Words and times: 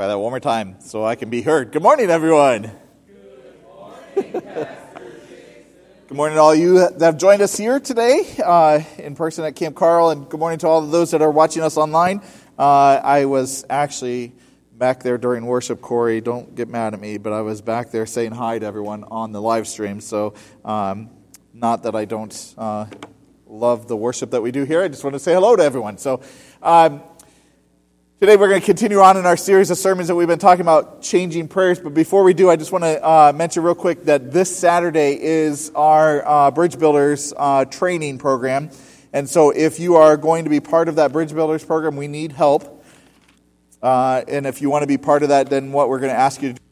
Try 0.00 0.06
that 0.06 0.18
one 0.18 0.32
more 0.32 0.40
time 0.40 0.76
so 0.80 1.04
I 1.04 1.14
can 1.14 1.28
be 1.28 1.42
heard. 1.42 1.72
Good 1.72 1.82
morning, 1.82 2.08
everyone. 2.08 2.70
Good 4.14 4.32
morning, 4.32 4.32
good 6.08 6.16
morning 6.16 6.36
to 6.36 6.40
all 6.40 6.54
you 6.54 6.78
that 6.78 7.02
have 7.02 7.18
joined 7.18 7.42
us 7.42 7.54
here 7.54 7.78
today 7.78 8.24
uh, 8.42 8.80
in 8.96 9.14
person 9.14 9.44
at 9.44 9.56
Camp 9.56 9.76
Carl, 9.76 10.08
and 10.08 10.26
good 10.26 10.40
morning 10.40 10.58
to 10.60 10.68
all 10.68 10.82
of 10.82 10.90
those 10.90 11.10
that 11.10 11.20
are 11.20 11.30
watching 11.30 11.62
us 11.62 11.76
online. 11.76 12.22
Uh, 12.58 12.98
I 13.04 13.26
was 13.26 13.66
actually 13.68 14.32
back 14.72 15.02
there 15.02 15.18
during 15.18 15.44
worship, 15.44 15.82
Corey. 15.82 16.22
Don't 16.22 16.54
get 16.54 16.70
mad 16.70 16.94
at 16.94 17.00
me, 17.00 17.18
but 17.18 17.34
I 17.34 17.42
was 17.42 17.60
back 17.60 17.90
there 17.90 18.06
saying 18.06 18.32
hi 18.32 18.58
to 18.58 18.64
everyone 18.64 19.04
on 19.04 19.32
the 19.32 19.42
live 19.42 19.68
stream. 19.68 20.00
So, 20.00 20.32
um, 20.64 21.10
not 21.52 21.82
that 21.82 21.94
I 21.94 22.06
don't 22.06 22.54
uh, 22.56 22.86
love 23.46 23.86
the 23.86 23.98
worship 23.98 24.30
that 24.30 24.40
we 24.40 24.50
do 24.50 24.64
here, 24.64 24.82
I 24.82 24.88
just 24.88 25.04
want 25.04 25.12
to 25.12 25.20
say 25.20 25.34
hello 25.34 25.56
to 25.56 25.62
everyone. 25.62 25.98
So, 25.98 26.22
um, 26.62 27.02
Today 28.20 28.36
we're 28.36 28.50
going 28.50 28.60
to 28.60 28.66
continue 28.66 28.98
on 28.98 29.16
in 29.16 29.24
our 29.24 29.38
series 29.38 29.70
of 29.70 29.78
sermons 29.78 30.08
that 30.08 30.14
we've 30.14 30.28
been 30.28 30.38
talking 30.38 30.60
about 30.60 31.00
changing 31.00 31.48
prayers. 31.48 31.80
But 31.80 31.94
before 31.94 32.22
we 32.22 32.34
do, 32.34 32.50
I 32.50 32.56
just 32.56 32.70
want 32.70 32.84
to 32.84 33.02
uh, 33.02 33.32
mention 33.34 33.62
real 33.62 33.74
quick 33.74 34.04
that 34.04 34.30
this 34.30 34.54
Saturday 34.54 35.18
is 35.18 35.72
our 35.74 36.28
uh, 36.28 36.50
Bridge 36.50 36.78
Builders 36.78 37.32
uh, 37.34 37.64
training 37.64 38.18
program. 38.18 38.68
And 39.14 39.26
so 39.26 39.48
if 39.48 39.80
you 39.80 39.96
are 39.96 40.18
going 40.18 40.44
to 40.44 40.50
be 40.50 40.60
part 40.60 40.90
of 40.90 40.96
that 40.96 41.12
Bridge 41.12 41.32
Builders 41.32 41.64
program, 41.64 41.96
we 41.96 42.08
need 42.08 42.32
help. 42.32 42.84
Uh, 43.80 44.22
and 44.28 44.44
if 44.44 44.60
you 44.60 44.68
want 44.68 44.82
to 44.82 44.86
be 44.86 44.98
part 44.98 45.22
of 45.22 45.30
that, 45.30 45.48
then 45.48 45.72
what 45.72 45.88
we're 45.88 46.00
going 46.00 46.12
to 46.12 46.18
ask 46.18 46.42
you 46.42 46.48
to 46.52 46.54
do, 46.56 46.62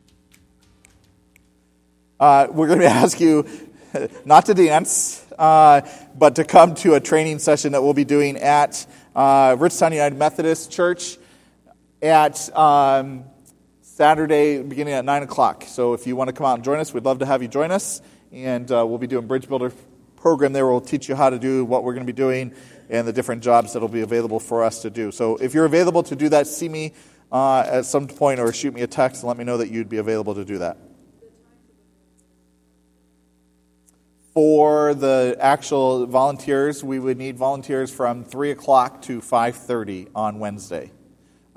uh, 2.20 2.48
we're 2.50 2.66
going 2.68 2.80
to 2.80 2.88
ask 2.88 3.18
you 3.18 3.48
not 4.26 4.44
to 4.44 4.52
dance, 4.52 5.24
uh, 5.38 5.80
but 6.14 6.36
to 6.36 6.44
come 6.44 6.74
to 6.74 6.92
a 6.92 7.00
training 7.00 7.38
session 7.38 7.72
that 7.72 7.82
we'll 7.82 7.94
be 7.94 8.04
doing 8.04 8.36
at 8.36 8.86
Richtown 9.16 9.92
United 9.92 10.18
Methodist 10.18 10.70
Church 10.70 11.16
at 12.02 12.56
um, 12.56 13.24
Saturday 13.82 14.62
beginning 14.62 14.94
at 14.94 15.04
9 15.04 15.22
o'clock. 15.24 15.64
So 15.66 15.94
if 15.94 16.06
you 16.06 16.16
want 16.16 16.28
to 16.28 16.32
come 16.32 16.46
out 16.46 16.54
and 16.54 16.64
join 16.64 16.78
us, 16.78 16.94
we'd 16.94 17.04
love 17.04 17.18
to 17.18 17.26
have 17.26 17.42
you 17.42 17.48
join 17.48 17.70
us. 17.70 18.00
And 18.30 18.70
uh, 18.70 18.86
we'll 18.86 18.98
be 18.98 19.06
doing 19.06 19.26
Bridge 19.26 19.48
Builder 19.48 19.72
program 20.16 20.52
there. 20.52 20.66
We'll 20.66 20.80
teach 20.80 21.08
you 21.08 21.14
how 21.14 21.30
to 21.30 21.38
do 21.38 21.64
what 21.64 21.84
we're 21.84 21.94
going 21.94 22.06
to 22.06 22.12
be 22.12 22.16
doing 22.16 22.54
and 22.90 23.06
the 23.06 23.12
different 23.12 23.42
jobs 23.42 23.72
that 23.72 23.80
will 23.80 23.88
be 23.88 24.02
available 24.02 24.40
for 24.40 24.62
us 24.62 24.82
to 24.82 24.90
do. 24.90 25.10
So 25.10 25.36
if 25.36 25.54
you're 25.54 25.64
available 25.64 26.02
to 26.04 26.16
do 26.16 26.28
that, 26.28 26.46
see 26.46 26.68
me 26.68 26.92
uh, 27.32 27.64
at 27.66 27.84
some 27.84 28.06
point 28.06 28.40
or 28.40 28.52
shoot 28.52 28.74
me 28.74 28.82
a 28.82 28.86
text 28.86 29.22
and 29.22 29.28
let 29.28 29.36
me 29.36 29.44
know 29.44 29.56
that 29.58 29.70
you'd 29.70 29.88
be 29.88 29.98
available 29.98 30.34
to 30.34 30.44
do 30.44 30.58
that. 30.58 30.76
For 34.32 34.94
the 34.94 35.36
actual 35.40 36.06
volunteers, 36.06 36.84
we 36.84 37.00
would 37.00 37.18
need 37.18 37.36
volunteers 37.36 37.92
from 37.92 38.24
3 38.24 38.52
o'clock 38.52 39.02
to 39.02 39.20
5.30 39.20 40.10
on 40.14 40.38
Wednesday. 40.38 40.92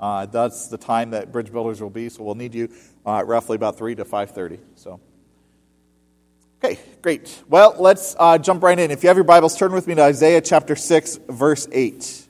Uh, 0.02 0.26
that's 0.26 0.66
the 0.66 0.76
time 0.76 1.10
that 1.10 1.30
bridge 1.30 1.52
builders 1.52 1.80
will 1.80 1.88
be, 1.88 2.08
so 2.08 2.24
we'll 2.24 2.34
need 2.34 2.52
you 2.52 2.68
uh, 3.06 3.22
roughly 3.24 3.54
about 3.54 3.78
3 3.78 3.94
to 3.94 4.04
5.30. 4.04 4.58
So, 4.74 4.98
okay, 6.62 6.76
great. 7.00 7.40
Well, 7.48 7.76
let's 7.78 8.16
uh, 8.18 8.36
jump 8.38 8.64
right 8.64 8.76
in. 8.76 8.90
If 8.90 9.04
you 9.04 9.08
have 9.08 9.16
your 9.16 9.22
Bibles, 9.22 9.56
turn 9.56 9.72
with 9.72 9.86
me 9.86 9.94
to 9.94 10.02
Isaiah 10.02 10.40
chapter 10.40 10.74
6, 10.74 11.20
verse 11.28 11.68
8. 11.70 12.26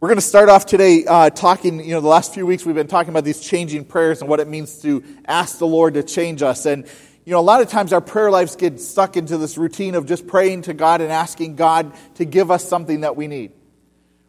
We're 0.00 0.08
going 0.08 0.16
to 0.16 0.22
start 0.22 0.48
off 0.48 0.66
today 0.66 1.04
uh, 1.06 1.30
talking, 1.30 1.78
you 1.78 1.92
know, 1.92 2.00
the 2.00 2.08
last 2.08 2.34
few 2.34 2.46
weeks 2.46 2.66
we've 2.66 2.74
been 2.74 2.88
talking 2.88 3.10
about 3.10 3.22
these 3.22 3.38
changing 3.38 3.84
prayers 3.84 4.22
and 4.22 4.28
what 4.28 4.40
it 4.40 4.48
means 4.48 4.82
to 4.82 5.04
ask 5.26 5.58
the 5.58 5.68
Lord 5.68 5.94
to 5.94 6.02
change 6.02 6.42
us. 6.42 6.66
And 6.66 6.88
you 7.24 7.32
know, 7.32 7.40
a 7.40 7.42
lot 7.42 7.60
of 7.60 7.68
times 7.68 7.92
our 7.92 8.00
prayer 8.00 8.30
lives 8.30 8.56
get 8.56 8.80
stuck 8.80 9.16
into 9.16 9.36
this 9.36 9.58
routine 9.58 9.94
of 9.94 10.06
just 10.06 10.26
praying 10.26 10.62
to 10.62 10.74
God 10.74 11.00
and 11.00 11.12
asking 11.12 11.56
God 11.56 11.92
to 12.14 12.24
give 12.24 12.50
us 12.50 12.66
something 12.66 13.02
that 13.02 13.16
we 13.16 13.26
need. 13.26 13.52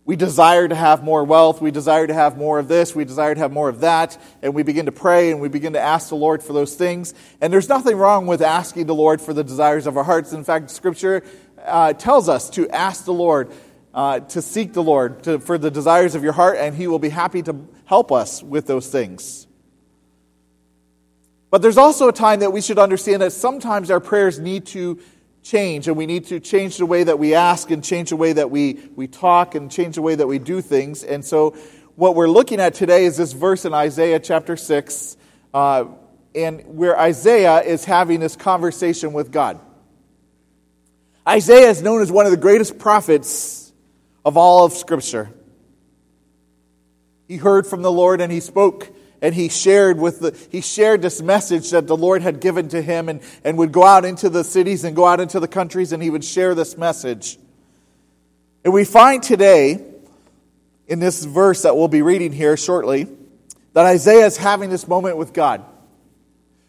We 0.04 0.16
desire 0.16 0.68
to 0.68 0.76
have 0.76 1.04
more 1.04 1.24
wealth. 1.24 1.62
We 1.62 1.72
desire 1.72 2.08
to 2.08 2.14
have 2.14 2.38
more 2.38 2.60
of 2.60 2.68
this. 2.68 2.96
We 2.96 3.06
desire 3.06 3.36
to 3.36 3.40
have 3.40 3.52
more 3.52 3.70
of 3.70 3.82
that. 3.82 4.20
And 4.42 4.54
we 4.54 4.64
begin 4.64 4.88
to 4.88 4.92
pray 4.92 5.32
and 5.32 5.40
we 5.40 5.48
begin 5.48 5.74
to 5.74 5.80
ask 5.80 6.10
the 6.10 6.16
Lord 6.16 6.42
for 6.42 6.54
those 6.54 6.76
things. 6.76 7.14
And 7.40 7.54
there's 7.54 7.70
nothing 7.70 7.96
wrong 7.96 8.26
with 8.26 8.42
asking 8.42 8.88
the 8.88 8.96
Lord 8.96 9.22
for 9.22 9.34
the 9.34 9.44
desires 9.44 9.88
of 9.88 9.98
our 9.98 10.04
hearts. 10.04 10.34
In 10.34 10.44
fact, 10.44 10.72
Scripture 10.72 11.24
uh, 11.64 11.94
tells 11.94 12.30
us 12.30 12.50
to 12.52 12.68
ask 12.70 13.06
the 13.06 13.14
Lord, 13.14 13.52
uh, 13.94 14.22
to 14.22 14.42
seek 14.42 14.74
the 14.74 14.84
Lord 14.84 15.24
to, 15.24 15.40
for 15.40 15.58
the 15.58 15.72
desires 15.72 16.16
of 16.16 16.24
your 16.24 16.34
heart, 16.34 16.58
and 16.58 16.76
He 16.76 16.88
will 16.88 17.00
be 17.00 17.10
happy 17.10 17.44
to 17.44 17.68
help 17.86 18.12
us 18.12 18.42
with 18.42 18.66
those 18.66 18.88
things. 18.88 19.48
But 21.52 21.62
there's 21.62 21.78
also 21.78 22.08
a 22.08 22.14
time 22.14 22.40
that 22.40 22.54
we 22.54 22.62
should 22.62 22.80
understand 22.80 23.22
that 23.22 23.34
sometimes 23.34 23.92
our 23.92 24.00
prayers 24.00 24.40
need 24.40 24.66
to 24.68 25.00
change, 25.44 25.90
and 25.90 25.98
we 25.98 26.06
need 26.06 26.26
to 26.28 26.40
change 26.40 26.78
the 26.78 26.86
way 26.86 27.04
that 27.04 27.20
we 27.20 27.36
ask, 27.36 27.70
and 27.72 27.84
change 27.84 28.10
the 28.10 28.16
way 28.16 28.32
that 28.32 28.50
we, 28.50 28.80
we 28.96 29.08
talk, 29.08 29.54
and 29.54 29.70
change 29.70 29.96
the 29.96 30.02
way 30.02 30.16
that 30.16 30.28
we 30.28 30.40
do 30.40 30.62
things. 30.62 31.04
And 31.04 31.24
so, 31.24 31.52
what 31.96 32.16
we're 32.16 32.30
looking 32.30 32.62
at 32.62 32.74
today 32.74 33.04
is 33.04 33.18
this 33.18 33.34
verse 33.34 33.66
in 33.66 33.74
Isaiah 33.74 34.20
chapter 34.20 34.56
6, 34.56 35.18
uh, 35.54 35.86
and 36.34 36.62
where 36.66 36.98
Isaiah 36.98 37.62
is 37.62 37.84
having 37.84 38.22
this 38.22 38.38
conversation 38.38 39.12
with 39.12 39.30
God. 39.30 39.60
Isaiah 41.28 41.70
is 41.70 41.82
known 41.82 42.02
as 42.02 42.10
one 42.12 42.26
of 42.26 42.32
the 42.32 42.38
greatest 42.38 42.80
prophets 42.80 43.74
of 44.24 44.38
all 44.38 44.64
of 44.64 44.72
Scripture. 44.72 45.30
He 47.28 47.36
heard 47.36 47.68
from 47.68 47.82
the 47.82 47.92
Lord 47.92 48.22
and 48.22 48.32
he 48.32 48.40
spoke 48.40 48.90
and 49.22 49.36
he 49.36 49.50
shared 49.50 50.00
with 50.00 50.20
the 50.20 50.38
he 50.52 50.62
shared 50.62 51.02
this 51.02 51.22
message 51.22 51.70
that 51.70 51.88
the 51.88 51.96
lord 51.96 52.22
had 52.22 52.42
given 52.42 52.68
to 52.70 52.82
him 52.82 53.08
and, 53.08 53.22
and 53.44 53.58
would 53.58 53.72
go 53.72 53.84
out 53.84 54.04
into 54.04 54.30
the 54.30 54.44
cities 54.44 54.84
and 54.84 54.96
go 54.96 55.06
out 55.06 55.20
into 55.20 55.40
the 55.40 55.48
countries 55.48 55.92
and 55.92 56.02
he 56.02 56.10
would 56.10 56.26
share 56.26 56.56
this 56.56 56.78
message. 56.78 57.38
And 58.64 58.74
we 58.74 58.84
find 58.84 59.24
today 59.24 59.84
in 60.88 61.00
this 61.00 61.24
verse 61.24 61.64
that 61.64 61.76
we'll 61.76 61.88
be 61.88 62.02
reading 62.02 62.32
here 62.32 62.58
shortly 62.58 63.08
that 63.74 63.86
isaiah 63.86 64.26
is 64.26 64.38
having 64.38 64.70
this 64.70 64.88
moment 64.88 65.18
with 65.18 65.34
god. 65.34 65.64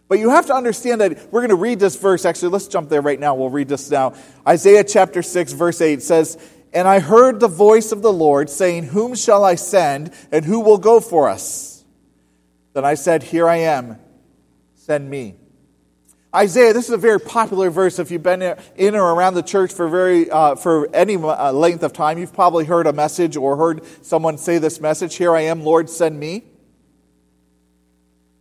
But 0.08 0.18
you 0.18 0.28
have 0.28 0.46
to 0.46 0.54
understand 0.54 1.00
that 1.00 1.32
we're 1.32 1.40
going 1.40 1.48
to 1.48 1.54
read 1.54 1.80
this 1.80 1.96
verse. 1.96 2.26
Actually 2.26 2.50
let's 2.50 2.68
jump 2.68 2.90
there 2.90 3.00
right 3.00 3.18
now. 3.18 3.34
We'll 3.34 3.48
read 3.48 3.68
this 3.68 3.90
now. 3.90 4.14
Isaiah 4.46 4.84
chapter 4.84 5.22
6 5.22 5.54
verse 5.54 5.80
8 5.80 6.02
says 6.02 6.38
and 6.74 6.88
i 6.88 7.00
heard 7.00 7.38
the 7.38 7.48
voice 7.48 7.92
of 7.92 8.00
the 8.00 8.12
lord 8.12 8.48
saying 8.48 8.84
whom 8.84 9.14
shall 9.14 9.44
i 9.44 9.54
send 9.54 10.10
and 10.30 10.42
who 10.42 10.60
will 10.60 10.78
go 10.78 11.00
for 11.00 11.28
us 11.28 11.71
then 12.72 12.84
I 12.84 12.94
said, 12.94 13.22
Here 13.22 13.48
I 13.48 13.56
am, 13.56 13.98
send 14.74 15.08
me. 15.08 15.36
Isaiah, 16.34 16.72
this 16.72 16.86
is 16.86 16.92
a 16.92 16.98
very 16.98 17.20
popular 17.20 17.68
verse. 17.68 17.98
If 17.98 18.10
you've 18.10 18.22
been 18.22 18.56
in 18.76 18.94
or 18.94 19.12
around 19.12 19.34
the 19.34 19.42
church 19.42 19.70
for 19.70 19.86
very 19.86 20.30
uh, 20.30 20.54
for 20.54 20.88
any 20.94 21.16
uh, 21.16 21.52
length 21.52 21.82
of 21.82 21.92
time, 21.92 22.16
you've 22.16 22.32
probably 22.32 22.64
heard 22.64 22.86
a 22.86 22.92
message 22.92 23.36
or 23.36 23.56
heard 23.56 23.82
someone 24.00 24.38
say 24.38 24.56
this 24.56 24.80
message. 24.80 25.16
Here 25.16 25.34
I 25.34 25.42
am, 25.42 25.62
Lord, 25.62 25.90
send 25.90 26.18
me. 26.18 26.44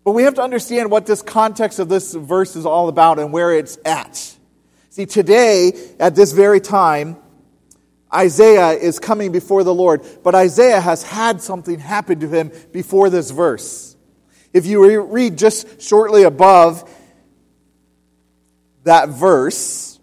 But 0.06 0.14
we 0.14 0.24
have 0.24 0.36
to 0.36 0.42
understand 0.42 0.90
what 0.90 1.06
this 1.06 1.22
context 1.22 1.80
of 1.80 1.90
this 1.90 2.14
verse 2.14 2.56
is 2.56 2.66
all 2.66 2.88
about 2.88 3.20
and 3.20 3.34
where 3.34 3.54
it's 3.54 3.78
at. 3.84 4.38
See, 4.90 5.06
today, 5.06 5.74
at 6.00 6.16
this 6.16 6.32
very 6.32 6.60
time, 6.60 7.18
Isaiah 8.14 8.72
is 8.72 9.00
coming 9.00 9.32
before 9.32 9.64
the 9.64 9.74
Lord, 9.74 10.02
but 10.24 10.34
Isaiah 10.34 10.82
has 10.82 11.04
had 11.04 11.42
something 11.42 11.80
happen 11.80 12.20
to 12.22 12.28
him 12.28 12.52
before 12.72 13.10
this 13.10 13.32
verse. 13.32 13.96
If 14.54 14.66
you 14.66 15.02
read 15.02 15.38
just 15.38 15.82
shortly 15.82 16.24
above 16.24 16.90
that 18.84 19.10
verse, 19.10 20.00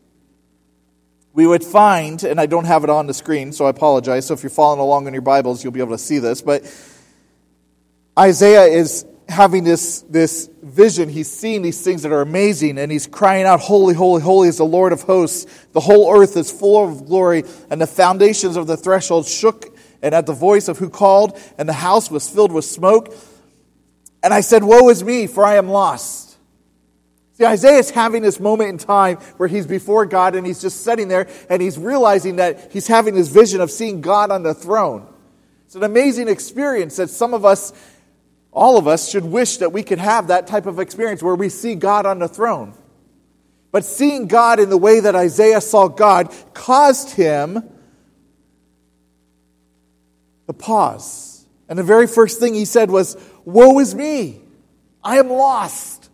we 1.33 1.47
would 1.47 1.63
find, 1.63 2.23
and 2.25 2.41
I 2.41 2.47
don't 2.47 2.65
have 2.65 2.85
it 2.85 2.91
on 2.91 3.07
the 3.07 3.15
screen, 3.15 3.53
so 3.53 3.67
I 3.67 3.71
apologize. 3.71 4.27
So 4.27 4.35
if 4.35 4.43
you're 4.43 4.51
following 4.51 4.81
along 4.81 5.07
in 5.07 5.13
your 5.13 5.23
Bibles, 5.23 5.63
you'll 5.63 5.73
be 5.73 5.81
able 5.81 5.93
to 5.93 5.99
see 5.99 6.19
this. 6.19 6.43
But 6.43 6.65
Isaiah 8.19 8.65
is 8.65 9.07
having 9.29 9.63
this, 9.63 10.01
this 10.09 10.49
vision. 10.63 11.09
He's 11.09 11.31
seeing 11.31 11.63
these 11.63 11.81
things 11.81 12.03
that 12.03 12.13
are 12.13 12.23
amazing, 12.23 12.79
and 12.79 12.91
he's 12.91 13.07
crying 13.07 13.45
out, 13.45 13.61
Holy, 13.61 13.95
holy, 13.95 14.23
holy 14.23 14.49
is 14.49 14.57
the 14.57 14.65
Lord 14.65 14.93
of 14.93 15.03
hosts. 15.03 15.47
The 15.73 15.81
whole 15.81 16.13
earth 16.13 16.37
is 16.37 16.51
full 16.51 16.89
of 16.89 17.07
glory, 17.07 17.45
and 17.71 17.81
the 17.81 17.87
foundations 17.87 18.57
of 18.57 18.67
the 18.67 18.77
threshold 18.77 19.27
shook, 19.27 19.77
and 20.03 20.15
at 20.15 20.27
the 20.27 20.33
voice 20.33 20.69
of 20.69 20.79
who 20.79 20.89
called, 20.89 21.39
and 21.59 21.69
the 21.69 21.75
house 21.75 22.11
was 22.11 22.29
filled 22.29 22.53
with 22.53 22.65
smoke. 22.65 23.15
And 24.23 24.35
I 24.35 24.41
said, 24.41 24.65
Woe 24.65 24.89
is 24.89 25.03
me, 25.05 25.27
for 25.27 25.45
I 25.45 25.57
am 25.57 25.69
lost. 25.69 26.37
See, 27.39 27.47
Isaiah 27.47 27.79
is 27.79 27.91
having 27.91 28.23
this 28.23 28.41
moment 28.41 28.71
in 28.71 28.79
time 28.79 29.19
where 29.37 29.49
he's 29.49 29.67
before 29.67 30.07
God 30.07 30.35
and 30.35 30.45
he's 30.45 30.61
just 30.61 30.83
sitting 30.83 31.07
there 31.07 31.29
and 31.49 31.63
he's 31.63 31.79
realizing 31.79 32.37
that 32.37 32.73
he's 32.73 32.89
having 32.89 33.15
this 33.15 33.29
vision 33.29 33.61
of 33.61 33.71
seeing 33.71 34.01
God 34.01 34.33
on 34.33 34.43
the 34.43 34.55
throne. 34.55 35.07
It's 35.65 35.77
an 35.77 35.85
amazing 35.85 36.27
experience 36.27 36.97
that 36.97 37.11
some 37.11 37.35
of 37.35 37.45
us, 37.45 37.73
all 38.51 38.77
of 38.77 38.89
us, 38.89 39.09
should 39.09 39.25
wish 39.25 39.59
that 39.59 39.71
we 39.71 39.85
could 39.85 40.01
have 40.01 40.29
that 40.29 40.49
type 40.49 40.67
of 40.67 40.81
experience 40.81 41.23
where 41.23 41.37
we 41.37 41.49
see 41.49 41.77
God 41.77 42.07
on 42.07 42.19
the 42.19 42.27
throne. 42.27 42.75
But 43.71 43.85
seeing 43.85 44.27
God 44.27 44.59
in 44.59 44.69
the 44.69 44.79
way 44.79 44.99
that 44.99 45.15
Isaiah 45.15 45.61
saw 45.61 45.87
God 45.87 46.35
caused 46.55 47.11
him 47.11 47.63
to 50.49 50.53
pause. 50.55 51.47
And 51.69 51.79
the 51.79 51.85
very 51.85 52.07
first 52.07 52.41
thing 52.41 52.55
he 52.55 52.65
said 52.65 52.91
was, 52.91 53.17
Woe 53.49 53.79
is 53.79 53.95
me! 53.95 54.43
I 55.03 55.17
am 55.17 55.31
lost. 55.31 56.11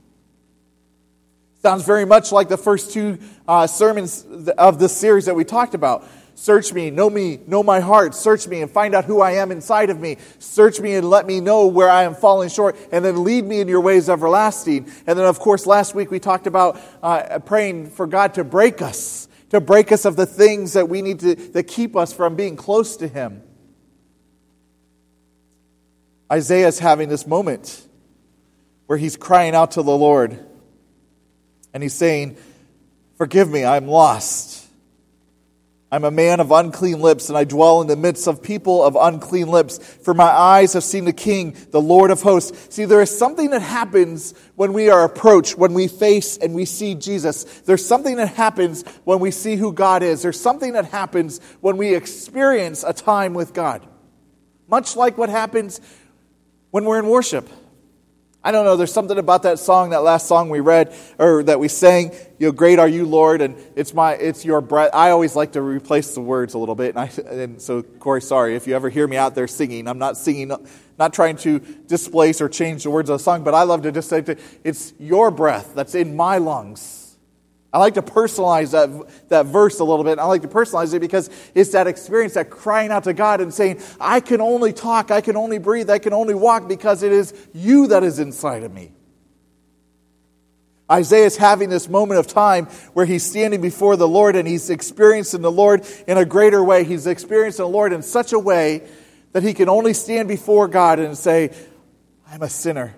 Sounds 1.62 1.84
very 1.84 2.04
much 2.04 2.30
like 2.30 2.48
the 2.48 2.56
first 2.56 2.92
two 2.92 3.18
uh, 3.48 3.66
sermons 3.66 4.24
of 4.56 4.78
this 4.78 4.96
series 4.96 5.24
that 5.24 5.34
we 5.34 5.42
talked 5.42 5.74
about. 5.74 6.06
Search 6.36 6.72
me, 6.72 6.92
know 6.92 7.10
me, 7.10 7.40
know 7.48 7.64
my 7.64 7.80
heart. 7.80 8.14
Search 8.14 8.46
me 8.46 8.62
and 8.62 8.70
find 8.70 8.94
out 8.94 9.04
who 9.04 9.20
I 9.20 9.32
am 9.32 9.50
inside 9.50 9.90
of 9.90 9.98
me. 9.98 10.18
Search 10.38 10.78
me 10.78 10.94
and 10.94 11.10
let 11.10 11.26
me 11.26 11.40
know 11.40 11.66
where 11.66 11.90
I 11.90 12.04
am 12.04 12.14
falling 12.14 12.50
short, 12.50 12.76
and 12.92 13.04
then 13.04 13.24
lead 13.24 13.44
me 13.44 13.58
in 13.58 13.66
your 13.66 13.80
ways 13.80 14.08
everlasting. 14.08 14.88
And 15.04 15.18
then, 15.18 15.26
of 15.26 15.40
course, 15.40 15.66
last 15.66 15.92
week 15.92 16.12
we 16.12 16.20
talked 16.20 16.46
about 16.46 16.80
uh, 17.02 17.40
praying 17.40 17.90
for 17.90 18.06
God 18.06 18.34
to 18.34 18.44
break 18.44 18.80
us, 18.80 19.26
to 19.50 19.60
break 19.60 19.90
us 19.90 20.04
of 20.04 20.14
the 20.14 20.26
things 20.26 20.74
that 20.74 20.88
we 20.88 21.02
need 21.02 21.18
to 21.18 21.34
that 21.34 21.64
keep 21.64 21.96
us 21.96 22.12
from 22.12 22.36
being 22.36 22.54
close 22.54 22.96
to 22.98 23.08
Him. 23.08 23.42
Isaiah 26.34 26.66
is 26.66 26.80
having 26.80 27.08
this 27.08 27.28
moment 27.28 27.80
where 28.86 28.98
he's 28.98 29.16
crying 29.16 29.54
out 29.54 29.70
to 29.72 29.82
the 29.82 29.96
Lord, 29.96 30.36
and 31.72 31.80
he's 31.80 31.94
saying, 31.94 32.36
"Forgive 33.16 33.48
me, 33.48 33.64
I'm 33.64 33.86
lost." 33.86 34.62
I'm 35.92 36.02
a 36.02 36.10
man 36.10 36.40
of 36.40 36.50
unclean 36.50 37.00
lips, 37.00 37.28
and 37.28 37.38
I 37.38 37.44
dwell 37.44 37.80
in 37.80 37.86
the 37.86 37.94
midst 37.94 38.26
of 38.26 38.42
people 38.42 38.82
of 38.82 38.96
unclean 39.00 39.46
lips. 39.46 39.78
For 39.78 40.12
my 40.12 40.24
eyes 40.24 40.72
have 40.72 40.82
seen 40.82 41.04
the 41.04 41.12
King, 41.12 41.54
the 41.70 41.80
Lord 41.80 42.10
of 42.10 42.20
hosts. 42.20 42.74
See, 42.74 42.84
there 42.84 43.00
is 43.00 43.16
something 43.16 43.50
that 43.50 43.62
happens 43.62 44.34
when 44.56 44.72
we 44.72 44.90
are 44.90 45.04
approached, 45.04 45.56
when 45.56 45.72
we 45.72 45.86
face 45.86 46.36
and 46.36 46.52
we 46.52 46.64
see 46.64 46.96
Jesus. 46.96 47.44
There's 47.64 47.86
something 47.86 48.16
that 48.16 48.30
happens 48.30 48.82
when 49.04 49.20
we 49.20 49.30
see 49.30 49.54
who 49.54 49.72
God 49.72 50.02
is. 50.02 50.22
There's 50.22 50.40
something 50.40 50.72
that 50.72 50.86
happens 50.86 51.40
when 51.60 51.76
we 51.76 51.94
experience 51.94 52.82
a 52.84 52.92
time 52.92 53.32
with 53.32 53.54
God. 53.54 53.86
Much 54.66 54.96
like 54.96 55.16
what 55.16 55.28
happens 55.28 55.80
when 56.74 56.84
we're 56.86 56.98
in 56.98 57.06
worship. 57.06 57.48
I 58.42 58.50
don't 58.50 58.64
know, 58.64 58.76
there's 58.76 58.92
something 58.92 59.16
about 59.16 59.44
that 59.44 59.60
song, 59.60 59.90
that 59.90 60.02
last 60.02 60.26
song 60.26 60.48
we 60.48 60.58
read, 60.58 60.92
or 61.20 61.44
that 61.44 61.60
we 61.60 61.68
sang, 61.68 62.10
you 62.40 62.48
know, 62.48 62.50
great 62.50 62.80
are 62.80 62.88
you, 62.88 63.06
Lord, 63.06 63.42
and 63.42 63.56
it's 63.76 63.94
my, 63.94 64.14
it's 64.14 64.44
your 64.44 64.60
breath. 64.60 64.90
I 64.92 65.10
always 65.10 65.36
like 65.36 65.52
to 65.52 65.62
replace 65.62 66.16
the 66.16 66.20
words 66.20 66.54
a 66.54 66.58
little 66.58 66.74
bit, 66.74 66.96
and, 66.96 66.98
I, 66.98 67.32
and 67.32 67.62
so, 67.62 67.84
Corey, 67.84 68.20
sorry, 68.20 68.56
if 68.56 68.66
you 68.66 68.74
ever 68.74 68.90
hear 68.90 69.06
me 69.06 69.16
out 69.16 69.36
there 69.36 69.46
singing, 69.46 69.86
I'm 69.86 70.00
not 70.00 70.16
singing, 70.16 70.50
not 70.98 71.14
trying 71.14 71.36
to 71.36 71.60
displace 71.60 72.40
or 72.40 72.48
change 72.48 72.82
the 72.82 72.90
words 72.90 73.08
of 73.08 73.18
the 73.18 73.22
song, 73.22 73.44
but 73.44 73.54
I 73.54 73.62
love 73.62 73.82
to 73.82 73.92
just 73.92 74.08
say, 74.08 74.24
it's 74.64 74.94
your 74.98 75.30
breath 75.30 75.76
that's 75.76 75.94
in 75.94 76.16
my 76.16 76.38
lungs. 76.38 77.03
I 77.74 77.78
like 77.78 77.94
to 77.94 78.02
personalize 78.02 78.70
that, 78.70 79.28
that 79.30 79.46
verse 79.46 79.80
a 79.80 79.84
little 79.84 80.04
bit. 80.04 80.20
I 80.20 80.26
like 80.26 80.42
to 80.42 80.48
personalize 80.48 80.94
it 80.94 81.00
because 81.00 81.28
it's 81.56 81.72
that 81.72 81.88
experience, 81.88 82.34
that 82.34 82.48
crying 82.48 82.92
out 82.92 83.02
to 83.04 83.12
God 83.12 83.40
and 83.40 83.52
saying, 83.52 83.82
I 84.00 84.20
can 84.20 84.40
only 84.40 84.72
talk, 84.72 85.10
I 85.10 85.20
can 85.20 85.36
only 85.36 85.58
breathe, 85.58 85.90
I 85.90 85.98
can 85.98 86.12
only 86.12 86.34
walk 86.34 86.68
because 86.68 87.02
it 87.02 87.10
is 87.10 87.34
you 87.52 87.88
that 87.88 88.04
is 88.04 88.20
inside 88.20 88.62
of 88.62 88.72
me. 88.72 88.92
Isaiah 90.88 91.26
is 91.26 91.36
having 91.36 91.68
this 91.68 91.88
moment 91.88 92.20
of 92.20 92.28
time 92.28 92.66
where 92.92 93.06
he's 93.06 93.28
standing 93.28 93.60
before 93.60 93.96
the 93.96 94.06
Lord 94.06 94.36
and 94.36 94.46
he's 94.46 94.70
experiencing 94.70 95.42
the 95.42 95.50
Lord 95.50 95.84
in 96.06 96.16
a 96.16 96.24
greater 96.24 96.62
way. 96.62 96.84
He's 96.84 97.08
experiencing 97.08 97.64
the 97.64 97.70
Lord 97.70 97.92
in 97.92 98.02
such 98.02 98.32
a 98.32 98.38
way 98.38 98.86
that 99.32 99.42
he 99.42 99.52
can 99.52 99.68
only 99.68 99.94
stand 99.94 100.28
before 100.28 100.68
God 100.68 101.00
and 101.00 101.18
say, 101.18 101.52
I'm 102.30 102.42
a 102.42 102.48
sinner. 102.48 102.94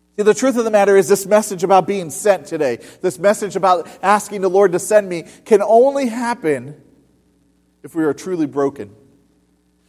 See, 0.00 0.07
the 0.24 0.34
truth 0.34 0.56
of 0.56 0.64
the 0.64 0.70
matter 0.70 0.96
is, 0.96 1.08
this 1.08 1.26
message 1.26 1.62
about 1.62 1.86
being 1.86 2.10
sent 2.10 2.46
today, 2.46 2.78
this 3.00 3.18
message 3.18 3.54
about 3.56 3.88
asking 4.02 4.40
the 4.40 4.50
Lord 4.50 4.72
to 4.72 4.78
send 4.78 5.08
me, 5.08 5.24
can 5.44 5.62
only 5.62 6.06
happen 6.06 6.80
if 7.82 7.94
we 7.94 8.04
are 8.04 8.12
truly 8.12 8.46
broken. 8.46 8.94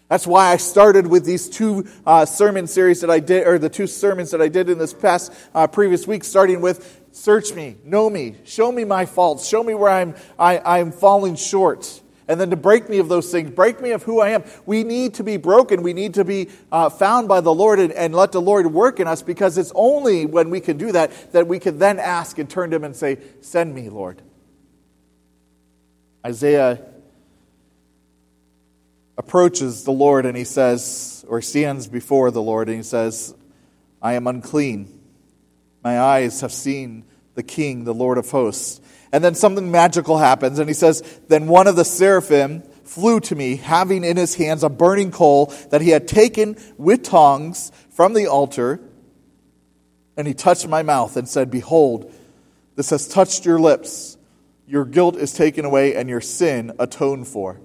That's 0.07 0.25
why 0.25 0.51
I 0.51 0.57
started 0.57 1.07
with 1.07 1.25
these 1.25 1.49
two 1.49 1.87
uh, 2.05 2.25
sermon 2.25 2.67
series 2.67 3.01
that 3.01 3.11
I 3.11 3.19
did, 3.19 3.45
or 3.47 3.59
the 3.59 3.69
two 3.69 3.87
sermons 3.87 4.31
that 4.31 4.41
I 4.41 4.47
did 4.47 4.69
in 4.69 4.77
this 4.77 4.93
past 4.93 5.31
uh, 5.53 5.67
previous 5.67 6.07
week, 6.07 6.23
starting 6.23 6.61
with 6.61 7.01
"Search 7.11 7.53
me, 7.53 7.77
know 7.83 8.09
me, 8.09 8.35
show 8.43 8.71
me 8.71 8.85
my 8.85 9.05
faults, 9.05 9.47
show 9.47 9.63
me 9.63 9.75
where 9.75 9.91
I'm 9.91 10.15
I, 10.37 10.59
I'm 10.59 10.91
falling 10.91 11.35
short." 11.35 12.01
And 12.29 12.39
then 12.39 12.51
to 12.51 12.55
break 12.55 12.87
me 12.87 12.99
of 12.99 13.09
those 13.09 13.29
things, 13.31 13.49
break 13.49 13.81
me 13.81 13.91
of 13.91 14.03
who 14.03 14.21
I 14.21 14.29
am. 14.29 14.43
We 14.67 14.83
need 14.83 15.15
to 15.15 15.23
be 15.23 15.37
broken. 15.37 15.81
We 15.81 15.93
need 15.93 16.13
to 16.13 16.23
be 16.23 16.49
uh, 16.71 16.89
found 16.89 17.27
by 17.27 17.41
the 17.41 17.53
Lord 17.53 17.79
and, 17.79 17.91
and 17.91 18.13
let 18.13 18.31
the 18.31 18.39
Lord 18.39 18.67
work 18.71 18.99
in 18.99 19.07
us 19.07 19.23
because 19.23 19.57
it's 19.57 19.71
only 19.73 20.27
when 20.27 20.51
we 20.51 20.61
can 20.61 20.77
do 20.77 20.91
that 20.91 21.33
that 21.33 21.47
we 21.47 21.57
can 21.57 21.79
then 21.79 21.97
ask 21.97 22.37
and 22.37 22.47
turn 22.47 22.69
to 22.69 22.75
Him 22.75 22.83
and 22.83 22.95
say, 22.95 23.17
Send 23.41 23.73
me, 23.73 23.89
Lord. 23.89 24.21
Isaiah 26.23 26.79
approaches 29.17 29.83
the 29.83 29.91
Lord 29.91 30.25
and 30.25 30.37
he 30.37 30.43
says, 30.43 31.25
or 31.27 31.41
stands 31.41 31.87
before 31.87 32.29
the 32.31 32.41
Lord 32.41 32.69
and 32.69 32.77
he 32.77 32.83
says, 32.83 33.33
I 34.01 34.13
am 34.13 34.27
unclean. 34.27 34.99
My 35.83 35.99
eyes 35.99 36.41
have 36.41 36.51
seen 36.51 37.05
the 37.35 37.43
King, 37.43 37.85
the 37.85 37.93
Lord 37.93 38.17
of 38.17 38.29
hosts. 38.29 38.81
And 39.11 39.23
then 39.23 39.35
something 39.35 39.71
magical 39.71 40.17
happens, 40.17 40.59
and 40.59 40.69
he 40.69 40.73
says, 40.73 41.01
Then 41.27 41.47
one 41.47 41.67
of 41.67 41.75
the 41.75 41.85
seraphim 41.85 42.61
flew 42.83 43.19
to 43.21 43.35
me, 43.35 43.55
having 43.55 44.03
in 44.03 44.17
his 44.17 44.35
hands 44.35 44.63
a 44.63 44.69
burning 44.69 45.11
coal 45.11 45.47
that 45.71 45.81
he 45.81 45.89
had 45.89 46.07
taken 46.07 46.57
with 46.77 47.03
tongs 47.03 47.71
from 47.91 48.13
the 48.13 48.27
altar. 48.27 48.79
And 50.15 50.27
he 50.27 50.33
touched 50.33 50.67
my 50.67 50.83
mouth 50.83 51.17
and 51.17 51.27
said, 51.27 51.49
Behold, 51.49 52.13
this 52.75 52.91
has 52.91 53.07
touched 53.07 53.45
your 53.45 53.59
lips. 53.59 54.17
Your 54.67 54.85
guilt 54.85 55.15
is 55.15 55.33
taken 55.33 55.65
away, 55.65 55.95
and 55.95 56.09
your 56.09 56.21
sin 56.21 56.73
atoned 56.77 57.27
for 57.27 57.59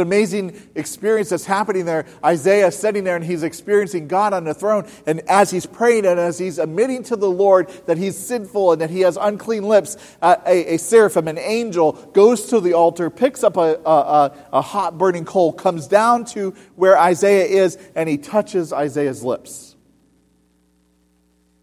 an 0.00 0.06
amazing 0.06 0.60
experience 0.74 1.28
that's 1.28 1.44
happening 1.44 1.84
there. 1.84 2.06
Isaiah 2.24 2.68
is 2.68 2.76
sitting 2.76 3.04
there 3.04 3.16
and 3.16 3.24
he's 3.24 3.42
experiencing 3.42 4.08
God 4.08 4.32
on 4.32 4.44
the 4.44 4.54
throne. 4.54 4.88
And 5.06 5.20
as 5.28 5.50
he's 5.50 5.66
praying 5.66 6.06
and 6.06 6.18
as 6.18 6.38
he's 6.38 6.58
admitting 6.58 7.02
to 7.04 7.16
the 7.16 7.30
Lord 7.30 7.68
that 7.86 7.98
he's 7.98 8.16
sinful 8.16 8.72
and 8.72 8.80
that 8.80 8.90
he 8.90 9.00
has 9.00 9.16
unclean 9.16 9.64
lips, 9.64 9.96
uh, 10.22 10.36
a, 10.46 10.74
a, 10.74 10.78
seraphim, 10.78 11.28
an 11.28 11.38
angel, 11.38 11.92
goes 12.12 12.46
to 12.46 12.60
the 12.60 12.72
altar, 12.72 13.10
picks 13.10 13.44
up 13.44 13.56
a, 13.56 13.80
a, 13.84 14.36
a 14.52 14.62
hot 14.62 14.98
burning 14.98 15.24
coal, 15.24 15.52
comes 15.52 15.86
down 15.86 16.24
to 16.24 16.54
where 16.76 16.98
Isaiah 16.98 17.44
is, 17.44 17.76
and 17.94 18.08
he 18.08 18.18
touches 18.18 18.72
Isaiah's 18.72 19.22
lips. 19.22 19.76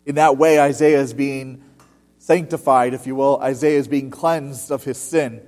In 0.06 0.16
that 0.16 0.38
way, 0.38 0.60
Isaiah 0.60 1.02
is 1.02 1.14
being 1.14 1.64
sanctified, 2.20 2.94
if 2.94 3.08
you 3.08 3.16
will. 3.16 3.40
Isaiah 3.42 3.80
is 3.80 3.88
being 3.88 4.10
cleansed 4.10 4.72
of 4.72 4.84
his 4.84 4.98
sin. 4.98 5.42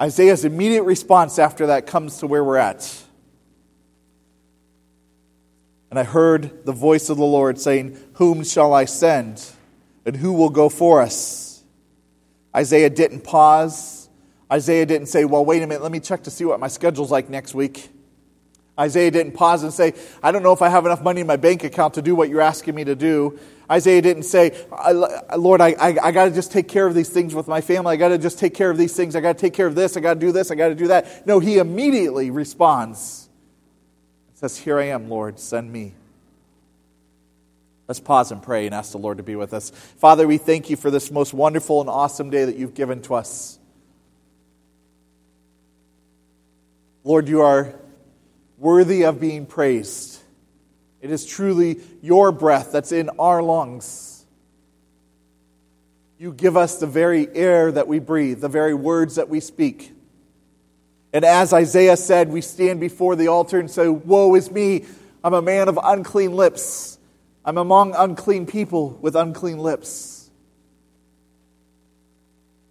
Isaiah's 0.00 0.44
immediate 0.44 0.84
response 0.84 1.38
after 1.38 1.66
that 1.66 1.86
comes 1.86 2.18
to 2.18 2.26
where 2.26 2.44
we're 2.44 2.56
at. 2.56 3.04
And 5.90 5.98
I 5.98 6.04
heard 6.04 6.64
the 6.64 6.72
voice 6.72 7.08
of 7.08 7.16
the 7.16 7.24
Lord 7.24 7.58
saying, 7.58 7.98
Whom 8.14 8.44
shall 8.44 8.72
I 8.72 8.84
send? 8.84 9.44
And 10.04 10.16
who 10.16 10.32
will 10.32 10.50
go 10.50 10.68
for 10.68 11.00
us? 11.00 11.62
Isaiah 12.54 12.90
didn't 12.90 13.22
pause. 13.22 14.08
Isaiah 14.52 14.86
didn't 14.86 15.08
say, 15.08 15.24
Well, 15.24 15.44
wait 15.44 15.62
a 15.62 15.66
minute, 15.66 15.82
let 15.82 15.92
me 15.92 16.00
check 16.00 16.24
to 16.24 16.30
see 16.30 16.44
what 16.44 16.60
my 16.60 16.68
schedule's 16.68 17.10
like 17.10 17.28
next 17.30 17.54
week. 17.54 17.88
Isaiah 18.78 19.10
didn't 19.10 19.32
pause 19.32 19.64
and 19.64 19.72
say, 19.72 19.94
I 20.22 20.30
don't 20.30 20.42
know 20.42 20.52
if 20.52 20.62
I 20.62 20.68
have 20.68 20.86
enough 20.86 21.02
money 21.02 21.20
in 21.20 21.26
my 21.26 21.36
bank 21.36 21.64
account 21.64 21.94
to 21.94 22.02
do 22.02 22.14
what 22.14 22.28
you're 22.28 22.40
asking 22.40 22.76
me 22.76 22.84
to 22.84 22.94
do. 22.94 23.38
Isaiah 23.70 24.00
didn't 24.00 24.22
say, 24.22 24.66
Lord, 25.36 25.60
I, 25.60 25.68
I, 25.78 25.96
I 26.02 26.12
got 26.12 26.26
to 26.26 26.30
just 26.30 26.52
take 26.52 26.68
care 26.68 26.86
of 26.86 26.94
these 26.94 27.10
things 27.10 27.34
with 27.34 27.48
my 27.48 27.60
family. 27.60 27.92
I 27.92 27.96
got 27.96 28.08
to 28.08 28.18
just 28.18 28.38
take 28.38 28.54
care 28.54 28.70
of 28.70 28.78
these 28.78 28.96
things. 28.96 29.14
I 29.14 29.20
got 29.20 29.36
to 29.36 29.40
take 29.40 29.52
care 29.52 29.66
of 29.66 29.74
this. 29.74 29.96
I 29.96 30.00
got 30.00 30.14
to 30.14 30.20
do 30.20 30.32
this. 30.32 30.50
I 30.50 30.54
got 30.54 30.68
to 30.68 30.74
do 30.74 30.88
that. 30.88 31.26
No, 31.26 31.38
he 31.38 31.58
immediately 31.58 32.30
responds 32.30 33.28
and 34.28 34.38
says, 34.38 34.56
Here 34.56 34.78
I 34.78 34.86
am, 34.86 35.10
Lord, 35.10 35.38
send 35.38 35.70
me. 35.70 35.94
Let's 37.88 38.00
pause 38.00 38.32
and 38.32 38.42
pray 38.42 38.66
and 38.66 38.74
ask 38.74 38.92
the 38.92 38.98
Lord 38.98 39.16
to 39.16 39.22
be 39.22 39.36
with 39.36 39.54
us. 39.54 39.70
Father, 39.70 40.26
we 40.26 40.36
thank 40.36 40.68
you 40.68 40.76
for 40.76 40.90
this 40.90 41.10
most 41.10 41.32
wonderful 41.32 41.80
and 41.80 41.88
awesome 41.88 42.28
day 42.30 42.44
that 42.44 42.56
you've 42.56 42.74
given 42.74 43.02
to 43.02 43.14
us. 43.14 43.58
Lord, 47.02 47.28
you 47.28 47.40
are 47.40 47.74
worthy 48.58 49.04
of 49.04 49.20
being 49.20 49.46
praised. 49.46 50.17
It 51.00 51.10
is 51.10 51.24
truly 51.24 51.80
your 52.02 52.32
breath 52.32 52.72
that's 52.72 52.92
in 52.92 53.10
our 53.18 53.42
lungs. 53.42 54.24
You 56.18 56.32
give 56.32 56.56
us 56.56 56.78
the 56.78 56.86
very 56.86 57.28
air 57.34 57.70
that 57.70 57.86
we 57.86 58.00
breathe, 58.00 58.40
the 58.40 58.48
very 58.48 58.74
words 58.74 59.14
that 59.14 59.28
we 59.28 59.38
speak. 59.38 59.92
And 61.12 61.24
as 61.24 61.52
Isaiah 61.52 61.96
said, 61.96 62.28
we 62.28 62.40
stand 62.40 62.80
before 62.80 63.16
the 63.16 63.28
altar 63.28 63.60
and 63.60 63.70
say, 63.70 63.88
Woe 63.88 64.34
is 64.34 64.50
me! 64.50 64.84
I'm 65.22 65.34
a 65.34 65.42
man 65.42 65.68
of 65.68 65.78
unclean 65.82 66.32
lips. 66.32 66.98
I'm 67.44 67.58
among 67.58 67.94
unclean 67.94 68.46
people 68.46 68.90
with 68.90 69.16
unclean 69.16 69.58
lips. 69.58 70.30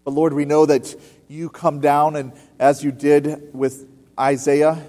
But 0.04 0.12
Lord, 0.12 0.34
we 0.34 0.46
know 0.46 0.66
that 0.66 0.96
you 1.28 1.50
come 1.50 1.82
down, 1.82 2.16
and 2.16 2.34
as 2.60 2.84
you 2.84 2.92
did 2.92 3.54
with 3.54 3.88
Isaiah, 4.20 4.82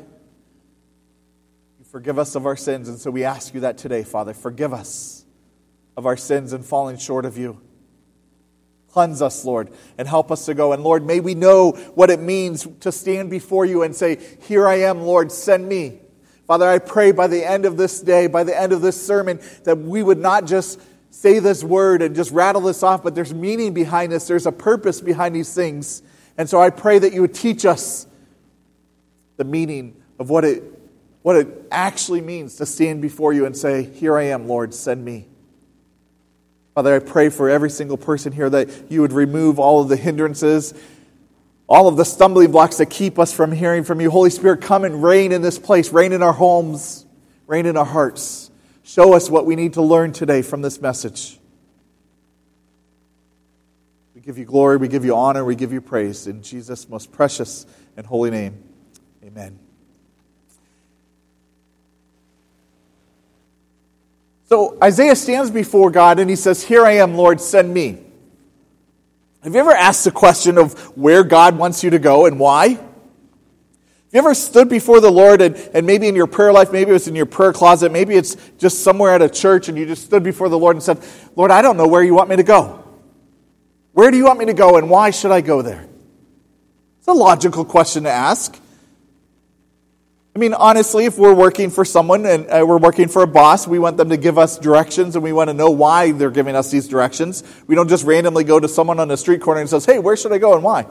Forgive 1.90 2.18
us 2.18 2.34
of 2.34 2.44
our 2.44 2.56
sins. 2.56 2.88
And 2.88 2.98
so 2.98 3.10
we 3.10 3.24
ask 3.24 3.54
you 3.54 3.60
that 3.60 3.78
today, 3.78 4.02
Father. 4.02 4.34
Forgive 4.34 4.74
us 4.74 5.24
of 5.96 6.04
our 6.04 6.16
sins 6.16 6.52
and 6.52 6.64
falling 6.64 6.98
short 6.98 7.24
of 7.24 7.38
you. 7.38 7.60
Cleanse 8.90 9.22
us, 9.22 9.44
Lord, 9.44 9.70
and 9.96 10.06
help 10.06 10.30
us 10.30 10.46
to 10.46 10.54
go. 10.54 10.72
And 10.72 10.82
Lord, 10.82 11.06
may 11.06 11.20
we 11.20 11.34
know 11.34 11.72
what 11.94 12.10
it 12.10 12.20
means 12.20 12.66
to 12.80 12.92
stand 12.92 13.30
before 13.30 13.64
you 13.64 13.82
and 13.82 13.94
say, 13.94 14.18
Here 14.42 14.66
I 14.66 14.80
am, 14.80 15.02
Lord, 15.02 15.32
send 15.32 15.66
me. 15.66 16.00
Father, 16.46 16.66
I 16.66 16.78
pray 16.78 17.12
by 17.12 17.26
the 17.26 17.44
end 17.44 17.64
of 17.64 17.76
this 17.76 18.00
day, 18.00 18.26
by 18.26 18.44
the 18.44 18.58
end 18.58 18.72
of 18.72 18.80
this 18.80 19.00
sermon, 19.00 19.40
that 19.64 19.76
we 19.78 20.02
would 20.02 20.18
not 20.18 20.46
just 20.46 20.80
say 21.10 21.38
this 21.38 21.64
word 21.64 22.00
and 22.00 22.14
just 22.14 22.32
rattle 22.32 22.62
this 22.62 22.82
off, 22.82 23.02
but 23.02 23.14
there's 23.14 23.34
meaning 23.34 23.74
behind 23.74 24.12
this. 24.12 24.26
There's 24.26 24.46
a 24.46 24.52
purpose 24.52 25.00
behind 25.00 25.34
these 25.34 25.54
things. 25.54 26.02
And 26.36 26.48
so 26.48 26.60
I 26.60 26.70
pray 26.70 26.98
that 26.98 27.12
you 27.12 27.22
would 27.22 27.34
teach 27.34 27.64
us 27.66 28.06
the 29.36 29.44
meaning 29.44 29.96
of 30.18 30.30
what 30.30 30.44
it, 30.44 30.77
what 31.28 31.36
it 31.36 31.66
actually 31.70 32.22
means 32.22 32.54
to 32.54 32.64
stand 32.64 33.02
before 33.02 33.34
you 33.34 33.44
and 33.44 33.54
say, 33.54 33.82
Here 33.82 34.16
I 34.16 34.28
am, 34.28 34.48
Lord, 34.48 34.72
send 34.72 35.04
me. 35.04 35.26
Father, 36.74 36.96
I 36.96 37.00
pray 37.00 37.28
for 37.28 37.50
every 37.50 37.68
single 37.68 37.98
person 37.98 38.32
here 38.32 38.48
that 38.48 38.90
you 38.90 39.02
would 39.02 39.12
remove 39.12 39.58
all 39.58 39.82
of 39.82 39.90
the 39.90 39.96
hindrances, 39.96 40.72
all 41.68 41.86
of 41.86 41.98
the 41.98 42.04
stumbling 42.06 42.50
blocks 42.50 42.78
that 42.78 42.88
keep 42.88 43.18
us 43.18 43.30
from 43.30 43.52
hearing 43.52 43.84
from 43.84 44.00
you. 44.00 44.10
Holy 44.10 44.30
Spirit, 44.30 44.62
come 44.62 44.86
and 44.86 45.02
reign 45.02 45.30
in 45.32 45.42
this 45.42 45.58
place, 45.58 45.92
reign 45.92 46.12
in 46.12 46.22
our 46.22 46.32
homes, 46.32 47.04
reign 47.46 47.66
in 47.66 47.76
our 47.76 47.84
hearts. 47.84 48.50
Show 48.82 49.12
us 49.12 49.28
what 49.28 49.44
we 49.44 49.54
need 49.54 49.74
to 49.74 49.82
learn 49.82 50.12
today 50.12 50.40
from 50.40 50.62
this 50.62 50.80
message. 50.80 51.38
We 54.14 54.22
give 54.22 54.38
you 54.38 54.46
glory, 54.46 54.78
we 54.78 54.88
give 54.88 55.04
you 55.04 55.14
honor, 55.14 55.44
we 55.44 55.56
give 55.56 55.74
you 55.74 55.82
praise. 55.82 56.26
In 56.26 56.42
Jesus' 56.42 56.88
most 56.88 57.12
precious 57.12 57.66
and 57.98 58.06
holy 58.06 58.30
name, 58.30 58.64
amen. 59.22 59.67
So 64.48 64.78
Isaiah 64.82 65.14
stands 65.14 65.50
before 65.50 65.90
God 65.90 66.18
and 66.18 66.30
he 66.30 66.36
says, 66.36 66.62
Here 66.62 66.84
I 66.84 66.92
am, 66.92 67.14
Lord, 67.14 67.38
send 67.38 67.72
me. 67.72 67.98
Have 69.42 69.54
you 69.54 69.60
ever 69.60 69.72
asked 69.72 70.04
the 70.04 70.10
question 70.10 70.56
of 70.56 70.72
where 70.96 71.22
God 71.22 71.58
wants 71.58 71.84
you 71.84 71.90
to 71.90 71.98
go 71.98 72.24
and 72.24 72.40
why? 72.40 72.68
Have 72.68 74.14
you 74.14 74.18
ever 74.20 74.32
stood 74.32 74.70
before 74.70 75.00
the 75.00 75.10
Lord 75.10 75.42
and, 75.42 75.54
and 75.74 75.86
maybe 75.86 76.08
in 76.08 76.16
your 76.16 76.26
prayer 76.26 76.50
life, 76.50 76.72
maybe 76.72 76.90
it 76.90 76.94
was 76.94 77.08
in 77.08 77.14
your 77.14 77.26
prayer 77.26 77.52
closet, 77.52 77.92
maybe 77.92 78.14
it's 78.14 78.38
just 78.56 78.82
somewhere 78.82 79.14
at 79.14 79.20
a 79.20 79.28
church 79.28 79.68
and 79.68 79.76
you 79.76 79.84
just 79.84 80.06
stood 80.06 80.22
before 80.22 80.48
the 80.48 80.58
Lord 80.58 80.76
and 80.76 80.82
said, 80.82 80.98
Lord, 81.36 81.50
I 81.50 81.60
don't 81.60 81.76
know 81.76 81.86
where 81.86 82.02
you 82.02 82.14
want 82.14 82.30
me 82.30 82.36
to 82.36 82.42
go. 82.42 82.82
Where 83.92 84.10
do 84.10 84.16
you 84.16 84.24
want 84.24 84.38
me 84.38 84.46
to 84.46 84.54
go 84.54 84.78
and 84.78 84.88
why 84.88 85.10
should 85.10 85.30
I 85.30 85.42
go 85.42 85.60
there? 85.60 85.86
It's 87.00 87.08
a 87.08 87.12
logical 87.12 87.66
question 87.66 88.04
to 88.04 88.10
ask. 88.10 88.58
I 90.38 90.40
mean, 90.40 90.54
honestly, 90.54 91.04
if 91.04 91.18
we're 91.18 91.34
working 91.34 91.68
for 91.68 91.84
someone 91.84 92.24
and 92.24 92.46
uh, 92.46 92.64
we're 92.64 92.78
working 92.78 93.08
for 93.08 93.22
a 93.22 93.26
boss, 93.26 93.66
we 93.66 93.80
want 93.80 93.96
them 93.96 94.10
to 94.10 94.16
give 94.16 94.38
us 94.38 94.56
directions 94.56 95.16
and 95.16 95.24
we 95.24 95.32
want 95.32 95.50
to 95.50 95.54
know 95.54 95.70
why 95.70 96.12
they're 96.12 96.30
giving 96.30 96.54
us 96.54 96.70
these 96.70 96.86
directions. 96.86 97.42
We 97.66 97.74
don't 97.74 97.88
just 97.88 98.04
randomly 98.04 98.44
go 98.44 98.60
to 98.60 98.68
someone 98.68 99.00
on 99.00 99.08
the 99.08 99.16
street 99.16 99.40
corner 99.40 99.60
and 99.60 99.68
says, 99.68 99.84
"Hey, 99.84 99.98
where 99.98 100.16
should 100.16 100.32
I 100.32 100.38
go 100.38 100.54
and 100.54 100.62
why?" 100.62 100.86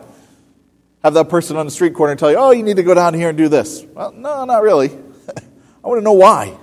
have 1.02 1.14
that 1.14 1.30
person 1.30 1.56
on 1.56 1.66
the 1.66 1.72
street 1.72 1.94
corner 1.94 2.14
tell 2.18 2.30
you, 2.30 2.36
oh, 2.36 2.52
you 2.52 2.62
need 2.62 2.76
to 2.76 2.84
go 2.84 2.94
down 2.94 3.14
here 3.14 3.30
and 3.30 3.38
do 3.38 3.48
this. 3.48 3.86
Well, 3.94 4.12
no, 4.12 4.44
not 4.44 4.64
really. 4.64 4.90
I 5.82 5.88
want 5.88 6.00
to 6.00 6.04
know 6.04 6.12
why. 6.12 6.58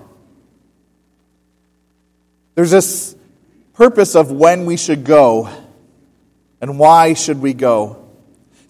There's 2.55 2.71
this 2.71 3.17
purpose 3.73 4.14
of 4.14 4.31
when 4.31 4.67
we 4.67 4.76
should 4.76 5.05
go 5.05 5.49
and 6.61 6.79
why 6.79 7.14
should 7.14 7.41
we 7.41 7.55
go. 7.55 8.04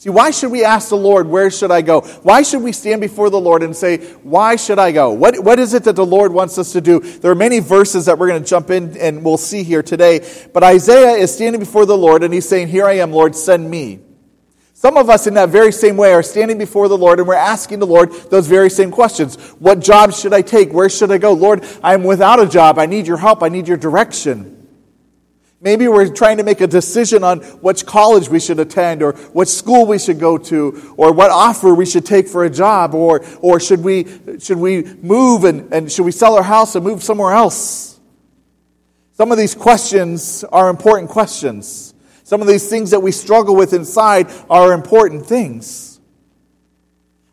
See, 0.05 0.11
why 0.11 0.33
should 0.33 0.51
we 0.51 0.67
ask 0.67 0.91
the 0.91 0.99
Lord, 0.99 1.27
where 1.27 1.51
should 1.51 1.71
I 1.71 1.81
go? 1.81 2.03
Why 2.03 2.43
should 2.43 2.63
we 2.63 2.73
stand 2.73 3.01
before 3.01 3.31
the 3.31 3.41
Lord 3.41 3.63
and 3.63 3.75
say, 3.75 4.05
why 4.23 4.57
should 4.57 4.79
I 4.79 4.93
go? 4.93 5.13
What, 5.13 5.43
what 5.43 5.59
is 5.59 5.73
it 5.73 5.85
that 5.85 5.97
the 5.97 6.05
Lord 6.05 6.31
wants 6.31 6.59
us 6.59 6.73
to 6.73 6.83
do? 6.83 7.01
There 7.01 7.31
are 7.31 7.35
many 7.35 7.61
verses 7.61 8.05
that 8.05 8.19
we're 8.19 8.29
going 8.29 8.43
to 8.43 8.47
jump 8.47 8.69
in 8.69 8.99
and 8.99 9.25
we'll 9.25 9.39
see 9.39 9.63
here 9.63 9.83
today. 9.83 10.21
But 10.53 10.63
Isaiah 10.63 11.13
is 11.13 11.35
standing 11.35 11.59
before 11.59 11.87
the 11.87 11.97
Lord 11.97 12.23
and 12.23 12.35
he's 12.35 12.47
saying, 12.47 12.69
Here 12.69 12.85
I 12.85 12.99
am, 12.99 13.13
Lord, 13.13 13.35
send 13.35 13.71
me. 13.71 14.01
Some 14.75 14.99
of 14.99 15.09
us, 15.09 15.27
in 15.27 15.33
that 15.35 15.49
very 15.49 15.73
same 15.73 15.97
way, 15.97 16.13
are 16.13 16.23
standing 16.23 16.59
before 16.59 16.89
the 16.89 16.99
Lord 16.99 17.19
and 17.19 17.27
we're 17.27 17.33
asking 17.33 17.79
the 17.79 17.87
Lord 17.87 18.13
those 18.29 18.47
very 18.47 18.69
same 18.69 18.91
questions. 18.91 19.37
What 19.53 19.81
job 19.81 20.13
should 20.13 20.35
I 20.35 20.43
take? 20.43 20.71
Where 20.71 20.91
should 20.91 21.13
I 21.13 21.17
go? 21.17 21.33
Lord, 21.33 21.65
I 21.83 21.95
am 21.95 22.05
without 22.05 22.41
a 22.41 22.47
job. 22.47 22.79
I 22.79 22.85
need 22.85 23.07
your 23.07 23.17
help. 23.17 23.43
I 23.43 23.49
need 23.49 23.67
your 23.67 23.79
direction. 23.79 24.64
Maybe 25.65 25.89
we're 25.89 26.13
trying 26.13 26.37
to 26.37 26.43
make 26.43 26.61
a 26.61 26.67
decision 26.67 27.25
on 27.25 27.41
which 27.41 27.87
college 27.87 28.29
we 28.29 28.39
should 28.39 28.61
attend 28.61 29.03
or 29.03 29.13
what 29.33 29.49
school 29.49 29.87
we 29.87 29.99
should 29.99 30.21
go 30.21 30.37
to 30.37 30.95
or 30.99 31.11
what 31.11 31.31
offer 31.31 31.75
we 31.75 31.87
should 31.87 32.05
take 32.05 32.29
for 32.29 32.45
a 32.45 32.51
job 32.51 32.95
or, 32.95 33.25
or 33.41 33.59
should, 33.59 33.83
we, 33.83 34.07
should 34.41 34.59
we 34.59 34.83
move 34.83 35.45
and, 35.45 35.73
and 35.73 35.91
should 35.91 36.05
we 36.05 36.13
sell 36.13 36.35
our 36.35 36.43
house 36.43 36.75
and 36.75 36.85
move 36.85 37.03
somewhere 37.03 37.33
else? 37.33 37.99
Some 39.15 39.33
of 39.33 39.39
these 39.39 39.55
questions 39.55 40.45
are 40.45 40.69
important 40.69 41.11
questions. 41.11 41.95
Some 42.25 42.43
of 42.43 42.47
these 42.47 42.69
things 42.69 42.91
that 42.91 43.01
we 43.01 43.11
struggle 43.11 43.57
with 43.57 43.73
inside 43.73 44.31
are 44.51 44.75
important 44.75 45.25
things. 45.25 45.99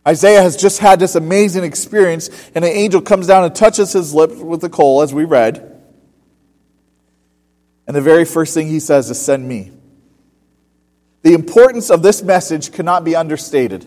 Isaiah 0.07 0.41
has 0.41 0.55
just 0.55 0.79
had 0.79 1.01
this 1.01 1.15
amazing 1.15 1.65
experience, 1.65 2.29
and 2.55 2.63
an 2.63 2.71
angel 2.71 3.01
comes 3.01 3.27
down 3.27 3.43
and 3.43 3.53
touches 3.53 3.91
his 3.91 4.13
lips 4.13 4.35
with 4.35 4.61
the 4.61 4.69
coal, 4.69 5.01
as 5.01 5.13
we 5.13 5.25
read. 5.25 5.80
And 7.88 7.95
the 7.95 8.01
very 8.01 8.25
first 8.25 8.53
thing 8.53 8.67
he 8.67 8.79
says 8.79 9.09
is, 9.09 9.19
Send 9.19 9.47
me. 9.47 9.71
The 11.23 11.33
importance 11.33 11.89
of 11.89 12.01
this 12.01 12.23
message 12.23 12.71
cannot 12.71 13.03
be 13.03 13.15
understated. 13.15 13.85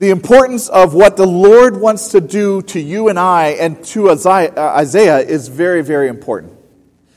The 0.00 0.10
importance 0.10 0.68
of 0.68 0.94
what 0.94 1.18
the 1.18 1.26
Lord 1.26 1.78
wants 1.78 2.08
to 2.12 2.22
do 2.22 2.62
to 2.62 2.80
you 2.80 3.08
and 3.08 3.18
I 3.18 3.48
and 3.48 3.84
to 3.86 4.08
uh, 4.08 4.48
Isaiah 4.56 5.18
is 5.18 5.48
very, 5.48 5.82
very 5.82 6.08
important. 6.08 6.54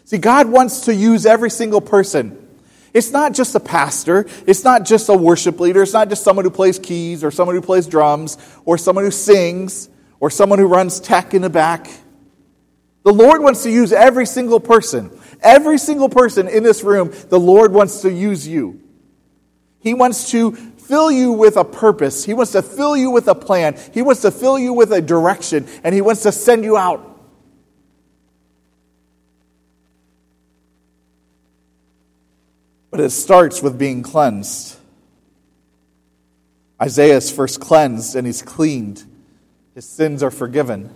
See, 0.03 0.17
God 0.17 0.49
wants 0.49 0.81
to 0.81 0.93
use 0.93 1.25
every 1.25 1.49
single 1.49 1.79
person. 1.79 2.37
It's 2.93 3.11
not 3.11 3.33
just 3.33 3.55
a 3.55 3.59
pastor. 3.59 4.25
It's 4.45 4.65
not 4.65 4.83
just 4.85 5.07
a 5.07 5.15
worship 5.15 5.61
leader. 5.61 5.81
It's 5.81 5.93
not 5.93 6.09
just 6.09 6.23
someone 6.23 6.43
who 6.43 6.51
plays 6.51 6.77
keys 6.77 7.23
or 7.23 7.31
someone 7.31 7.55
who 7.55 7.61
plays 7.61 7.87
drums 7.87 8.37
or 8.65 8.77
someone 8.77 9.05
who 9.05 9.11
sings 9.11 9.89
or 10.19 10.29
someone 10.29 10.59
who 10.59 10.67
runs 10.67 10.99
tech 10.99 11.33
in 11.33 11.41
the 11.41 11.49
back. 11.49 11.89
The 13.03 13.13
Lord 13.13 13.41
wants 13.41 13.63
to 13.63 13.71
use 13.71 13.91
every 13.91 14.25
single 14.25 14.59
person. 14.59 15.11
Every 15.41 15.77
single 15.77 16.09
person 16.09 16.47
in 16.47 16.63
this 16.63 16.83
room, 16.83 17.13
the 17.29 17.39
Lord 17.39 17.73
wants 17.73 18.01
to 18.01 18.11
use 18.11 18.47
you. 18.47 18.81
He 19.79 19.93
wants 19.93 20.31
to 20.31 20.53
fill 20.53 21.11
you 21.11 21.33
with 21.33 21.57
a 21.57 21.65
purpose. 21.65 22.23
He 22.23 22.33
wants 22.33 22.53
to 22.53 22.61
fill 22.61 22.95
you 22.95 23.11
with 23.11 23.27
a 23.27 23.35
plan. 23.35 23.77
He 23.93 24.01
wants 24.01 24.21
to 24.21 24.31
fill 24.31 24.57
you 24.57 24.71
with 24.71 24.93
a 24.93 25.01
direction. 25.01 25.67
And 25.83 25.93
He 25.93 26.01
wants 26.01 26.23
to 26.23 26.31
send 26.31 26.63
you 26.63 26.77
out. 26.77 27.09
But 32.89 33.01
it 33.01 33.09
starts 33.09 33.61
with 33.61 33.77
being 33.77 34.03
cleansed. 34.03 34.77
Isaiah 36.79 37.17
is 37.17 37.31
first 37.31 37.59
cleansed 37.59 38.15
and 38.15 38.27
he's 38.27 38.41
cleaned. 38.41 39.03
His 39.73 39.85
sins 39.85 40.21
are 40.21 40.29
forgiven. 40.29 40.93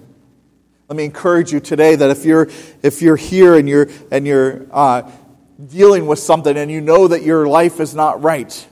Let 0.89 0.95
me 0.95 1.03
encourage 1.03 1.51
you 1.51 1.59
today 1.59 1.95
that 1.95 2.09
if 2.09 2.23
you're, 2.23 2.49
if 2.81 3.01
you're 3.01 3.17
here 3.17 3.55
and 3.55 3.67
you're, 3.67 3.89
and 4.09 4.25
you're 4.25 4.67
uh, 4.71 5.11
dealing 5.65 6.07
with 6.07 6.19
something 6.19 6.55
and 6.55 6.71
you 6.71 6.79
know 6.79 7.09
that 7.09 7.23
your 7.23 7.47
life 7.47 7.81
is 7.81 7.93
not 7.93 8.23
right, 8.23 8.67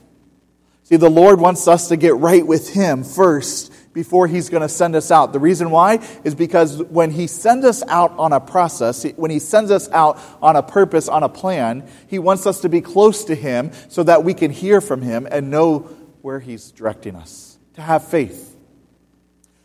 see, 0.83 0.95
the 0.95 1.09
Lord 1.09 1.41
wants 1.41 1.67
us 1.67 1.89
to 1.89 1.97
get 1.97 2.15
right 2.15 2.45
with 2.45 2.73
Him 2.73 3.03
first 3.03 3.73
before 3.95 4.27
he's 4.27 4.49
going 4.49 4.61
to 4.61 4.69
send 4.69 4.93
us 4.93 5.09
out. 5.09 5.33
The 5.33 5.39
reason 5.39 5.71
why 5.71 6.05
is 6.23 6.35
because 6.35 6.83
when 6.83 7.11
he 7.11 7.27
sends 7.27 7.65
us 7.65 7.81
out 7.87 8.11
on 8.17 8.33
a 8.33 8.41
process, 8.41 9.03
when 9.15 9.31
he 9.31 9.39
sends 9.39 9.71
us 9.71 9.89
out 9.89 10.19
on 10.41 10.57
a 10.57 10.61
purpose, 10.61 11.07
on 11.07 11.23
a 11.23 11.29
plan, 11.29 11.87
he 12.07 12.19
wants 12.19 12.45
us 12.45 12.59
to 12.61 12.69
be 12.69 12.81
close 12.81 13.23
to 13.25 13.35
him 13.35 13.71
so 13.87 14.03
that 14.03 14.25
we 14.25 14.33
can 14.33 14.51
hear 14.51 14.81
from 14.81 15.01
him 15.01 15.25
and 15.31 15.49
know 15.49 15.79
where 16.21 16.41
he's 16.41 16.71
directing 16.71 17.15
us, 17.15 17.57
to 17.75 17.81
have 17.81 18.05
faith. 18.05 18.53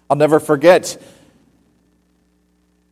I'll 0.09 0.17
never 0.17 0.39
forget 0.39 0.97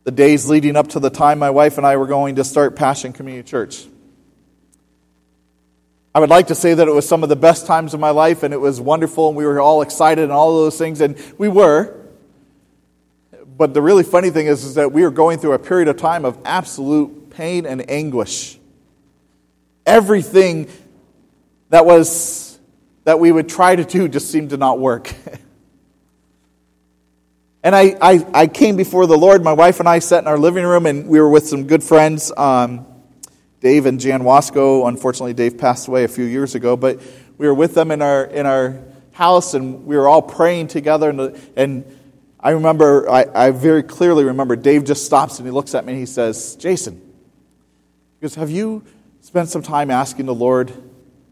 the 0.09 0.15
days 0.15 0.49
leading 0.49 0.75
up 0.75 0.87
to 0.87 0.99
the 0.99 1.11
time 1.11 1.37
my 1.37 1.51
wife 1.51 1.77
and 1.77 1.85
I 1.85 1.97
were 1.97 2.07
going 2.07 2.37
to 2.37 2.43
start 2.43 2.75
Passion 2.75 3.13
Community 3.13 3.47
Church. 3.47 3.85
I 6.15 6.19
would 6.19 6.31
like 6.31 6.47
to 6.47 6.55
say 6.55 6.73
that 6.73 6.87
it 6.87 6.91
was 6.91 7.07
some 7.07 7.21
of 7.21 7.29
the 7.29 7.35
best 7.35 7.67
times 7.67 7.93
of 7.93 7.99
my 7.99 8.09
life 8.09 8.41
and 8.41 8.51
it 8.51 8.57
was 8.57 8.81
wonderful 8.81 9.27
and 9.27 9.37
we 9.37 9.45
were 9.45 9.61
all 9.61 9.83
excited 9.83 10.23
and 10.23 10.31
all 10.31 10.63
those 10.63 10.79
things, 10.79 10.99
and 11.01 11.15
we 11.37 11.47
were. 11.47 11.95
But 13.55 13.75
the 13.75 13.83
really 13.83 14.01
funny 14.01 14.31
thing 14.31 14.47
is, 14.47 14.63
is 14.63 14.73
that 14.73 14.91
we 14.91 15.03
were 15.03 15.11
going 15.11 15.37
through 15.37 15.53
a 15.53 15.59
period 15.59 15.87
of 15.87 15.97
time 15.97 16.25
of 16.25 16.39
absolute 16.43 17.29
pain 17.29 17.67
and 17.67 17.87
anguish. 17.87 18.57
Everything 19.85 20.69
that 21.69 21.85
was 21.85 22.57
that 23.03 23.19
we 23.19 23.31
would 23.31 23.47
try 23.47 23.75
to 23.75 23.85
do 23.85 24.07
just 24.07 24.31
seemed 24.31 24.49
to 24.49 24.57
not 24.57 24.79
work. 24.79 25.13
and 27.69 27.75
I, 27.75 27.95
I, 28.01 28.25
I, 28.33 28.47
came 28.47 28.77
before 28.77 29.05
the 29.05 29.15
Lord. 29.15 29.43
My 29.43 29.53
wife 29.53 29.79
and 29.79 29.87
I 29.87 29.99
sat 29.99 30.23
in 30.23 30.27
our 30.27 30.39
living 30.39 30.65
room, 30.65 30.87
and 30.87 31.07
we 31.07 31.21
were 31.21 31.29
with 31.29 31.47
some 31.47 31.67
good 31.67 31.83
friends. 31.83 32.31
Um, 32.35 32.87
Dave 33.61 33.85
and 33.85 33.99
Jan 33.99 34.21
Wasco. 34.21 34.87
Unfortunately, 34.87 35.35
Dave 35.35 35.59
passed 35.59 35.87
away 35.87 36.03
a 36.03 36.07
few 36.07 36.23
years 36.23 36.55
ago, 36.55 36.75
but 36.75 36.99
we 37.37 37.45
were 37.45 37.53
with 37.53 37.75
them 37.75 37.91
in 37.91 38.01
our, 38.01 38.23
in 38.23 38.47
our 38.47 38.81
house 39.11 39.53
and 39.53 39.85
we 39.85 39.95
were 39.95 40.07
all 40.07 40.23
praying 40.23 40.69
together. 40.69 41.11
And, 41.11 41.39
and 41.55 41.99
I 42.39 42.51
remember, 42.51 43.07
I, 43.07 43.27
I 43.35 43.51
very 43.51 43.83
clearly 43.83 44.23
remember, 44.23 44.55
Dave 44.55 44.83
just 44.83 45.05
stops 45.05 45.37
and 45.37 45.47
he 45.47 45.51
looks 45.51 45.75
at 45.75 45.85
me 45.85 45.93
and 45.93 45.99
he 45.99 46.07
says, 46.07 46.55
Jason, 46.55 46.95
he 46.95 48.21
goes, 48.23 48.33
Have 48.33 48.49
you 48.49 48.83
spent 49.21 49.49
some 49.49 49.61
time 49.61 49.91
asking 49.91 50.25
the 50.25 50.33
Lord 50.33 50.73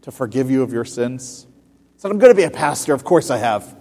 to 0.02 0.12
forgive 0.12 0.52
you 0.52 0.62
of 0.62 0.72
your 0.72 0.84
sins? 0.84 1.48
I 1.96 2.02
said, 2.02 2.12
I'm 2.12 2.20
going 2.20 2.30
to 2.30 2.36
be 2.36 2.44
a 2.44 2.50
pastor. 2.52 2.94
Of 2.94 3.02
course 3.02 3.28
I 3.28 3.38
have. 3.38 3.77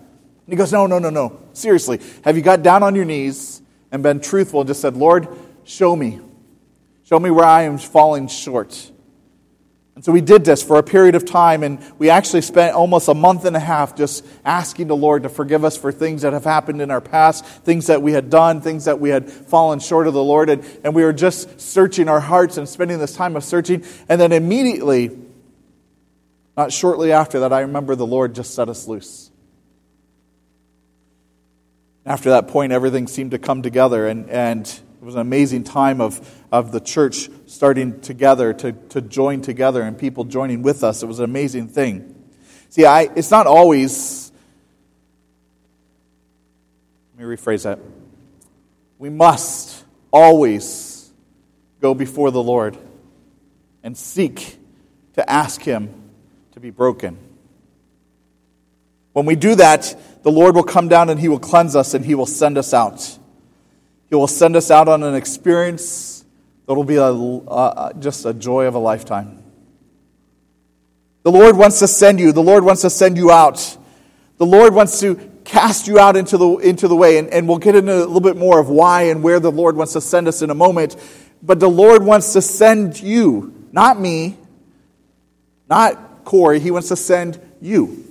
He 0.50 0.56
goes, 0.56 0.72
No, 0.72 0.88
no, 0.88 1.00
no, 1.00 1.10
no. 1.10 1.40
Seriously, 1.54 2.00
have 2.24 2.36
you 2.36 2.42
got 2.42 2.64
down 2.64 2.84
on 2.84 2.96
your 2.96 3.06
knees 3.06 3.62
and 3.92 4.04
been 4.04 4.20
truthful 4.20 4.62
and 4.62 4.68
just 4.68 4.82
said, 4.82 4.96
Lord, 4.96 5.28
show 5.64 5.96
me. 5.96 6.20
Show 7.04 7.20
me 7.20 7.32
where 7.32 7.46
I 7.46 7.64
am 7.64 7.78
falling 7.78 8.28
short. 8.28 8.92
And 9.96 10.06
so 10.06 10.12
we 10.12 10.22
did 10.22 10.46
this 10.46 10.62
for 10.62 10.78
a 10.78 10.84
period 10.84 11.16
of 11.16 11.26
time, 11.26 11.64
and 11.64 11.80
we 11.98 12.12
actually 12.12 12.42
spent 12.42 12.76
almost 12.76 13.08
a 13.08 13.16
month 13.16 13.46
and 13.46 13.56
a 13.56 13.60
half 13.60 13.96
just 13.96 14.24
asking 14.46 14.86
the 14.86 14.96
Lord 14.96 15.24
to 15.24 15.30
forgive 15.30 15.66
us 15.66 15.76
for 15.76 15.92
things 15.92 16.22
that 16.22 16.34
have 16.34 16.44
happened 16.44 16.84
in 16.84 16.92
our 16.92 17.02
past, 17.02 17.44
things 17.44 17.88
that 17.88 18.04
we 18.04 18.12
had 18.12 18.30
done, 18.30 18.62
things 18.62 18.86
that 18.86 19.00
we 19.00 19.10
had 19.10 19.28
fallen 19.28 19.80
short 19.80 20.06
of 20.06 20.14
the 20.14 20.24
Lord. 20.24 20.52
And, 20.52 20.64
and 20.84 20.94
we 20.94 21.04
were 21.04 21.14
just 21.14 21.60
searching 21.60 22.10
our 22.10 22.20
hearts 22.20 22.58
and 22.58 22.70
spending 22.70 23.00
this 23.00 23.16
time 23.16 23.36
of 23.36 23.44
searching. 23.44 23.84
And 24.08 24.22
then 24.22 24.34
immediately, 24.34 25.18
not 26.56 26.72
shortly 26.72 27.12
after 27.12 27.40
that, 27.40 27.52
I 27.52 27.62
remember 27.62 27.96
the 27.96 28.06
Lord 28.06 28.36
just 28.36 28.54
set 28.54 28.70
us 28.70 28.88
loose. 28.88 29.27
After 32.08 32.30
that 32.30 32.48
point, 32.48 32.72
everything 32.72 33.06
seemed 33.06 33.32
to 33.32 33.38
come 33.38 33.62
together, 33.62 34.08
and, 34.08 34.30
and 34.30 34.66
it 34.66 35.04
was 35.04 35.16
an 35.16 35.20
amazing 35.20 35.66
time 35.66 36.00
of, 36.00 36.42
of 36.54 36.72
the 36.72 36.80
church 36.80 37.30
starting 37.48 38.00
together 38.00 38.54
to, 38.54 38.72
to 38.72 39.02
join 39.02 39.42
together 39.42 39.82
and 39.82 40.00
people 40.00 40.24
joining 40.24 40.62
with 40.62 40.86
us. 40.86 41.04
It 41.04 41.06
was 41.08 41.20
an 41.20 41.26
amazing 41.26 41.68
thing. 41.68 42.16
See, 42.70 42.86
I, 42.86 43.10
it's 43.14 43.30
not 43.30 43.46
always, 43.46 44.32
let 47.18 47.28
me 47.28 47.36
rephrase 47.36 47.64
that. 47.64 47.80
We 48.98 49.10
must 49.10 49.84
always 50.10 51.12
go 51.82 51.94
before 51.94 52.32
the 52.32 52.42
Lord 52.42 52.78
and 53.84 53.98
seek 53.98 54.58
to 55.16 55.30
ask 55.30 55.62
Him 55.62 55.94
to 56.54 56.62
be 56.62 56.70
broken. 56.70 57.18
When 59.12 59.26
we 59.26 59.36
do 59.36 59.56
that, 59.56 60.17
the 60.28 60.34
Lord 60.34 60.56
will 60.56 60.64
come 60.64 60.90
down 60.90 61.10
and 61.10 61.18
He 61.18 61.30
will 61.30 61.40
cleanse 61.40 61.74
us 61.74 61.94
and 61.94 62.04
He 62.04 62.14
will 62.14 62.26
send 62.26 62.58
us 62.58 62.74
out. 62.74 63.18
He 64.10 64.16
will 64.16 64.28
send 64.28 64.58
us 64.58 64.70
out 64.70 64.90
on 64.90 65.02
an 65.02 65.16
experience 65.16 66.26
that 66.66 66.74
will 66.74 66.84
be 66.84 66.98
a, 66.98 67.06
uh, 67.06 67.94
just 67.94 68.26
a 68.26 68.34
joy 68.34 68.66
of 68.66 68.76
a 68.76 68.78
lifetime. 68.78 69.42
The 71.24 71.32
Lord 71.32 71.56
wants 71.56 71.80
to 71.80 71.88
send 71.88 72.20
you. 72.20 72.34
The 72.34 72.44
Lord 72.44 72.66
wants 72.66 72.82
to 72.82 72.90
send 72.90 73.16
you 73.16 73.32
out. 73.32 73.78
The 74.38 74.46
Lord 74.46 74.74
wants 74.74 75.00
to 75.00 75.16
cast 75.46 75.88
you 75.88 75.98
out 75.98 76.18
into 76.18 76.38
the, 76.38 76.58
into 76.58 76.90
the 76.90 76.96
way. 76.98 77.20
And, 77.20 77.30
and 77.30 77.48
we'll 77.48 77.60
get 77.60 77.76
into 77.76 77.96
a 77.96 78.00
little 78.00 78.20
bit 78.20 78.36
more 78.36 78.60
of 78.60 78.68
why 78.68 79.04
and 79.04 79.24
where 79.24 79.40
the 79.40 79.50
Lord 79.50 79.78
wants 79.78 79.94
to 79.94 80.02
send 80.02 80.28
us 80.28 80.42
in 80.42 80.50
a 80.50 80.56
moment. 80.56 80.98
But 81.42 81.62
the 81.62 81.70
Lord 81.70 82.04
wants 82.04 82.34
to 82.34 82.42
send 82.42 83.00
you, 83.00 83.70
not 83.72 83.98
me, 83.98 84.36
not 85.70 86.26
Corey. 86.26 86.60
He 86.60 86.70
wants 86.70 86.90
to 86.90 86.98
send 86.98 87.40
you. 87.62 88.07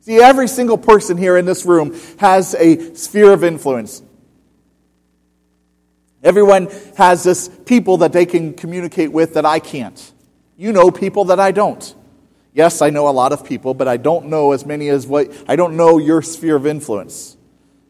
See, 0.00 0.20
every 0.20 0.48
single 0.48 0.78
person 0.78 1.16
here 1.16 1.36
in 1.36 1.44
this 1.44 1.64
room 1.66 1.98
has 2.18 2.54
a 2.54 2.94
sphere 2.94 3.32
of 3.32 3.44
influence. 3.44 4.02
Everyone 6.22 6.68
has 6.96 7.22
this 7.22 7.48
people 7.48 7.98
that 7.98 8.12
they 8.12 8.26
can 8.26 8.54
communicate 8.54 9.12
with 9.12 9.34
that 9.34 9.46
I 9.46 9.58
can't. 9.58 10.12
You 10.56 10.72
know 10.72 10.90
people 10.90 11.26
that 11.26 11.40
I 11.40 11.52
don't. 11.52 11.94
Yes, 12.52 12.82
I 12.82 12.90
know 12.90 13.08
a 13.08 13.10
lot 13.10 13.32
of 13.32 13.44
people, 13.44 13.74
but 13.74 13.88
I 13.88 13.96
don't 13.96 14.26
know 14.26 14.52
as 14.52 14.66
many 14.66 14.88
as 14.88 15.06
what 15.06 15.32
I 15.48 15.56
don't 15.56 15.76
know 15.76 15.98
your 15.98 16.20
sphere 16.20 16.56
of 16.56 16.66
influence. 16.66 17.36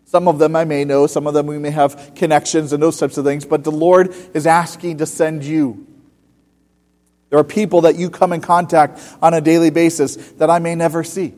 Some 0.04 0.28
of 0.28 0.38
them 0.38 0.54
I 0.56 0.64
may 0.64 0.84
know, 0.84 1.06
some 1.06 1.26
of 1.26 1.34
them 1.34 1.46
we 1.46 1.58
may 1.58 1.70
have 1.70 2.12
connections 2.16 2.72
and 2.72 2.82
those 2.82 2.98
types 2.98 3.16
of 3.16 3.24
things, 3.24 3.44
but 3.44 3.64
the 3.64 3.72
Lord 3.72 4.14
is 4.34 4.46
asking 4.46 4.98
to 4.98 5.06
send 5.06 5.44
you. 5.44 5.86
There 7.30 7.38
are 7.38 7.44
people 7.44 7.82
that 7.82 7.94
you 7.94 8.10
come 8.10 8.32
in 8.32 8.40
contact 8.40 9.00
on 9.22 9.34
a 9.34 9.40
daily 9.40 9.70
basis 9.70 10.16
that 10.32 10.50
I 10.50 10.58
may 10.58 10.74
never 10.74 11.04
see. 11.04 11.34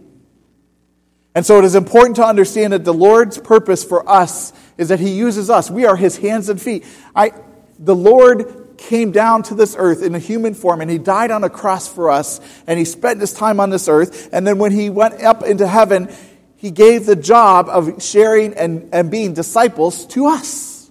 And 1.34 1.46
so 1.46 1.58
it 1.58 1.64
is 1.64 1.74
important 1.74 2.16
to 2.16 2.26
understand 2.26 2.72
that 2.72 2.84
the 2.84 2.92
Lord's 2.92 3.38
purpose 3.38 3.82
for 3.82 4.08
us 4.08 4.52
is 4.76 4.88
that 4.88 5.00
He 5.00 5.10
uses 5.10 5.48
us. 5.48 5.70
We 5.70 5.86
are 5.86 5.96
His 5.96 6.18
hands 6.18 6.48
and 6.48 6.60
feet. 6.60 6.84
I, 7.14 7.32
the 7.78 7.96
Lord 7.96 8.74
came 8.76 9.12
down 9.12 9.42
to 9.44 9.54
this 9.54 9.74
earth 9.78 10.02
in 10.02 10.14
a 10.14 10.18
human 10.18 10.54
form 10.54 10.80
and 10.80 10.90
He 10.90 10.98
died 10.98 11.30
on 11.30 11.42
a 11.42 11.50
cross 11.50 11.88
for 11.88 12.10
us 12.10 12.40
and 12.66 12.78
He 12.78 12.84
spent 12.84 13.20
His 13.20 13.32
time 13.32 13.60
on 13.60 13.70
this 13.70 13.88
earth. 13.88 14.28
And 14.32 14.46
then 14.46 14.58
when 14.58 14.72
He 14.72 14.90
went 14.90 15.22
up 15.22 15.42
into 15.42 15.66
heaven, 15.66 16.10
He 16.56 16.70
gave 16.70 17.06
the 17.06 17.16
job 17.16 17.68
of 17.68 18.02
sharing 18.02 18.52
and, 18.52 18.90
and 18.92 19.10
being 19.10 19.32
disciples 19.32 20.06
to 20.08 20.26
us. 20.26 20.90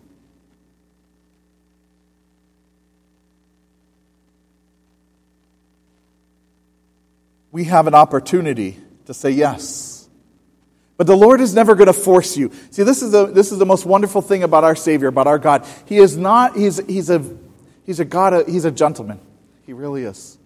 We 7.51 7.65
have 7.65 7.85
an 7.85 7.93
opportunity 7.93 8.79
to 9.05 9.13
say 9.13 9.31
yes. 9.31 9.90
But 11.01 11.07
the 11.07 11.17
Lord 11.17 11.41
is 11.41 11.55
never 11.55 11.73
going 11.73 11.87
to 11.87 11.93
force 11.93 12.37
you. 12.37 12.51
See, 12.69 12.83
this 12.83 13.01
is, 13.01 13.09
the, 13.09 13.25
this 13.25 13.51
is 13.51 13.57
the 13.57 13.65
most 13.65 13.87
wonderful 13.87 14.21
thing 14.21 14.43
about 14.43 14.63
our 14.63 14.75
Savior, 14.75 15.07
about 15.07 15.25
our 15.25 15.39
God. 15.39 15.65
He 15.87 15.97
is 15.97 16.15
not, 16.15 16.55
he's, 16.55 16.77
he's, 16.85 17.09
a, 17.09 17.25
he's 17.87 17.99
a 17.99 18.05
God, 18.05 18.47
he's 18.47 18.65
a 18.65 18.71
gentleman. 18.71 19.19
He 19.65 19.73
really 19.73 20.03
is. 20.03 20.37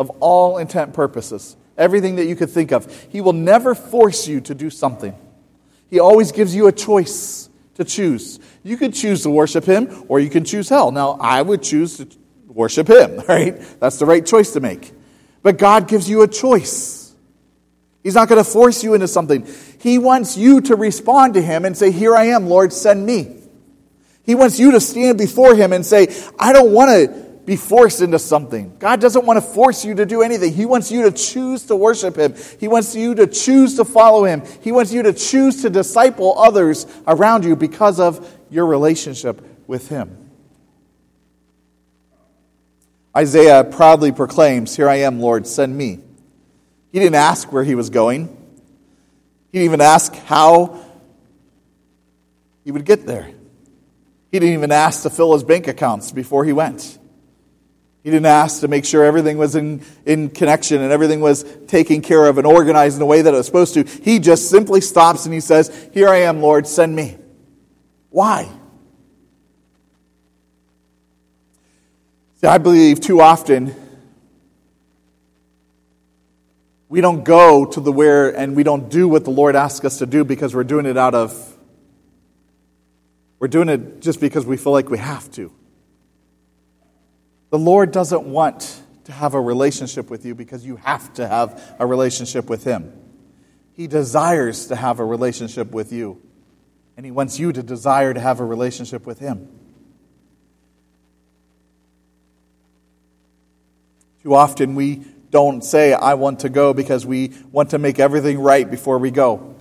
Of 0.00 0.10
all 0.18 0.58
intent 0.58 0.94
purposes. 0.94 1.56
Everything 1.78 2.16
that 2.16 2.26
you 2.26 2.34
could 2.34 2.50
think 2.50 2.72
of. 2.72 2.92
He 3.10 3.20
will 3.20 3.34
never 3.34 3.72
force 3.72 4.26
you 4.26 4.40
to 4.40 4.52
do 4.52 4.68
something. 4.68 5.14
He 5.88 6.00
always 6.00 6.32
gives 6.32 6.56
you 6.56 6.66
a 6.66 6.72
choice 6.72 7.48
to 7.76 7.84
choose. 7.84 8.40
You 8.64 8.76
could 8.76 8.94
choose 8.94 9.22
to 9.22 9.30
worship 9.30 9.64
Him, 9.64 10.06
or 10.08 10.18
you 10.18 10.28
can 10.28 10.44
choose 10.44 10.68
hell. 10.68 10.90
Now, 10.90 11.18
I 11.20 11.40
would 11.40 11.62
choose 11.62 11.98
to 11.98 12.08
worship 12.48 12.88
Him, 12.88 13.22
right? 13.28 13.60
That's 13.78 14.00
the 14.00 14.06
right 14.06 14.26
choice 14.26 14.54
to 14.54 14.60
make. 14.60 14.92
But 15.44 15.56
God 15.56 15.86
gives 15.86 16.10
you 16.10 16.22
a 16.22 16.26
choice. 16.26 17.00
He's 18.02 18.14
not 18.14 18.28
going 18.28 18.42
to 18.42 18.50
force 18.50 18.82
you 18.82 18.94
into 18.94 19.06
something. 19.06 19.46
He 19.80 19.96
wants 19.96 20.36
you 20.36 20.60
to 20.62 20.76
respond 20.76 21.34
to 21.34 21.42
Him 21.42 21.64
and 21.64 21.76
say, 21.76 21.90
Here 21.90 22.14
I 22.14 22.24
am, 22.26 22.48
Lord, 22.48 22.70
send 22.70 23.04
me. 23.04 23.36
He 24.24 24.34
wants 24.34 24.60
you 24.60 24.72
to 24.72 24.80
stand 24.80 25.16
before 25.16 25.54
Him 25.54 25.72
and 25.72 25.84
say, 25.84 26.14
I 26.38 26.52
don't 26.52 26.72
want 26.72 26.90
to 26.90 27.30
be 27.46 27.56
forced 27.56 28.02
into 28.02 28.18
something. 28.18 28.76
God 28.78 29.00
doesn't 29.00 29.24
want 29.24 29.38
to 29.38 29.40
force 29.40 29.82
you 29.82 29.94
to 29.94 30.04
do 30.04 30.20
anything. 30.20 30.52
He 30.52 30.66
wants 30.66 30.92
you 30.92 31.04
to 31.04 31.12
choose 31.12 31.64
to 31.64 31.76
worship 31.76 32.16
Him. 32.16 32.34
He 32.58 32.68
wants 32.68 32.94
you 32.94 33.14
to 33.14 33.26
choose 33.26 33.76
to 33.76 33.86
follow 33.86 34.24
Him. 34.24 34.42
He 34.60 34.70
wants 34.70 34.92
you 34.92 35.02
to 35.02 35.14
choose 35.14 35.62
to 35.62 35.70
disciple 35.70 36.38
others 36.38 36.86
around 37.06 37.46
you 37.46 37.56
because 37.56 37.98
of 37.98 38.30
your 38.50 38.66
relationship 38.66 39.40
with 39.66 39.88
Him. 39.88 40.30
Isaiah 43.16 43.64
proudly 43.64 44.12
proclaims, 44.12 44.76
Here 44.76 44.90
I 44.90 44.96
am, 44.96 45.20
Lord, 45.20 45.46
send 45.46 45.74
me. 45.74 46.00
He 46.92 46.98
didn't 46.98 47.14
ask 47.14 47.50
where 47.50 47.64
he 47.64 47.74
was 47.74 47.88
going. 47.88 48.36
He 49.52 49.58
didn't 49.58 49.64
even 49.64 49.80
ask 49.80 50.14
how 50.14 50.80
he 52.64 52.70
would 52.70 52.84
get 52.84 53.06
there. 53.06 53.30
He 54.30 54.38
didn't 54.38 54.54
even 54.54 54.70
ask 54.70 55.02
to 55.02 55.10
fill 55.10 55.32
his 55.32 55.42
bank 55.42 55.66
accounts 55.66 56.12
before 56.12 56.44
he 56.44 56.52
went. 56.52 56.98
He 58.02 58.10
didn't 58.10 58.26
ask 58.26 58.60
to 58.60 58.68
make 58.68 58.84
sure 58.84 59.04
everything 59.04 59.36
was 59.36 59.56
in, 59.56 59.82
in 60.06 60.30
connection 60.30 60.80
and 60.80 60.92
everything 60.92 61.20
was 61.20 61.44
taken 61.66 62.00
care 62.00 62.26
of 62.26 62.38
and 62.38 62.46
organized 62.46 62.94
in 62.94 63.00
the 63.00 63.06
way 63.06 63.22
that 63.22 63.34
it 63.34 63.36
was 63.36 63.46
supposed 63.46 63.74
to. 63.74 63.82
He 63.82 64.20
just 64.20 64.48
simply 64.48 64.80
stops 64.80 65.26
and 65.26 65.34
he 65.34 65.40
says, 65.40 65.88
Here 65.92 66.08
I 66.08 66.18
am, 66.22 66.40
Lord, 66.40 66.66
send 66.66 66.94
me. 66.94 67.18
Why? 68.08 68.48
See, 72.40 72.46
I 72.46 72.56
believe 72.56 73.00
too 73.00 73.20
often 73.20 73.74
we 76.90 77.00
don't 77.00 77.24
go 77.24 77.64
to 77.64 77.80
the 77.80 77.92
where 77.92 78.36
and 78.36 78.56
we 78.56 78.64
don't 78.64 78.90
do 78.90 79.06
what 79.06 79.24
the 79.24 79.30
Lord 79.30 79.54
asks 79.54 79.86
us 79.86 79.98
to 79.98 80.06
do 80.06 80.24
because 80.24 80.56
we're 80.56 80.64
doing 80.64 80.86
it 80.86 80.96
out 80.96 81.14
of, 81.14 81.56
we're 83.38 83.46
doing 83.46 83.68
it 83.68 84.00
just 84.00 84.20
because 84.20 84.44
we 84.44 84.56
feel 84.56 84.72
like 84.72 84.90
we 84.90 84.98
have 84.98 85.30
to. 85.32 85.52
The 87.50 87.58
Lord 87.58 87.92
doesn't 87.92 88.24
want 88.24 88.82
to 89.04 89.12
have 89.12 89.34
a 89.34 89.40
relationship 89.40 90.10
with 90.10 90.26
you 90.26 90.34
because 90.34 90.66
you 90.66 90.76
have 90.76 91.14
to 91.14 91.28
have 91.28 91.76
a 91.78 91.86
relationship 91.86 92.50
with 92.50 92.64
Him. 92.64 92.92
He 93.74 93.86
desires 93.86 94.66
to 94.66 94.74
have 94.74 94.98
a 94.98 95.04
relationship 95.04 95.70
with 95.70 95.92
you, 95.92 96.20
and 96.96 97.06
He 97.06 97.12
wants 97.12 97.38
you 97.38 97.52
to 97.52 97.62
desire 97.62 98.12
to 98.12 98.20
have 98.20 98.40
a 98.40 98.44
relationship 98.44 99.06
with 99.06 99.20
Him. 99.20 99.48
Too 104.24 104.34
often 104.34 104.74
we 104.74 105.04
don't 105.30 105.62
say, 105.62 105.92
I 105.92 106.14
want 106.14 106.40
to 106.40 106.48
go 106.48 106.74
because 106.74 107.06
we 107.06 107.32
want 107.52 107.70
to 107.70 107.78
make 107.78 107.98
everything 107.98 108.40
right 108.40 108.68
before 108.68 108.98
we 108.98 109.10
go. 109.10 109.56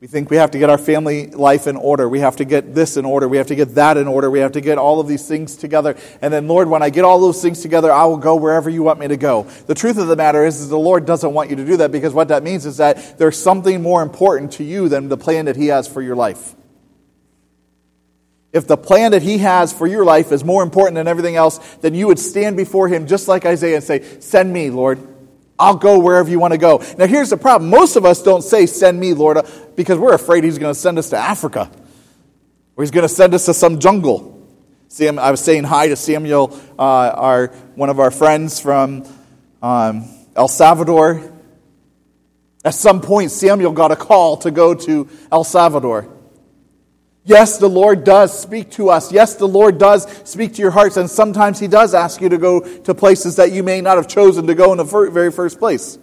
We 0.00 0.06
think 0.06 0.30
we 0.30 0.36
have 0.36 0.50
to 0.50 0.58
get 0.58 0.68
our 0.68 0.78
family 0.78 1.28
life 1.28 1.66
in 1.66 1.74
order. 1.74 2.06
We 2.08 2.20
have 2.20 2.36
to 2.36 2.44
get 2.44 2.74
this 2.74 2.98
in 2.98 3.06
order. 3.06 3.26
We 3.28 3.38
have 3.38 3.46
to 3.46 3.54
get 3.54 3.74
that 3.76 3.96
in 3.96 4.06
order. 4.06 4.30
We 4.30 4.40
have 4.40 4.52
to 4.52 4.60
get 4.60 4.76
all 4.76 5.00
of 5.00 5.08
these 5.08 5.26
things 5.26 5.56
together. 5.56 5.96
And 6.20 6.32
then, 6.32 6.46
Lord, 6.48 6.68
when 6.68 6.82
I 6.82 6.90
get 6.90 7.04
all 7.04 7.18
those 7.18 7.40
things 7.40 7.62
together, 7.62 7.90
I 7.90 8.04
will 8.04 8.18
go 8.18 8.36
wherever 8.36 8.68
you 8.68 8.82
want 8.82 9.00
me 9.00 9.08
to 9.08 9.16
go. 9.16 9.44
The 9.66 9.74
truth 9.74 9.96
of 9.96 10.06
the 10.06 10.14
matter 10.14 10.44
is, 10.44 10.60
is 10.60 10.68
the 10.68 10.78
Lord 10.78 11.06
doesn't 11.06 11.32
want 11.32 11.48
you 11.48 11.56
to 11.56 11.64
do 11.64 11.78
that 11.78 11.92
because 11.92 12.12
what 12.12 12.28
that 12.28 12.42
means 12.42 12.66
is 12.66 12.76
that 12.76 13.18
there's 13.18 13.38
something 13.42 13.82
more 13.82 14.02
important 14.02 14.52
to 14.52 14.64
you 14.64 14.90
than 14.90 15.08
the 15.08 15.16
plan 15.16 15.46
that 15.46 15.56
He 15.56 15.68
has 15.68 15.88
for 15.88 16.02
your 16.02 16.14
life 16.14 16.54
if 18.56 18.66
the 18.66 18.76
plan 18.78 19.10
that 19.10 19.20
He 19.20 19.38
has 19.38 19.70
for 19.70 19.86
your 19.86 20.02
life 20.02 20.32
is 20.32 20.42
more 20.42 20.62
important 20.62 20.94
than 20.94 21.06
everything 21.06 21.36
else, 21.36 21.58
then 21.82 21.94
you 21.94 22.06
would 22.06 22.18
stand 22.18 22.56
before 22.56 22.88
Him 22.88 23.06
just 23.06 23.28
like 23.28 23.44
Isaiah 23.44 23.76
and 23.76 23.84
say, 23.84 24.02
Send 24.20 24.50
me, 24.50 24.70
Lord. 24.70 24.98
I'll 25.58 25.76
go 25.76 25.98
wherever 25.98 26.28
you 26.28 26.38
want 26.38 26.52
to 26.52 26.58
go. 26.58 26.82
Now, 26.98 27.06
here's 27.06 27.30
the 27.30 27.36
problem. 27.36 27.70
Most 27.70 27.96
of 27.96 28.04
us 28.06 28.22
don't 28.22 28.42
say, 28.42 28.64
Send 28.64 28.98
me, 28.98 29.12
Lord, 29.12 29.38
because 29.76 29.98
we're 29.98 30.14
afraid 30.14 30.42
He's 30.42 30.58
going 30.58 30.72
to 30.72 30.80
send 30.80 30.98
us 30.98 31.10
to 31.10 31.18
Africa 31.18 31.70
or 32.76 32.82
He's 32.82 32.90
going 32.90 33.06
to 33.06 33.14
send 33.14 33.34
us 33.34 33.44
to 33.44 33.52
some 33.52 33.78
jungle. 33.78 34.32
Sam, 34.88 35.18
I 35.18 35.30
was 35.30 35.40
saying 35.40 35.64
hi 35.64 35.88
to 35.88 35.96
Samuel, 35.96 36.58
uh, 36.78 36.82
our, 36.82 37.48
one 37.74 37.90
of 37.90 38.00
our 38.00 38.10
friends 38.10 38.58
from 38.58 39.04
um, 39.60 40.08
El 40.34 40.48
Salvador. 40.48 41.30
At 42.64 42.74
some 42.74 43.02
point, 43.02 43.32
Samuel 43.32 43.72
got 43.72 43.92
a 43.92 43.96
call 43.96 44.38
to 44.38 44.50
go 44.50 44.72
to 44.72 45.08
El 45.30 45.44
Salvador. 45.44 46.15
Yes, 47.26 47.58
the 47.58 47.68
Lord 47.68 48.04
does 48.04 48.38
speak 48.38 48.70
to 48.72 48.88
us. 48.88 49.10
Yes, 49.10 49.34
the 49.34 49.48
Lord 49.48 49.78
does 49.78 50.06
speak 50.28 50.54
to 50.54 50.62
your 50.62 50.70
hearts, 50.70 50.96
and 50.96 51.10
sometimes 51.10 51.58
He 51.58 51.66
does 51.66 51.92
ask 51.92 52.20
you 52.20 52.28
to 52.28 52.38
go 52.38 52.60
to 52.60 52.94
places 52.94 53.34
that 53.36 53.50
you 53.50 53.64
may 53.64 53.80
not 53.80 53.96
have 53.96 54.06
chosen 54.06 54.46
to 54.46 54.54
go 54.54 54.70
in 54.70 54.78
the 54.78 54.84
very 54.84 55.32
first 55.32 55.58
place. 55.58 55.98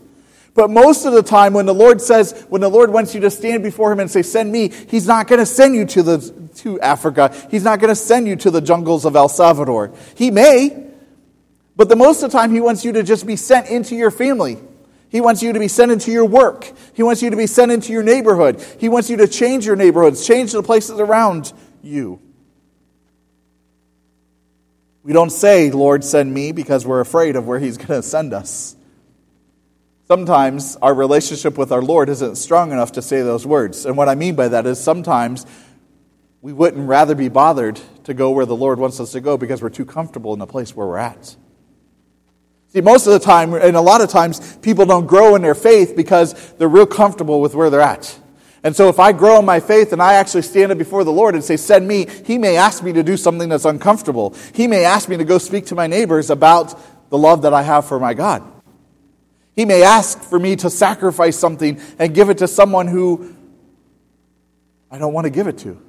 But 0.53 0.69
most 0.69 1.05
of 1.05 1.13
the 1.13 1.23
time, 1.23 1.53
when 1.53 1.65
the 1.65 1.73
Lord 1.73 2.01
says, 2.01 2.45
when 2.49 2.59
the 2.59 2.69
Lord 2.69 2.91
wants 2.91 3.15
you 3.15 3.21
to 3.21 3.31
stand 3.31 3.63
before 3.63 3.93
Him 3.93 4.01
and 4.01 4.11
say, 4.11 4.21
Send 4.21 4.51
me, 4.51 4.67
He's 4.67 5.07
not 5.07 5.29
going 5.29 5.39
to 5.39 5.45
send 5.45 5.75
you 5.75 5.85
to, 5.85 6.03
the, 6.03 6.49
to 6.57 6.81
Africa. 6.81 7.33
He's 7.49 7.63
not 7.63 7.79
going 7.79 7.89
to 7.89 7.95
send 7.95 8.27
you 8.27 8.35
to 8.35 8.51
the 8.51 8.61
jungles 8.61 9.05
of 9.05 9.15
El 9.15 9.29
Salvador. 9.29 9.93
He 10.15 10.29
may, 10.29 10.91
but 11.77 11.87
the 11.87 11.95
most 11.95 12.21
of 12.21 12.31
the 12.31 12.37
time, 12.37 12.51
He 12.51 12.59
wants 12.59 12.83
you 12.83 12.91
to 12.91 13.01
just 13.01 13.25
be 13.25 13.37
sent 13.37 13.69
into 13.69 13.95
your 13.95 14.11
family. 14.11 14.57
He 15.13 15.21
wants 15.21 15.43
you 15.43 15.53
to 15.53 15.59
be 15.59 15.67
sent 15.67 15.91
into 15.91 16.11
your 16.11 16.25
work. 16.25 16.73
He 16.95 17.03
wants 17.03 17.21
you 17.21 17.29
to 17.29 17.37
be 17.37 17.45
sent 17.45 17.71
into 17.71 17.93
your 17.93 18.01
neighborhood. 18.01 18.59
He 18.79 18.89
wants 18.89 19.11
you 19.11 19.17
to 19.17 19.27
change 19.27 19.63
your 19.63 19.75
neighborhoods, 19.75 20.25
change 20.25 20.53
the 20.53 20.63
places 20.63 20.99
around 20.99 21.53
you. 21.83 22.19
We 25.03 25.13
don't 25.13 25.29
say, 25.29 25.69
Lord, 25.69 26.03
send 26.03 26.33
me, 26.33 26.51
because 26.51 26.83
we're 26.83 26.99
afraid 26.99 27.35
of 27.35 27.45
where 27.45 27.59
He's 27.59 27.77
going 27.85 27.89
to 27.89 28.01
send 28.01 28.33
us. 28.33 28.75
Sometimes 30.07 30.77
our 30.81 30.95
relationship 30.95 31.59
with 31.59 31.71
our 31.71 31.83
Lord 31.83 32.09
isn't 32.09 32.37
strong 32.37 32.71
enough 32.71 32.93
to 32.93 33.03
say 33.03 33.21
those 33.21 33.45
words. 33.45 33.85
And 33.85 33.95
what 33.95 34.09
I 34.09 34.15
mean 34.15 34.33
by 34.33 34.47
that 34.47 34.65
is 34.65 34.79
sometimes 34.79 35.45
we 36.41 36.53
wouldn't 36.53 36.87
rather 36.89 37.13
be 37.13 37.29
bothered 37.29 37.79
to 38.05 38.15
go 38.15 38.31
where 38.31 38.47
the 38.47 38.55
Lord 38.55 38.79
wants 38.79 38.99
us 38.99 39.11
to 39.11 39.21
go 39.21 39.37
because 39.37 39.61
we're 39.61 39.69
too 39.69 39.85
comfortable 39.85 40.33
in 40.33 40.39
the 40.39 40.47
place 40.47 40.75
where 40.75 40.87
we're 40.87 40.97
at. 40.97 41.35
See, 42.73 42.81
most 42.81 43.05
of 43.05 43.13
the 43.13 43.19
time, 43.19 43.53
and 43.53 43.77
a 43.77 43.81
lot 43.81 44.01
of 44.01 44.09
times, 44.09 44.57
people 44.57 44.85
don't 44.85 45.05
grow 45.05 45.35
in 45.35 45.43
their 45.43 45.53
faith 45.53 45.95
because 45.95 46.33
they're 46.53 46.67
real 46.67 46.87
comfortable 46.87 47.39
with 47.39 47.53
where 47.53 47.69
they're 47.69 47.81
at. 47.81 48.19
And 48.63 48.75
so 48.75 48.89
if 48.89 48.97
I 48.97 49.11
grow 49.11 49.39
in 49.39 49.45
my 49.45 49.59
faith 49.59 49.93
and 49.93 50.01
I 50.01 50.15
actually 50.15 50.41
stand 50.41 50.71
up 50.71 50.77
before 50.77 51.03
the 51.03 51.11
Lord 51.11 51.35
and 51.35 51.43
say, 51.43 51.55
send 51.55 51.87
me, 51.87 52.07
He 52.25 52.37
may 52.37 52.55
ask 52.55 52.81
me 52.81 52.93
to 52.93 53.03
do 53.03 53.15
something 53.15 53.49
that's 53.49 53.65
uncomfortable. 53.65 54.35
He 54.53 54.67
may 54.67 54.85
ask 54.85 55.07
me 55.07 55.17
to 55.17 55.25
go 55.25 55.37
speak 55.37 55.67
to 55.67 55.75
my 55.75 55.85
neighbors 55.85 56.29
about 56.29 56.79
the 57.09 57.17
love 57.17 57.43
that 57.43 57.53
I 57.53 57.61
have 57.61 57.85
for 57.85 57.99
my 57.99 58.15
God. 58.15 58.41
He 59.55 59.65
may 59.65 59.83
ask 59.83 60.19
for 60.19 60.39
me 60.39 60.55
to 60.55 60.69
sacrifice 60.69 61.37
something 61.37 61.79
and 61.99 62.15
give 62.15 62.29
it 62.29 62.39
to 62.39 62.47
someone 62.47 62.87
who 62.87 63.35
I 64.89 64.97
don't 64.97 65.13
want 65.13 65.25
to 65.25 65.31
give 65.31 65.47
it 65.47 65.59
to. 65.59 65.79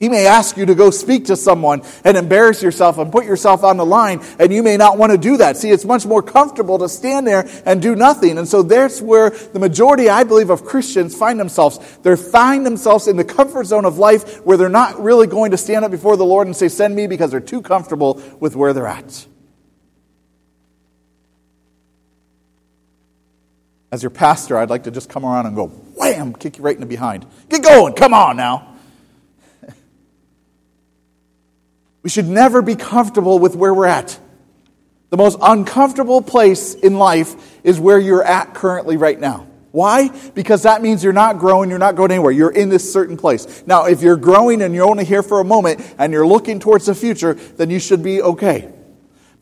He 0.00 0.08
may 0.08 0.28
ask 0.28 0.56
you 0.56 0.64
to 0.66 0.76
go 0.76 0.90
speak 0.90 1.24
to 1.24 1.36
someone 1.36 1.82
and 2.04 2.16
embarrass 2.16 2.62
yourself 2.62 2.98
and 2.98 3.10
put 3.10 3.24
yourself 3.24 3.64
on 3.64 3.76
the 3.76 3.84
line, 3.84 4.22
and 4.38 4.52
you 4.52 4.62
may 4.62 4.76
not 4.76 4.96
want 4.96 5.10
to 5.10 5.18
do 5.18 5.38
that. 5.38 5.56
See, 5.56 5.72
it's 5.72 5.84
much 5.84 6.06
more 6.06 6.22
comfortable 6.22 6.78
to 6.78 6.88
stand 6.88 7.26
there 7.26 7.48
and 7.66 7.82
do 7.82 7.96
nothing. 7.96 8.38
And 8.38 8.46
so 8.46 8.62
that's 8.62 9.02
where 9.02 9.30
the 9.30 9.58
majority, 9.58 10.08
I 10.08 10.22
believe, 10.22 10.50
of 10.50 10.64
Christians 10.64 11.16
find 11.16 11.40
themselves. 11.40 11.80
They 12.02 12.14
find 12.14 12.64
themselves 12.64 13.08
in 13.08 13.16
the 13.16 13.24
comfort 13.24 13.64
zone 13.64 13.84
of 13.84 13.98
life 13.98 14.44
where 14.46 14.56
they're 14.56 14.68
not 14.68 15.02
really 15.02 15.26
going 15.26 15.50
to 15.50 15.56
stand 15.56 15.84
up 15.84 15.90
before 15.90 16.16
the 16.16 16.24
Lord 16.24 16.46
and 16.46 16.56
say, 16.56 16.68
Send 16.68 16.94
me, 16.94 17.08
because 17.08 17.32
they're 17.32 17.40
too 17.40 17.60
comfortable 17.60 18.22
with 18.38 18.54
where 18.54 18.72
they're 18.72 18.86
at. 18.86 19.26
As 23.90 24.02
your 24.02 24.10
pastor, 24.10 24.58
I'd 24.58 24.70
like 24.70 24.84
to 24.84 24.90
just 24.90 25.08
come 25.08 25.24
around 25.24 25.46
and 25.46 25.56
go, 25.56 25.68
wham, 25.68 26.34
kick 26.34 26.58
you 26.58 26.62
right 26.62 26.74
in 26.74 26.80
the 26.80 26.86
behind. 26.86 27.26
Get 27.48 27.62
going, 27.62 27.94
come 27.94 28.12
on 28.12 28.36
now. 28.36 28.77
We 32.08 32.10
should 32.10 32.26
never 32.26 32.62
be 32.62 32.74
comfortable 32.74 33.38
with 33.38 33.54
where 33.54 33.74
we're 33.74 33.84
at. 33.84 34.18
The 35.10 35.18
most 35.18 35.36
uncomfortable 35.42 36.22
place 36.22 36.72
in 36.72 36.96
life 36.96 37.60
is 37.62 37.78
where 37.78 37.98
you're 37.98 38.24
at 38.24 38.54
currently 38.54 38.96
right 38.96 39.20
now. 39.20 39.46
Why? 39.72 40.08
Because 40.34 40.62
that 40.62 40.80
means 40.80 41.04
you're 41.04 41.12
not 41.12 41.38
growing, 41.38 41.68
you're 41.68 41.78
not 41.78 41.96
going 41.96 42.10
anywhere. 42.10 42.32
You're 42.32 42.50
in 42.50 42.70
this 42.70 42.90
certain 42.90 43.18
place. 43.18 43.62
Now, 43.66 43.84
if 43.84 44.00
you're 44.00 44.16
growing 44.16 44.62
and 44.62 44.74
you're 44.74 44.88
only 44.88 45.04
here 45.04 45.22
for 45.22 45.40
a 45.40 45.44
moment 45.44 45.82
and 45.98 46.10
you're 46.10 46.26
looking 46.26 46.60
towards 46.60 46.86
the 46.86 46.94
future, 46.94 47.34
then 47.34 47.68
you 47.68 47.78
should 47.78 48.02
be 48.02 48.22
okay. 48.22 48.72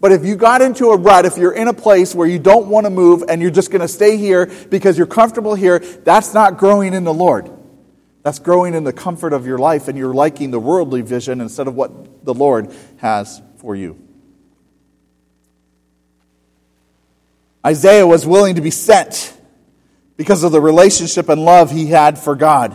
But 0.01 0.11
if 0.11 0.25
you 0.25 0.35
got 0.35 0.61
into 0.61 0.87
a 0.87 0.97
rut, 0.97 1.25
if 1.25 1.37
you're 1.37 1.55
in 1.55 1.69
a 1.69 1.73
place 1.73 2.17
where 2.17 2.27
you 2.27 2.41
don't 2.41 2.67
want 2.67 2.87
to 2.87 2.91
move 2.91 3.23
and 3.29 3.41
you're 3.41 3.53
just 3.53 3.71
going 3.71 3.83
to 3.83 3.87
stay 3.87 4.17
here 4.17 4.47
because 4.71 4.99
you're 4.99 5.07
comfortable 5.07 5.55
here, 5.55 5.79
that's 5.79 6.35
not 6.35 6.59
growing 6.59 6.95
in 6.95 7.05
the 7.05 7.15
Lord. 7.15 7.49
That's 8.27 8.41
growing 8.41 8.75
in 8.75 8.83
the 8.83 8.93
comfort 8.93 9.33
of 9.33 9.47
your 9.47 9.57
life 9.57 9.87
and 9.87 9.97
you're 9.97 10.13
liking 10.13 10.51
the 10.51 10.59
worldly 10.59 11.01
vision 11.01 11.41
instead 11.41 11.69
of 11.69 11.77
what 11.77 12.25
the 12.25 12.35
Lord 12.35 12.75
has 12.97 13.41
for 13.59 13.77
you. 13.77 13.97
Isaiah 17.65 18.05
was 18.05 18.27
willing 18.27 18.57
to 18.57 18.61
be 18.61 18.73
sent 18.73 19.33
because 20.17 20.43
of 20.43 20.51
the 20.51 20.61
relationship 20.61 21.29
and 21.29 21.45
love 21.45 21.71
he 21.71 21.87
had 21.87 22.19
for 22.19 22.35
God. 22.35 22.75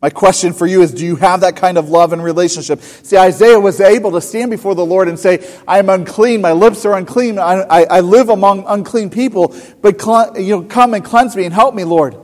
My 0.00 0.08
question 0.08 0.54
for 0.54 0.66
you 0.66 0.80
is 0.80 0.94
do 0.94 1.04
you 1.04 1.16
have 1.16 1.42
that 1.42 1.56
kind 1.56 1.76
of 1.76 1.90
love 1.90 2.14
and 2.14 2.24
relationship? 2.24 2.80
See, 2.80 3.18
Isaiah 3.18 3.60
was 3.60 3.82
able 3.82 4.12
to 4.12 4.22
stand 4.22 4.50
before 4.50 4.74
the 4.74 4.86
Lord 4.86 5.08
and 5.08 5.18
say, 5.18 5.46
I 5.68 5.78
am 5.78 5.90
unclean, 5.90 6.40
my 6.40 6.52
lips 6.52 6.86
are 6.86 6.96
unclean, 6.96 7.38
I, 7.38 7.64
I, 7.68 7.84
I 7.84 8.00
live 8.00 8.30
among 8.30 8.64
unclean 8.66 9.10
people, 9.10 9.54
but 9.82 10.00
you 10.38 10.56
know, 10.56 10.62
come 10.62 10.94
and 10.94 11.04
cleanse 11.04 11.36
me 11.36 11.44
and 11.44 11.52
help 11.52 11.74
me, 11.74 11.84
Lord. 11.84 12.16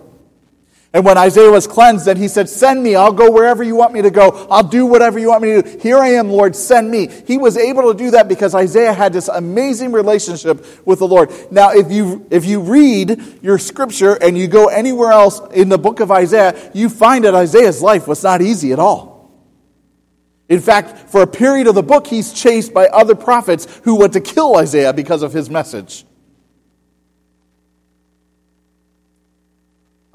And 0.95 1.05
when 1.05 1.19
Isaiah 1.19 1.51
was 1.51 1.67
cleansed, 1.67 2.07
then 2.07 2.17
he 2.17 2.29
said, 2.29 2.49
Send 2.49 2.83
me. 2.83 2.95
I'll 2.95 3.13
go 3.13 3.31
wherever 3.31 3.63
you 3.63 3.77
want 3.77 3.93
me 3.93 4.01
to 4.01 4.11
go. 4.11 4.47
I'll 4.51 4.67
do 4.67 4.87
whatever 4.87 5.19
you 5.19 5.29
want 5.29 5.43
me 5.43 5.61
to 5.61 5.63
do. 5.63 5.79
Here 5.81 5.99
I 5.99 6.13
am, 6.13 6.31
Lord. 6.31 6.57
Send 6.57 6.91
me. 6.91 7.09
He 7.27 7.37
was 7.37 7.59
able 7.59 7.93
to 7.93 7.99
do 7.99 8.13
that 8.13 8.27
because 8.27 8.55
Isaiah 8.55 8.95
had 8.95 9.13
this 9.13 9.29
amazing 9.29 9.93
relationship 9.93 10.65
with 10.87 11.01
the 11.01 11.07
Lord. 11.07 11.31
Now, 11.51 11.73
if 11.73 11.93
you, 11.93 12.27
if 12.31 12.47
you 12.47 12.61
read 12.61 13.39
your 13.43 13.59
scripture 13.59 14.15
and 14.15 14.39
you 14.39 14.49
go 14.49 14.69
anywhere 14.69 15.13
else 15.13 15.43
in 15.53 15.69
the 15.69 15.79
book 15.79 16.01
of 16.01 16.11
Isaiah, 16.11 16.71
you 16.73 16.89
find 16.89 17.25
that 17.27 17.35
Isaiah's 17.35 17.83
life 17.83 18.09
was 18.09 18.23
not 18.23 18.41
easy 18.41 18.73
at 18.73 18.79
all. 18.79 19.31
In 20.49 20.61
fact, 20.61 21.11
for 21.11 21.21
a 21.21 21.27
period 21.27 21.67
of 21.67 21.75
the 21.75 21.83
book, 21.83 22.07
he's 22.07 22.33
chased 22.33 22.73
by 22.73 22.87
other 22.87 23.15
prophets 23.15 23.67
who 23.85 23.97
want 23.97 24.15
to 24.15 24.21
kill 24.21 24.57
Isaiah 24.57 24.95
because 24.95 25.23
of 25.23 25.35
his 25.35 25.51
message. 25.51 26.07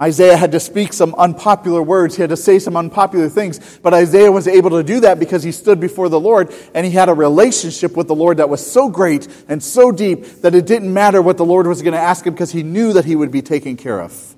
Isaiah 0.01 0.35
had 0.35 0.51
to 0.53 0.59
speak 0.59 0.91
some 0.91 1.13
unpopular 1.15 1.81
words. 1.81 2.15
He 2.15 2.21
had 2.21 2.31
to 2.31 2.37
say 2.37 2.59
some 2.59 2.75
unpopular 2.75 3.29
things. 3.29 3.79
But 3.81 3.93
Isaiah 3.93 4.31
was 4.31 4.47
able 4.47 4.71
to 4.71 4.83
do 4.83 5.01
that 5.01 5.19
because 5.19 5.43
he 5.43 5.51
stood 5.51 5.79
before 5.79 6.09
the 6.09 6.19
Lord 6.19 6.53
and 6.73 6.85
he 6.85 6.91
had 6.91 7.09
a 7.09 7.13
relationship 7.13 7.95
with 7.95 8.07
the 8.07 8.15
Lord 8.15 8.37
that 8.37 8.49
was 8.49 8.65
so 8.65 8.89
great 8.89 9.27
and 9.47 9.63
so 9.63 9.91
deep 9.91 10.25
that 10.41 10.55
it 10.55 10.65
didn't 10.65 10.91
matter 10.91 11.21
what 11.21 11.37
the 11.37 11.45
Lord 11.45 11.67
was 11.67 11.81
going 11.81 11.93
to 11.93 11.99
ask 11.99 12.25
him 12.25 12.33
because 12.33 12.51
he 12.51 12.63
knew 12.63 12.93
that 12.93 13.05
he 13.05 13.15
would 13.15 13.31
be 13.31 13.41
taken 13.41 13.77
care 13.77 14.01
of. 14.01 14.35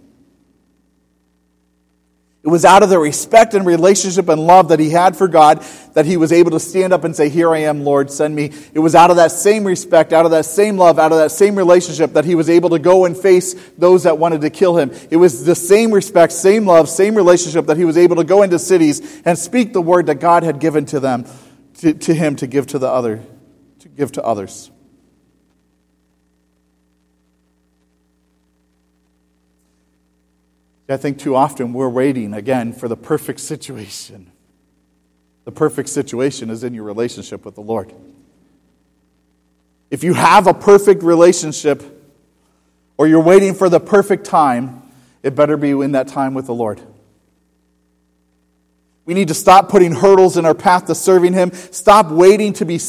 It 2.45 2.49
was 2.49 2.63
out 2.63 2.83
of 2.83 2.89
the 2.89 2.99
respect 2.99 3.55
and 3.55 3.65
relationship 3.65 4.29
and 4.29 4.39
love 4.45 4.67
that 4.67 4.79
he 4.79 4.91
had 4.91 5.17
for 5.17 5.27
God 5.27 5.65
that 5.95 6.05
he 6.05 6.15
was 6.15 6.31
able 6.31 6.51
to 6.51 6.59
stand 6.59 6.93
up 6.93 7.03
and 7.03 7.15
say, 7.15 7.27
Here 7.27 7.51
I 7.51 7.59
am, 7.61 7.83
Lord, 7.83 8.11
send 8.11 8.35
me. 8.35 8.51
It 8.71 8.77
was 8.77 8.93
out 8.93 9.09
of 9.09 9.15
that 9.15 9.31
same 9.31 9.63
respect, 9.63 10.13
out 10.13 10.25
of 10.25 10.31
that 10.31 10.45
same 10.45 10.77
love, 10.77 10.99
out 10.99 11.11
of 11.11 11.17
that 11.17 11.31
same 11.31 11.55
relationship 11.55 12.13
that 12.13 12.23
he 12.23 12.35
was 12.35 12.47
able 12.47 12.69
to 12.69 12.77
go 12.77 13.05
and 13.05 13.17
face 13.17 13.55
those 13.79 14.03
that 14.03 14.19
wanted 14.19 14.41
to 14.41 14.51
kill 14.51 14.77
him. 14.77 14.91
It 15.09 15.17
was 15.17 15.43
the 15.43 15.55
same 15.55 15.91
respect, 15.91 16.33
same 16.33 16.67
love, 16.67 16.87
same 16.87 17.15
relationship 17.15 17.65
that 17.65 17.77
he 17.77 17.85
was 17.85 17.97
able 17.97 18.17
to 18.17 18.23
go 18.23 18.43
into 18.43 18.59
cities 18.59 19.23
and 19.25 19.39
speak 19.39 19.73
the 19.73 19.81
word 19.81 20.05
that 20.05 20.19
God 20.19 20.43
had 20.43 20.59
given 20.59 20.85
to 20.87 20.99
them, 20.99 21.25
to, 21.79 21.95
to 21.95 22.13
him 22.13 22.35
to 22.35 22.45
give 22.45 22.67
to 22.67 22.77
the 22.77 22.89
other, 22.89 23.23
to 23.79 23.89
give 23.89 24.11
to 24.11 24.23
others. 24.23 24.69
I 30.87 30.97
think 30.97 31.17
too 31.17 31.35
often 31.35 31.73
we're 31.73 31.89
waiting 31.89 32.33
again 32.33 32.73
for 32.73 32.87
the 32.87 32.97
perfect 32.97 33.39
situation. 33.39 34.31
The 35.45 35.51
perfect 35.51 35.89
situation 35.89 36.49
is 36.49 36.63
in 36.63 36.73
your 36.73 36.83
relationship 36.83 37.45
with 37.45 37.55
the 37.55 37.61
Lord. 37.61 37.93
If 39.89 40.03
you 40.03 40.13
have 40.13 40.47
a 40.47 40.53
perfect 40.53 41.03
relationship 41.03 41.83
or 42.97 43.07
you're 43.07 43.21
waiting 43.21 43.53
for 43.53 43.69
the 43.69 43.79
perfect 43.79 44.25
time, 44.25 44.83
it 45.23 45.35
better 45.35 45.57
be 45.57 45.71
in 45.71 45.93
that 45.93 46.07
time 46.07 46.33
with 46.33 46.45
the 46.45 46.53
Lord. 46.53 46.81
We 49.05 49.13
need 49.13 49.27
to 49.27 49.33
stop 49.33 49.69
putting 49.69 49.91
hurdles 49.91 50.37
in 50.37 50.45
our 50.45 50.55
path 50.55 50.87
to 50.87 50.95
serving 50.95 51.33
Him. 51.33 51.51
Stop 51.51 52.09
waiting 52.09 52.53
to 52.53 52.65
be, 52.65 52.79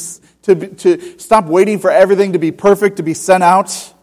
to, 0.43 0.55
to 0.55 1.19
stop 1.19 1.45
waiting 1.47 1.79
for 1.79 1.91
everything 1.91 2.33
to 2.33 2.39
be 2.39 2.53
perfect, 2.53 2.97
to 2.97 3.03
be 3.03 3.15
sent 3.15 3.43
out. 3.43 3.95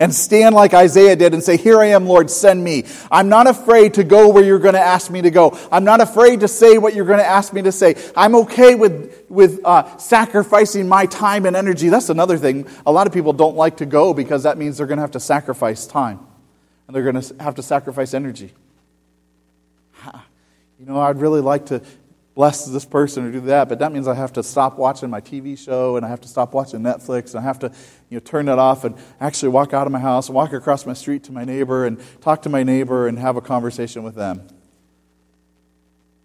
And 0.00 0.12
stand 0.14 0.54
like 0.54 0.74
Isaiah 0.74 1.14
did 1.14 1.34
and 1.34 1.42
say, 1.42 1.56
Here 1.56 1.78
I 1.78 1.86
am, 1.86 2.06
Lord, 2.06 2.30
send 2.30 2.62
me. 2.62 2.84
I'm 3.10 3.28
not 3.28 3.46
afraid 3.46 3.94
to 3.94 4.04
go 4.04 4.28
where 4.28 4.44
you're 4.44 4.58
going 4.58 4.74
to 4.74 4.80
ask 4.80 5.10
me 5.10 5.22
to 5.22 5.30
go. 5.30 5.58
I'm 5.70 5.84
not 5.84 6.00
afraid 6.00 6.40
to 6.40 6.48
say 6.48 6.78
what 6.78 6.94
you're 6.94 7.04
going 7.04 7.20
to 7.20 7.26
ask 7.26 7.52
me 7.52 7.62
to 7.62 7.72
say. 7.72 7.94
I'm 8.16 8.34
okay 8.36 8.74
with, 8.74 9.24
with 9.28 9.60
uh, 9.64 9.96
sacrificing 9.98 10.88
my 10.88 11.06
time 11.06 11.46
and 11.46 11.54
energy. 11.54 11.88
That's 11.88 12.08
another 12.08 12.38
thing. 12.38 12.66
A 12.84 12.92
lot 12.92 13.06
of 13.06 13.12
people 13.12 13.32
don't 13.32 13.56
like 13.56 13.76
to 13.78 13.86
go 13.86 14.14
because 14.14 14.42
that 14.42 14.58
means 14.58 14.78
they're 14.78 14.86
going 14.86 14.98
to 14.98 15.02
have 15.02 15.12
to 15.12 15.20
sacrifice 15.20 15.86
time 15.86 16.20
and 16.86 16.94
they're 16.94 17.10
going 17.10 17.20
to 17.20 17.42
have 17.42 17.54
to 17.56 17.62
sacrifice 17.62 18.14
energy. 18.14 18.52
You 20.78 20.86
know, 20.86 21.00
I'd 21.00 21.20
really 21.20 21.40
like 21.40 21.66
to 21.66 21.82
bless 22.34 22.66
this 22.66 22.84
person 22.84 23.24
or 23.24 23.30
do 23.30 23.40
that, 23.42 23.68
but 23.68 23.78
that 23.78 23.92
means 23.92 24.08
I 24.08 24.14
have 24.14 24.32
to 24.34 24.42
stop 24.42 24.76
watching 24.76 25.08
my 25.08 25.20
TV 25.20 25.56
show 25.56 25.96
and 25.96 26.04
I 26.04 26.08
have 26.08 26.20
to 26.22 26.28
stop 26.28 26.52
watching 26.52 26.80
Netflix 26.80 27.30
and 27.30 27.38
I 27.38 27.42
have 27.42 27.60
to 27.60 27.68
you 28.10 28.16
know, 28.16 28.20
turn 28.20 28.46
that 28.46 28.58
off 28.58 28.84
and 28.84 28.96
actually 29.20 29.50
walk 29.50 29.72
out 29.72 29.86
of 29.86 29.92
my 29.92 30.00
house 30.00 30.28
and 30.28 30.34
walk 30.34 30.52
across 30.52 30.84
my 30.84 30.94
street 30.94 31.24
to 31.24 31.32
my 31.32 31.44
neighbor 31.44 31.86
and 31.86 32.00
talk 32.20 32.42
to 32.42 32.48
my 32.48 32.64
neighbor 32.64 33.06
and 33.06 33.18
have 33.18 33.36
a 33.36 33.40
conversation 33.40 34.02
with 34.02 34.16
them. 34.16 34.40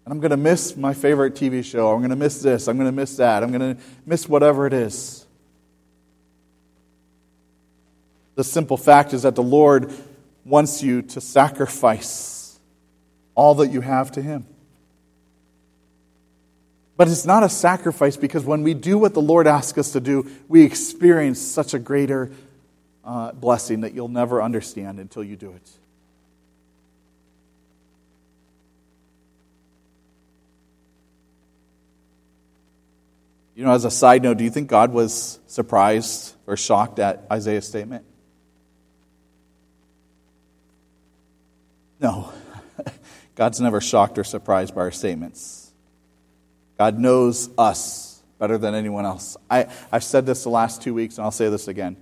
And 0.04 0.12
I'm 0.12 0.18
going 0.18 0.32
to 0.32 0.36
miss 0.36 0.76
my 0.76 0.94
favorite 0.94 1.34
TV 1.34 1.64
show. 1.64 1.92
I'm 1.92 2.00
going 2.00 2.10
to 2.10 2.16
miss 2.16 2.42
this. 2.42 2.66
I'm 2.66 2.76
going 2.76 2.88
to 2.88 2.96
miss 2.96 3.16
that. 3.18 3.44
I'm 3.44 3.52
going 3.52 3.76
to 3.76 3.82
miss 4.04 4.28
whatever 4.28 4.66
it 4.66 4.72
is. 4.72 5.24
The 8.34 8.42
simple 8.42 8.76
fact 8.76 9.12
is 9.12 9.22
that 9.22 9.36
the 9.36 9.42
Lord 9.42 9.92
wants 10.44 10.82
you 10.82 11.02
to 11.02 11.20
sacrifice 11.20 12.58
all 13.36 13.56
that 13.56 13.68
you 13.68 13.80
have 13.80 14.10
to 14.12 14.22
Him. 14.22 14.46
But 17.00 17.08
it's 17.08 17.24
not 17.24 17.42
a 17.42 17.48
sacrifice 17.48 18.18
because 18.18 18.44
when 18.44 18.62
we 18.62 18.74
do 18.74 18.98
what 18.98 19.14
the 19.14 19.22
Lord 19.22 19.46
asks 19.46 19.78
us 19.78 19.92
to 19.92 20.00
do, 20.00 20.30
we 20.48 20.64
experience 20.64 21.40
such 21.40 21.72
a 21.72 21.78
greater 21.78 22.30
uh, 23.02 23.32
blessing 23.32 23.80
that 23.80 23.94
you'll 23.94 24.08
never 24.08 24.42
understand 24.42 25.00
until 25.00 25.24
you 25.24 25.34
do 25.34 25.50
it. 25.52 25.70
You 33.54 33.64
know, 33.64 33.72
as 33.72 33.86
a 33.86 33.90
side 33.90 34.22
note, 34.22 34.36
do 34.36 34.44
you 34.44 34.50
think 34.50 34.68
God 34.68 34.92
was 34.92 35.38
surprised 35.46 36.34
or 36.46 36.58
shocked 36.58 36.98
at 36.98 37.24
Isaiah's 37.32 37.66
statement? 37.66 38.04
No. 41.98 42.30
God's 43.36 43.58
never 43.58 43.80
shocked 43.80 44.18
or 44.18 44.24
surprised 44.24 44.74
by 44.74 44.82
our 44.82 44.90
statements. 44.90 45.59
God 46.80 46.98
knows 46.98 47.50
us 47.58 48.22
better 48.38 48.56
than 48.56 48.74
anyone 48.74 49.04
else. 49.04 49.36
I, 49.50 49.66
I've 49.92 50.02
said 50.02 50.24
this 50.24 50.44
the 50.44 50.48
last 50.48 50.80
two 50.80 50.94
weeks, 50.94 51.18
and 51.18 51.26
I'll 51.26 51.30
say 51.30 51.50
this 51.50 51.68
again. 51.68 51.94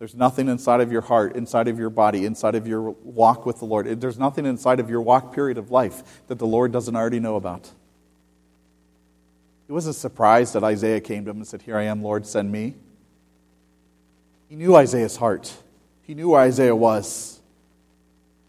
There's 0.00 0.16
nothing 0.16 0.48
inside 0.48 0.80
of 0.80 0.90
your 0.90 1.02
heart, 1.02 1.36
inside 1.36 1.68
of 1.68 1.78
your 1.78 1.88
body, 1.88 2.24
inside 2.24 2.56
of 2.56 2.66
your 2.66 2.80
walk 2.90 3.46
with 3.46 3.60
the 3.60 3.64
Lord. 3.64 4.00
There's 4.00 4.18
nothing 4.18 4.44
inside 4.44 4.80
of 4.80 4.90
your 4.90 5.02
walk 5.02 5.32
period 5.32 5.56
of 5.56 5.70
life 5.70 6.26
that 6.26 6.40
the 6.40 6.48
Lord 6.48 6.72
doesn't 6.72 6.96
already 6.96 7.20
know 7.20 7.36
about. 7.36 7.70
It 9.68 9.72
wasn't 9.72 9.94
surprise 9.94 10.52
that 10.54 10.64
Isaiah 10.64 11.00
came 11.00 11.24
to 11.26 11.30
him 11.30 11.36
and 11.36 11.46
said, 11.46 11.62
Here 11.62 11.76
I 11.76 11.84
am, 11.84 12.02
Lord, 12.02 12.26
send 12.26 12.50
me. 12.50 12.74
He 14.48 14.56
knew 14.56 14.74
Isaiah's 14.74 15.14
heart, 15.14 15.54
he 16.02 16.14
knew 16.14 16.30
where 16.30 16.40
Isaiah 16.40 16.74
was. 16.74 17.40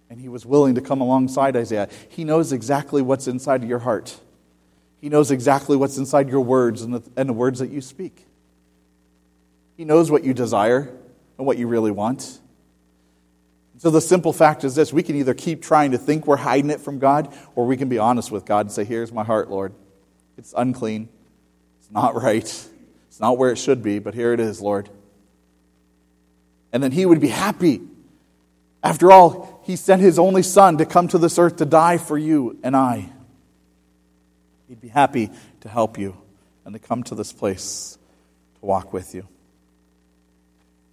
And 0.09 0.19
he 0.19 0.29
was 0.29 0.47
willing 0.47 0.73
to 0.75 0.81
come 0.81 1.01
alongside 1.01 1.55
Isaiah. 1.55 1.89
He 2.09 2.23
knows 2.23 2.51
exactly 2.51 3.03
what's 3.03 3.27
inside 3.27 3.61
of 3.61 3.69
your 3.69 3.79
heart. 3.79 4.19
He 5.05 5.09
knows 5.09 5.29
exactly 5.29 5.77
what's 5.77 5.99
inside 5.99 6.29
your 6.29 6.41
words 6.41 6.81
and 6.81 6.95
the, 6.95 7.11
and 7.15 7.29
the 7.29 7.33
words 7.33 7.59
that 7.59 7.69
you 7.69 7.79
speak. 7.79 8.25
He 9.77 9.85
knows 9.85 10.09
what 10.09 10.23
you 10.23 10.33
desire 10.33 10.91
and 11.37 11.45
what 11.45 11.59
you 11.59 11.67
really 11.67 11.91
want. 11.91 12.39
So 13.77 13.91
the 13.91 14.01
simple 14.01 14.33
fact 14.33 14.63
is 14.63 14.73
this 14.73 14.91
we 14.91 15.03
can 15.03 15.15
either 15.15 15.35
keep 15.35 15.61
trying 15.61 15.91
to 15.91 15.99
think 15.99 16.25
we're 16.25 16.37
hiding 16.37 16.71
it 16.71 16.81
from 16.81 16.97
God, 16.97 17.31
or 17.53 17.67
we 17.67 17.77
can 17.77 17.87
be 17.87 17.99
honest 17.99 18.31
with 18.31 18.45
God 18.45 18.61
and 18.61 18.71
say, 18.71 18.83
Here's 18.83 19.11
my 19.11 19.23
heart, 19.23 19.47
Lord. 19.47 19.75
It's 20.39 20.55
unclean. 20.57 21.07
It's 21.77 21.91
not 21.91 22.15
right. 22.15 22.67
It's 23.07 23.19
not 23.19 23.37
where 23.37 23.51
it 23.51 23.57
should 23.57 23.83
be, 23.83 23.99
but 23.99 24.15
here 24.15 24.33
it 24.33 24.39
is, 24.39 24.59
Lord. 24.59 24.89
And 26.73 26.81
then 26.81 26.91
He 26.91 27.05
would 27.05 27.21
be 27.21 27.27
happy. 27.27 27.79
After 28.81 29.11
all, 29.11 29.61
He 29.65 29.75
sent 29.75 30.01
His 30.01 30.17
only 30.17 30.41
Son 30.41 30.79
to 30.79 30.85
come 30.87 31.07
to 31.09 31.19
this 31.19 31.37
earth 31.37 31.57
to 31.57 31.65
die 31.65 31.99
for 31.99 32.17
you 32.17 32.57
and 32.63 32.75
I. 32.75 33.11
He'd 34.67 34.81
be 34.81 34.87
happy 34.87 35.29
to 35.61 35.69
help 35.69 35.97
you 35.97 36.17
and 36.65 36.73
to 36.73 36.79
come 36.79 37.03
to 37.03 37.15
this 37.15 37.31
place 37.31 37.97
to 38.59 38.65
walk 38.65 38.93
with 38.93 39.13
you. 39.13 39.27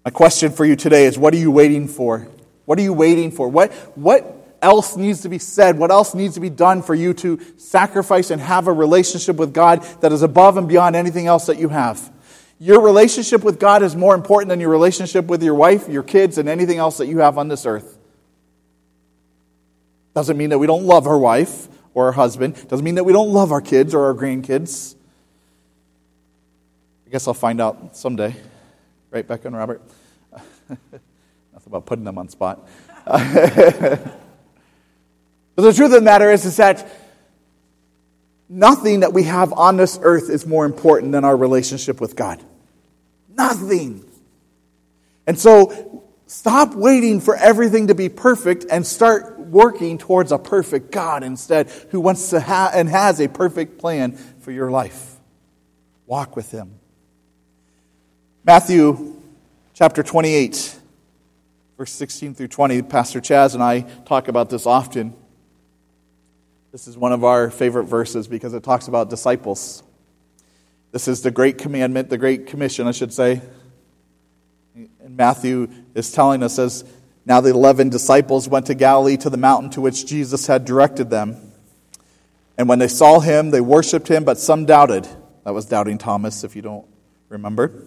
My 0.05 0.11
question 0.11 0.53
for 0.53 0.65
you 0.65 0.77
today 0.77 1.07
is 1.07 1.17
what 1.17 1.33
are 1.33 1.39
you 1.39 1.51
waiting 1.51 1.89
for? 1.89 2.29
What 2.65 2.79
are 2.79 2.83
you 2.83 2.93
waiting 2.93 3.31
for? 3.31 3.49
What, 3.49 3.73
what 3.97 4.57
else 4.61 4.97
needs 4.97 5.23
to 5.23 5.29
be 5.29 5.39
said? 5.39 5.79
What 5.79 5.91
else 5.91 6.15
needs 6.15 6.35
to 6.35 6.41
be 6.41 6.51
done 6.51 6.83
for 6.83 6.95
you 6.95 7.15
to 7.15 7.41
sacrifice 7.57 8.31
and 8.31 8.41
have 8.41 8.67
a 8.67 8.73
relationship 8.73 9.37
with 9.37 9.55
God 9.55 9.83
that 10.01 10.13
is 10.13 10.23
above 10.23 10.57
and 10.57 10.69
beyond 10.69 10.95
anything 10.95 11.27
else 11.27 11.47
that 11.47 11.59
you 11.59 11.69
have? 11.69 12.13
Your 12.59 12.81
relationship 12.81 13.43
with 13.43 13.59
God 13.59 13.83
is 13.83 13.97
more 13.97 14.15
important 14.15 14.51
than 14.51 14.61
your 14.61 14.71
relationship 14.71 15.27
with 15.27 15.43
your 15.43 15.55
wife, 15.55 15.89
your 15.89 16.03
kids, 16.03 16.39
and 16.39 16.49
anything 16.49 16.79
else 16.79 16.99
that 16.99 17.07
you 17.07 17.19
have 17.19 17.39
on 17.39 17.49
this 17.49 17.67
earth. 17.67 17.99
Doesn't 20.15 20.37
mean 20.37 20.51
that 20.51 20.59
we 20.59 20.67
don't 20.67 20.85
love 20.85 21.07
our 21.07 21.19
wife 21.19 21.69
or 21.94 22.07
our 22.07 22.12
husband. 22.12 22.55
Doesn't 22.68 22.85
mean 22.85 22.96
that 22.96 23.05
we 23.05 23.12
don't 23.12 23.31
love 23.31 23.52
our 23.52 23.61
kids 23.61 23.94
or 23.94 24.07
our 24.07 24.14
grandkids. 24.14 24.94
I 27.07 27.11
guess 27.11 27.28
I'll 27.28 27.35
find 27.35 27.61
out 27.61 27.96
someday. 27.96 28.35
Right, 29.11 29.26
Becca 29.26 29.46
and 29.48 29.57
Robert? 29.57 29.83
Nothing 30.68 31.66
about 31.66 31.87
putting 31.87 32.05
them 32.05 32.16
on 32.16 32.28
spot. 32.28 32.66
but 33.05 34.00
the 35.57 35.72
truth 35.72 35.87
of 35.87 35.90
the 35.90 36.00
matter 36.00 36.31
is, 36.31 36.44
is 36.44 36.57
that 36.57 36.88
nothing 38.48 39.00
that 39.00 39.12
we 39.12 39.24
have 39.24 39.52
on 39.52 39.76
this 39.76 39.98
earth 40.02 40.31
is 40.31 40.46
more 40.46 40.64
important 40.64 41.12
than 41.12 41.24
our 41.24 41.37
relationship 41.37 42.00
with 42.00 42.16
God. 42.16 42.42
Nothing. 43.28 44.05
And 45.26 45.38
so 45.38 46.05
stop 46.26 46.74
waiting 46.74 47.20
for 47.20 47.37
everything 47.37 47.88
to 47.88 47.94
be 47.94 48.09
perfect 48.09 48.66
and 48.70 48.87
start 48.87 49.32
working 49.53 49.99
towards 49.99 50.33
a 50.33 50.38
perfect 50.38 50.91
God 50.91 51.23
instead, 51.23 51.69
who 51.91 52.01
wants 52.01 52.31
to 52.31 52.41
have 52.41 52.73
and 52.75 52.88
has 52.88 53.21
a 53.21 53.29
perfect 53.29 53.79
plan 53.79 54.12
for 54.41 54.51
your 54.51 54.71
life. 54.71 55.17
Walk 56.07 56.35
with 56.35 56.51
Him. 56.51 56.81
Matthew 58.45 59.21
chapter 59.75 60.03
28, 60.03 60.79
verse 61.77 61.93
16 61.93 62.35
through 62.35 62.49
20. 62.49 62.81
Pastor 62.83 63.21
Chaz 63.21 63.53
and 63.53 63.62
I 63.62 63.83
talk 64.07 64.29
about 64.29 64.49
this 64.49 64.67
often. 64.67 65.15
This 66.73 66.88
is 66.88 66.97
one 66.97 67.12
of 67.12 67.23
our 67.23 67.51
favorite 67.51 67.85
verses 67.85 68.27
because 68.27 68.55
it 68.55 68.62
talks 68.62 68.88
about 68.88 69.11
disciples. 69.11 69.83
This 70.93 71.09
is 71.09 71.21
the 71.21 71.31
great 71.31 71.59
commandment, 71.59 72.09
the 72.09 72.17
great 72.17 72.47
commission, 72.47 72.87
I 72.87 72.93
should 72.93 73.12
say. 73.12 73.43
And 74.75 75.15
Matthew 75.15 75.69
is 75.95 76.11
telling 76.11 76.43
us 76.43 76.59
as 76.59 76.85
now 77.25 77.41
the 77.41 77.51
eleven 77.51 77.89
disciples 77.89 78.49
went 78.49 78.67
to 78.67 78.75
Galilee 78.75 79.17
to 79.19 79.31
the 79.31 79.37
mountain 79.37 79.71
to 79.71 79.81
which 79.81 80.07
Jesus 80.07 80.47
had 80.47 80.65
directed 80.65 81.11
them. 81.11 81.53
And 82.59 82.69
when 82.69 82.79
they 82.79 82.89
saw 82.89 83.21
him, 83.21 83.51
they 83.51 83.61
worshiped 83.61 84.09
him, 84.09 84.25
but 84.25 84.39
some 84.39 84.67
doubted. 84.67 85.09
That 85.45 85.55
was 85.55 85.67
doubting 85.67 85.99
Thomas, 85.99 86.45
if 86.45 86.55
you 86.57 86.63
don't 86.63 86.87
remember. 87.29 87.85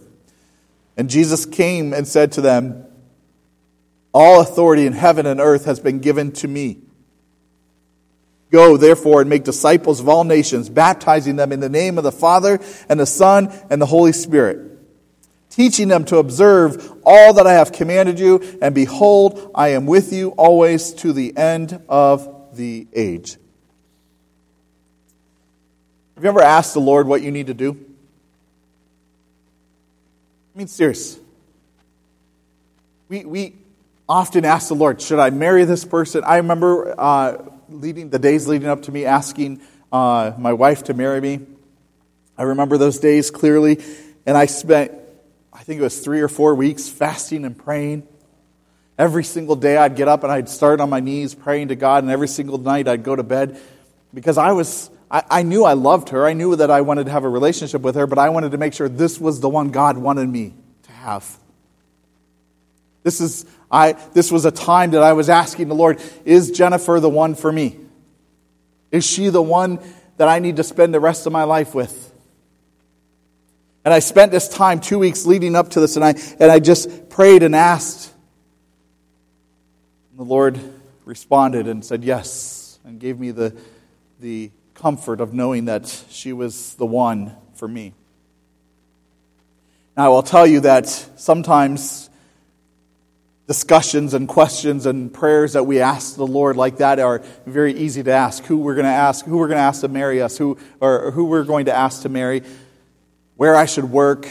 And 0.98 1.10
Jesus 1.10 1.45
came 1.45 1.93
and 1.93 2.08
said 2.08 2.32
to 2.34 2.41
them, 2.41 2.86
All 4.13 4.41
authority 4.41 4.86
in 4.86 4.93
heaven 4.93 5.26
and 5.26 5.39
earth 5.39 5.65
has 5.65 5.80
been 5.80 6.00
given 6.00 6.32
to 6.34 6.48
me. 6.48 6.80
Go, 8.52 8.78
therefore, 8.78 9.21
and 9.21 9.30
make 9.30 9.43
disciples 9.43 10.00
of 10.00 10.08
all 10.08 10.24
nations, 10.24 10.69
baptizing 10.69 11.36
them 11.36 11.52
in 11.52 11.60
the 11.60 11.69
name 11.69 11.98
of 11.98 12.04
the 12.04 12.12
Father, 12.12 12.60
and 12.88 13.00
the 13.00 13.06
Son, 13.06 13.52
and 13.69 13.82
the 13.82 13.86
Holy 13.86 14.13
Spirit 14.13 14.74
teaching 15.55 15.87
them 15.87 16.03
to 16.03 16.17
observe 16.17 16.91
all 17.05 17.33
that 17.35 17.47
I 17.47 17.53
have 17.53 17.71
commanded 17.71 18.19
you, 18.19 18.59
and 18.61 18.75
behold, 18.75 19.51
I 19.55 19.69
am 19.69 19.85
with 19.85 20.11
you 20.11 20.31
always 20.31 20.91
to 20.95 21.13
the 21.13 21.35
end 21.37 21.81
of 21.87 22.57
the 22.57 22.85
age. 22.93 23.37
Have 26.15 26.23
you 26.25 26.29
ever 26.29 26.41
asked 26.41 26.73
the 26.73 26.81
Lord 26.81 27.07
what 27.07 27.21
you 27.21 27.31
need 27.31 27.47
to 27.47 27.53
do? 27.53 27.71
I 30.53 30.57
mean, 30.57 30.67
serious. 30.67 31.17
We, 33.07 33.23
we 33.23 33.55
often 34.09 34.43
ask 34.43 34.67
the 34.67 34.75
Lord, 34.75 35.01
should 35.01 35.19
I 35.19 35.29
marry 35.29 35.63
this 35.63 35.85
person? 35.85 36.25
I 36.25 36.37
remember 36.37 36.99
uh, 36.99 37.37
leading 37.69 38.09
the 38.09 38.19
days 38.19 38.45
leading 38.45 38.67
up 38.67 38.81
to 38.83 38.91
me 38.91 39.05
asking 39.05 39.61
uh, 39.89 40.33
my 40.37 40.51
wife 40.51 40.83
to 40.85 40.93
marry 40.93 41.21
me. 41.21 41.39
I 42.37 42.43
remember 42.43 42.77
those 42.77 42.99
days 42.99 43.31
clearly, 43.31 43.81
and 44.25 44.37
I 44.37 44.47
spent 44.47 44.91
think 45.65 45.80
it 45.80 45.84
was 45.84 45.99
three 45.99 46.21
or 46.21 46.28
four 46.28 46.54
weeks 46.54 46.88
fasting 46.88 47.43
and 47.43 47.58
praying. 47.58 48.08
Every 48.99 49.23
single 49.23 49.56
day 49.56 49.78
I'd 49.78 49.95
get 49.95 50.08
up 50.08 50.23
and 50.23 50.32
I'd 50.32 50.47
start 50.47 50.80
on 50.80 50.91
my 50.91 50.99
knees 50.99 51.34
praying 51.34 51.69
to 51.69 51.75
God, 51.75 52.04
and 52.04 52.12
every 52.12 52.28
single 52.28 52.60
night 52.60 52.88
I'd 52.88 53.04
go 53.04 53.15
to 53.15 53.23
bed 53.23 53.60
because 54.13 54.38
I 54.38 54.51
was. 54.51 54.91
I, 55.10 55.23
I 55.30 55.43
knew 55.43 55.63
I 55.63 55.73
loved 55.73 56.10
her. 56.10 56.25
I 56.25 56.34
knew 56.34 56.56
that 56.56 56.71
I 56.71 56.82
wanted 56.82 57.06
to 57.06 57.12
have 57.12 57.23
a 57.23 57.30
relationship 57.30 57.82
with 57.82 57.95
her, 57.95 58.08
but 58.08 58.17
I 58.17 58.30
wanted 58.30 58.51
to 58.51 58.58
make 58.58 58.73
sure 58.73 58.89
this 58.89 59.19
was 59.19 59.39
the 59.39 59.49
one 59.49 59.69
God 59.69 59.97
wanted 59.97 60.28
me 60.28 60.56
to 60.84 60.91
have. 60.91 61.38
This 63.04 63.21
is, 63.21 63.45
I, 63.69 63.93
this 64.13 64.32
was 64.32 64.45
a 64.45 64.51
time 64.51 64.91
that 64.91 65.04
I 65.04 65.13
was 65.13 65.30
asking 65.30 65.67
the 65.67 65.75
Lord, 65.75 66.01
is 66.25 66.49
Jennifer 66.49 66.99
the 66.99 67.10
one 67.10 67.36
for 67.36 67.51
me? 67.51 67.78
Is 68.89 69.06
she 69.06 69.30
the 69.30 69.43
one 69.43 69.80
that 70.17 70.28
I 70.28 70.39
need 70.39 70.56
to 70.56 70.63
spend 70.63 70.91
the 70.91 70.99
rest 70.99 71.28
of 71.28 71.32
my 71.32 71.43
life 71.43 71.75
with? 71.75 72.04
And 73.86 73.93
I 73.93 74.00
spent 74.00 74.32
this 74.32 74.50
time, 74.50 74.80
two 74.80 74.98
weeks 74.98 75.28
leading 75.28 75.56
up 75.56 75.69
to 75.69 75.80
this, 75.80 75.95
and 75.95 76.04
I, 76.04 76.15
and 76.39 76.52
I 76.52 76.58
just 76.60 77.08
prayed 77.10 77.43
and 77.43 77.56
asked. 77.56 78.12
And 80.10 80.19
the 80.19 80.24
Lord 80.24 80.60
responded 81.06 81.67
and 81.67 81.86
said 81.86 82.04
yes, 82.04 82.80
and 82.84 83.00
gave 83.00 83.19
me 83.19 83.30
the, 83.30 83.56
the 84.19 84.50
comfort 84.74 85.21
of 85.21 85.36
knowing 85.36 85.65
that 85.65 85.88
she 86.10 86.34
was 86.34 86.74
the 86.76 86.86
one 86.88 87.36
for 87.54 87.67
me. 87.67 87.93
Now, 89.95 90.06
I 90.06 90.10
will 90.10 90.24
tell 90.24 90.48
you 90.48 90.62
that 90.62 90.88
sometimes 90.88 92.10
discussions 93.45 94.15
and 94.15 94.28
questions 94.28 94.88
and 94.88 95.13
prayers 95.13 95.54
that 95.54 95.65
we 95.65 95.80
ask 95.80 96.15
the 96.15 96.26
Lord 96.26 96.58
like 96.58 96.78
that 96.78 97.00
are 97.00 97.21
very 97.45 97.74
easy 97.74 98.02
to 98.02 98.12
ask. 98.12 98.43
Who 98.45 98.58
we're 98.58 98.74
going 98.74 98.86
to 98.86 98.89
ask, 98.89 99.24
who 99.26 99.38
we're 99.38 99.48
going 99.48 99.60
to 99.60 99.63
ask 99.63 99.82
to 99.82 99.88
marry 99.88 100.24
us, 100.24 100.39
who, 100.39 100.58
or 100.82 101.12
who 101.12 101.26
we're 101.26 101.43
going 101.43 101.65
to 101.65 101.76
ask 101.76 102.02
to 102.02 102.10
marry 102.10 102.41
where 103.36 103.56
I 103.56 103.65
should 103.65 103.91
work, 103.91 104.28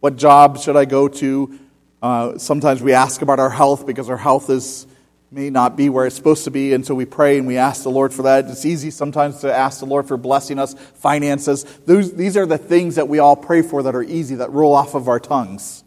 what 0.00 0.16
job 0.16 0.58
should 0.58 0.76
I 0.76 0.84
go 0.84 1.08
to. 1.08 1.58
Uh, 2.02 2.38
sometimes 2.38 2.82
we 2.82 2.92
ask 2.92 3.22
about 3.22 3.38
our 3.38 3.50
health 3.50 3.86
because 3.86 4.10
our 4.10 4.16
health 4.16 4.50
is 4.50 4.86
may 5.30 5.50
not 5.50 5.76
be 5.76 5.88
where 5.88 6.06
it's 6.06 6.14
supposed 6.14 6.44
to 6.44 6.50
be, 6.50 6.72
and 6.72 6.86
so 6.86 6.94
we 6.94 7.04
pray 7.04 7.36
and 7.36 7.46
we 7.46 7.56
ask 7.56 7.82
the 7.82 7.90
Lord 7.90 8.14
for 8.14 8.22
that. 8.22 8.46
It's 8.46 8.64
easy 8.64 8.90
sometimes 8.90 9.40
to 9.40 9.52
ask 9.52 9.80
the 9.80 9.86
Lord 9.86 10.06
for 10.06 10.16
blessing 10.16 10.58
us, 10.58 10.74
finances. 10.94 11.64
Those, 11.84 12.12
these 12.14 12.36
are 12.36 12.46
the 12.46 12.58
things 12.58 12.94
that 12.94 13.08
we 13.08 13.18
all 13.18 13.36
pray 13.36 13.62
for 13.62 13.82
that 13.82 13.94
are 13.94 14.02
easy, 14.02 14.36
that 14.36 14.52
roll 14.52 14.72
off 14.74 14.94
of 14.94 15.08
our 15.08 15.18
tongues. 15.18 15.82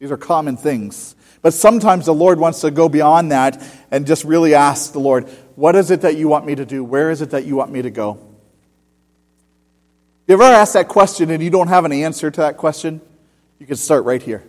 These 0.00 0.10
are 0.10 0.16
common 0.16 0.56
things. 0.56 1.14
But 1.40 1.54
sometimes 1.54 2.06
the 2.06 2.14
Lord 2.14 2.40
wants 2.40 2.62
to 2.62 2.70
go 2.70 2.88
beyond 2.88 3.30
that 3.30 3.62
and 3.90 4.06
just 4.06 4.24
really 4.24 4.54
ask 4.54 4.92
the 4.92 4.98
Lord, 4.98 5.28
What 5.54 5.76
is 5.76 5.90
it 5.90 6.00
that 6.00 6.16
you 6.16 6.28
want 6.28 6.44
me 6.44 6.56
to 6.56 6.66
do? 6.66 6.82
Where 6.82 7.10
is 7.10 7.22
it 7.22 7.30
that 7.30 7.44
you 7.44 7.54
want 7.54 7.70
me 7.70 7.82
to 7.82 7.90
go? 7.90 8.27
You 10.28 10.34
ever 10.34 10.44
asked 10.44 10.74
that 10.74 10.88
question 10.88 11.30
and 11.30 11.42
you 11.42 11.50
don't 11.50 11.68
have 11.68 11.84
an 11.84 11.92
answer 11.92 12.30
to 12.30 12.40
that 12.42 12.56
question? 12.56 13.00
You 13.58 13.66
can 13.66 13.76
start 13.76 14.04
right 14.04 14.22
here. 14.22 14.44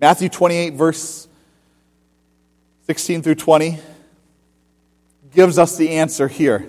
Matthew 0.00 0.28
28, 0.28 0.74
verse 0.74 1.28
16 2.86 3.22
through 3.22 3.34
20, 3.34 3.78
gives 5.32 5.58
us 5.58 5.76
the 5.76 5.90
answer 5.90 6.28
here. 6.28 6.66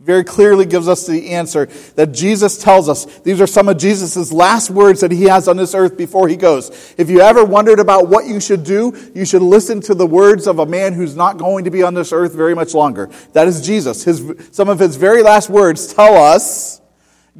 Very 0.00 0.24
clearly 0.24 0.64
gives 0.64 0.88
us 0.88 1.06
the 1.06 1.30
answer 1.30 1.66
that 1.96 2.12
Jesus 2.12 2.56
tells 2.56 2.88
us. 2.88 3.04
These 3.20 3.38
are 3.40 3.46
some 3.46 3.68
of 3.68 3.76
Jesus' 3.76 4.32
last 4.32 4.70
words 4.70 5.00
that 5.00 5.12
he 5.12 5.24
has 5.24 5.46
on 5.46 5.58
this 5.58 5.74
earth 5.74 5.98
before 5.98 6.26
he 6.26 6.36
goes. 6.36 6.94
If 6.96 7.10
you 7.10 7.20
ever 7.20 7.44
wondered 7.44 7.78
about 7.78 8.08
what 8.08 8.26
you 8.26 8.40
should 8.40 8.64
do, 8.64 8.96
you 9.14 9.26
should 9.26 9.42
listen 9.42 9.80
to 9.82 9.94
the 9.94 10.06
words 10.06 10.46
of 10.46 10.58
a 10.58 10.64
man 10.64 10.94
who's 10.94 11.14
not 11.14 11.36
going 11.36 11.64
to 11.64 11.70
be 11.70 11.82
on 11.82 11.92
this 11.92 12.12
earth 12.14 12.34
very 12.34 12.54
much 12.54 12.72
longer. 12.72 13.10
That 13.34 13.46
is 13.46 13.64
Jesus. 13.64 14.02
His, 14.02 14.24
some 14.52 14.70
of 14.70 14.78
his 14.78 14.96
very 14.96 15.22
last 15.22 15.50
words 15.50 15.92
tell 15.92 16.16
us 16.16 16.79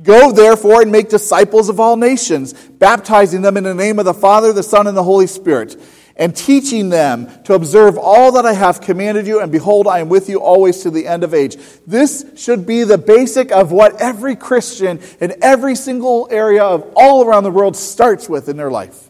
Go 0.03 0.33
therefore 0.33 0.83
and 0.83 0.93
make 0.93 1.09
disciples 1.09 1.69
of 1.69 1.81
all 1.81 1.97
nations, 1.97 2.53
baptizing 2.53 3.43
them 3.43 3.57
in 3.57 3.65
the 3.65 3.75
name 3.75 3.99
of 3.99 4.05
the 4.05 4.15
Father, 4.15 4.53
the 4.53 4.63
Son, 4.63 4.87
and 4.87 4.97
the 4.97 5.03
Holy 5.03 5.27
Spirit, 5.27 5.77
and 6.17 6.35
teaching 6.35 6.91
them 6.91 7.29
to 7.45 7.55
observe 7.55 7.99
all 7.99 8.33
that 8.33 8.47
I 8.47 8.53
have 8.53 8.81
commanded 8.81 9.27
you, 9.27 9.41
and 9.41 9.51
behold, 9.51 9.87
I 9.87 10.01
am 10.01 10.09
with 10.09 10.29
you 10.29 10.41
always 10.41 10.83
to 10.83 10.91
the 10.91 11.07
end 11.07 11.25
of 11.25 11.35
age. 11.35 11.57
This 11.87 12.25
should 12.37 12.67
be 12.67 12.85
the 12.85 12.99
basic 12.99 13.51
of 13.53 13.73
what 13.73 14.01
every 14.01 14.37
Christian 14.37 15.01
in 15.21 15.35
every 15.43 15.75
single 15.75 16.29
area 16.31 16.63
of 16.63 16.93
all 16.95 17.25
around 17.25 17.45
the 17.45 17.51
world 17.51 17.77
starts 17.77 18.29
with 18.29 18.49
in 18.49 18.57
their 18.57 18.71
life. 18.71 19.09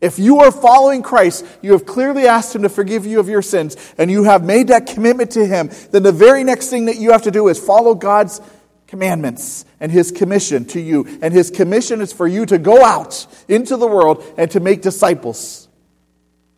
If 0.00 0.18
you 0.18 0.40
are 0.40 0.50
following 0.50 1.02
Christ, 1.02 1.46
you 1.62 1.72
have 1.72 1.86
clearly 1.86 2.26
asked 2.26 2.56
Him 2.56 2.62
to 2.62 2.68
forgive 2.68 3.06
you 3.06 3.20
of 3.20 3.28
your 3.28 3.42
sins, 3.42 3.76
and 3.98 4.10
you 4.10 4.24
have 4.24 4.44
made 4.44 4.68
that 4.68 4.88
commitment 4.88 5.30
to 5.32 5.46
Him, 5.46 5.70
then 5.92 6.02
the 6.02 6.10
very 6.10 6.42
next 6.42 6.70
thing 6.70 6.86
that 6.86 6.96
you 6.96 7.12
have 7.12 7.22
to 7.22 7.30
do 7.30 7.46
is 7.46 7.64
follow 7.64 7.94
God's 7.94 8.40
commandments 8.92 9.64
and 9.80 9.90
his 9.90 10.12
commission 10.12 10.66
to 10.66 10.78
you. 10.78 11.18
And 11.22 11.32
his 11.32 11.50
commission 11.50 12.02
is 12.02 12.12
for 12.12 12.26
you 12.26 12.44
to 12.44 12.58
go 12.58 12.84
out 12.84 13.26
into 13.48 13.78
the 13.78 13.86
world 13.86 14.22
and 14.36 14.50
to 14.50 14.60
make 14.60 14.82
disciples. 14.82 15.66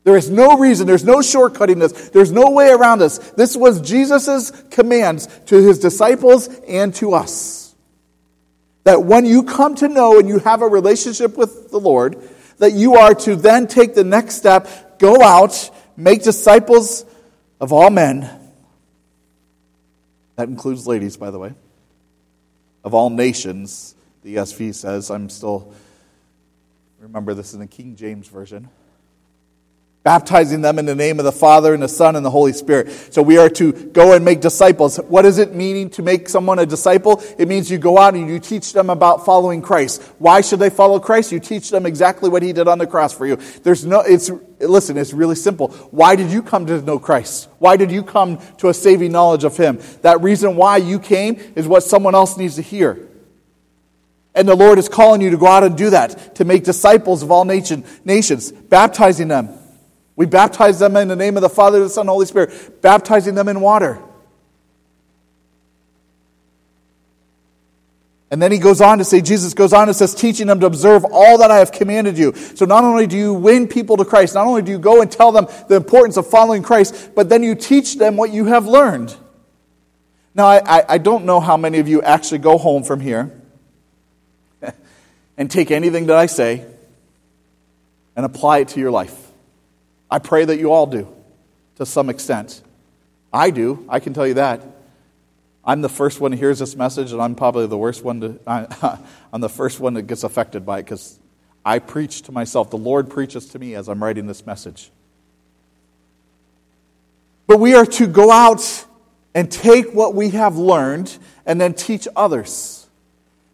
There 0.02 0.16
is 0.16 0.28
no 0.28 0.58
reason, 0.58 0.88
there's 0.88 1.04
no 1.04 1.18
shortcutting 1.18 1.78
this, 1.78 2.10
there's 2.10 2.32
no 2.32 2.50
way 2.50 2.70
around 2.70 2.98
this. 2.98 3.18
This 3.18 3.56
was 3.56 3.80
Jesus' 3.80 4.50
commands 4.72 5.28
to 5.46 5.62
his 5.62 5.78
disciples 5.78 6.48
and 6.66 6.92
to 6.96 7.14
us. 7.14 7.72
That 8.82 9.04
when 9.04 9.26
you 9.26 9.44
come 9.44 9.76
to 9.76 9.86
know 9.86 10.18
and 10.18 10.28
you 10.28 10.40
have 10.40 10.60
a 10.60 10.66
relationship 10.66 11.36
with 11.38 11.70
the 11.70 11.78
Lord, 11.78 12.20
that 12.58 12.72
you 12.72 12.96
are 12.96 13.14
to 13.14 13.36
then 13.36 13.68
take 13.68 13.94
the 13.94 14.02
next 14.02 14.34
step, 14.34 14.98
go 14.98 15.22
out, 15.22 15.70
make 15.96 16.24
disciples 16.24 17.04
of 17.60 17.72
all 17.72 17.90
men. 17.90 18.28
That 20.34 20.48
includes 20.48 20.84
ladies, 20.88 21.16
by 21.16 21.30
the 21.30 21.38
way 21.38 21.54
of 22.84 22.94
all 22.94 23.10
nations, 23.10 23.94
the 24.22 24.36
ESV 24.36 24.74
says. 24.74 25.10
I'm 25.10 25.28
still, 25.28 25.72
remember 27.00 27.34
this 27.34 27.54
in 27.54 27.60
the 27.60 27.66
King 27.66 27.96
James 27.96 28.28
Version. 28.28 28.68
Baptizing 30.04 30.60
them 30.60 30.78
in 30.78 30.84
the 30.84 30.94
name 30.94 31.18
of 31.18 31.24
the 31.24 31.32
Father 31.32 31.72
and 31.72 31.82
the 31.82 31.88
Son 31.88 32.14
and 32.14 32.26
the 32.26 32.30
Holy 32.30 32.52
Spirit. 32.52 32.90
So 33.10 33.22
we 33.22 33.38
are 33.38 33.48
to 33.48 33.72
go 33.72 34.12
and 34.12 34.22
make 34.22 34.42
disciples. 34.42 34.98
What 34.98 35.22
does 35.22 35.38
it 35.38 35.54
mean 35.54 35.88
to 35.90 36.02
make 36.02 36.28
someone 36.28 36.58
a 36.58 36.66
disciple? 36.66 37.22
It 37.38 37.48
means 37.48 37.70
you 37.70 37.78
go 37.78 37.96
out 37.96 38.12
and 38.12 38.28
you 38.28 38.38
teach 38.38 38.74
them 38.74 38.90
about 38.90 39.24
following 39.24 39.62
Christ. 39.62 40.02
Why 40.18 40.42
should 40.42 40.58
they 40.58 40.68
follow 40.68 41.00
Christ? 41.00 41.32
You 41.32 41.40
teach 41.40 41.70
them 41.70 41.86
exactly 41.86 42.28
what 42.28 42.42
He 42.42 42.52
did 42.52 42.68
on 42.68 42.76
the 42.76 42.86
cross 42.86 43.14
for 43.14 43.26
you. 43.26 43.36
There's 43.62 43.86
no, 43.86 44.00
it's, 44.00 44.30
listen, 44.60 44.98
it's 44.98 45.14
really 45.14 45.36
simple. 45.36 45.68
Why 45.90 46.16
did 46.16 46.30
you 46.30 46.42
come 46.42 46.66
to 46.66 46.82
know 46.82 46.98
Christ? 46.98 47.48
Why 47.58 47.78
did 47.78 47.90
you 47.90 48.02
come 48.02 48.40
to 48.58 48.68
a 48.68 48.74
saving 48.74 49.10
knowledge 49.10 49.44
of 49.44 49.56
Him? 49.56 49.80
That 50.02 50.20
reason 50.20 50.56
why 50.56 50.76
you 50.76 50.98
came 50.98 51.40
is 51.56 51.66
what 51.66 51.82
someone 51.82 52.14
else 52.14 52.36
needs 52.36 52.56
to 52.56 52.62
hear. 52.62 53.08
And 54.34 54.46
the 54.46 54.54
Lord 54.54 54.78
is 54.78 54.90
calling 54.90 55.22
you 55.22 55.30
to 55.30 55.38
go 55.38 55.46
out 55.46 55.64
and 55.64 55.78
do 55.78 55.88
that, 55.90 56.34
to 56.34 56.44
make 56.44 56.62
disciples 56.62 57.22
of 57.22 57.30
all 57.30 57.46
nation, 57.46 57.84
nations, 58.04 58.52
baptizing 58.52 59.28
them 59.28 59.60
we 60.16 60.26
baptize 60.26 60.78
them 60.78 60.96
in 60.96 61.08
the 61.08 61.16
name 61.16 61.36
of 61.36 61.42
the 61.42 61.48
Father, 61.48 61.80
the 61.80 61.88
Son, 61.88 62.02
and 62.02 62.08
the 62.08 62.12
Holy 62.12 62.26
Spirit, 62.26 62.82
baptizing 62.82 63.34
them 63.34 63.48
in 63.48 63.60
water. 63.60 64.00
And 68.30 68.42
then 68.42 68.50
he 68.50 68.58
goes 68.58 68.80
on 68.80 68.98
to 68.98 69.04
say, 69.04 69.20
Jesus 69.20 69.54
goes 69.54 69.72
on 69.72 69.88
and 69.88 69.96
says, 69.96 70.14
teaching 70.14 70.48
them 70.48 70.58
to 70.60 70.66
observe 70.66 71.04
all 71.04 71.38
that 71.38 71.52
I 71.52 71.58
have 71.58 71.70
commanded 71.70 72.18
you. 72.18 72.34
So 72.34 72.64
not 72.64 72.82
only 72.82 73.06
do 73.06 73.16
you 73.16 73.32
win 73.32 73.68
people 73.68 73.96
to 73.98 74.04
Christ, 74.04 74.34
not 74.34 74.46
only 74.46 74.62
do 74.62 74.72
you 74.72 74.78
go 74.78 75.02
and 75.02 75.10
tell 75.10 75.30
them 75.30 75.46
the 75.68 75.76
importance 75.76 76.16
of 76.16 76.26
following 76.26 76.62
Christ, 76.62 77.10
but 77.14 77.28
then 77.28 77.44
you 77.44 77.54
teach 77.54 77.96
them 77.96 78.16
what 78.16 78.32
you 78.32 78.46
have 78.46 78.66
learned. 78.66 79.14
Now, 80.34 80.46
I, 80.46 80.78
I, 80.78 80.84
I 80.88 80.98
don't 80.98 81.26
know 81.26 81.38
how 81.38 81.56
many 81.56 81.78
of 81.78 81.86
you 81.86 82.02
actually 82.02 82.38
go 82.38 82.58
home 82.58 82.82
from 82.82 82.98
here 82.98 83.40
and 85.36 85.48
take 85.48 85.70
anything 85.70 86.06
that 86.06 86.16
I 86.16 86.26
say 86.26 86.66
and 88.16 88.26
apply 88.26 88.58
it 88.58 88.68
to 88.70 88.80
your 88.80 88.90
life. 88.90 89.23
I 90.14 90.20
pray 90.20 90.44
that 90.44 90.60
you 90.60 90.70
all 90.70 90.86
do 90.86 91.12
to 91.74 91.84
some 91.84 92.08
extent. 92.08 92.62
I 93.32 93.50
do, 93.50 93.84
I 93.88 93.98
can 93.98 94.14
tell 94.14 94.24
you 94.24 94.34
that. 94.34 94.62
I'm 95.64 95.80
the 95.80 95.88
first 95.88 96.20
one 96.20 96.30
who 96.30 96.38
hears 96.38 96.60
this 96.60 96.76
message, 96.76 97.10
and 97.10 97.20
I'm 97.20 97.34
probably 97.34 97.66
the 97.66 97.76
worst 97.76 98.04
one 98.04 98.20
to, 98.20 98.38
I, 98.46 99.00
I'm 99.32 99.40
the 99.40 99.48
first 99.48 99.80
one 99.80 99.94
that 99.94 100.02
gets 100.02 100.22
affected 100.22 100.64
by 100.64 100.78
it 100.78 100.82
because 100.84 101.18
I 101.64 101.80
preach 101.80 102.22
to 102.22 102.32
myself. 102.32 102.70
The 102.70 102.78
Lord 102.78 103.10
preaches 103.10 103.46
to 103.46 103.58
me 103.58 103.74
as 103.74 103.88
I'm 103.88 104.00
writing 104.00 104.28
this 104.28 104.46
message. 104.46 104.92
But 107.48 107.58
we 107.58 107.74
are 107.74 107.86
to 107.86 108.06
go 108.06 108.30
out 108.30 108.84
and 109.34 109.50
take 109.50 109.94
what 109.94 110.14
we 110.14 110.30
have 110.30 110.56
learned 110.56 111.18
and 111.44 111.60
then 111.60 111.74
teach 111.74 112.06
others. 112.14 112.83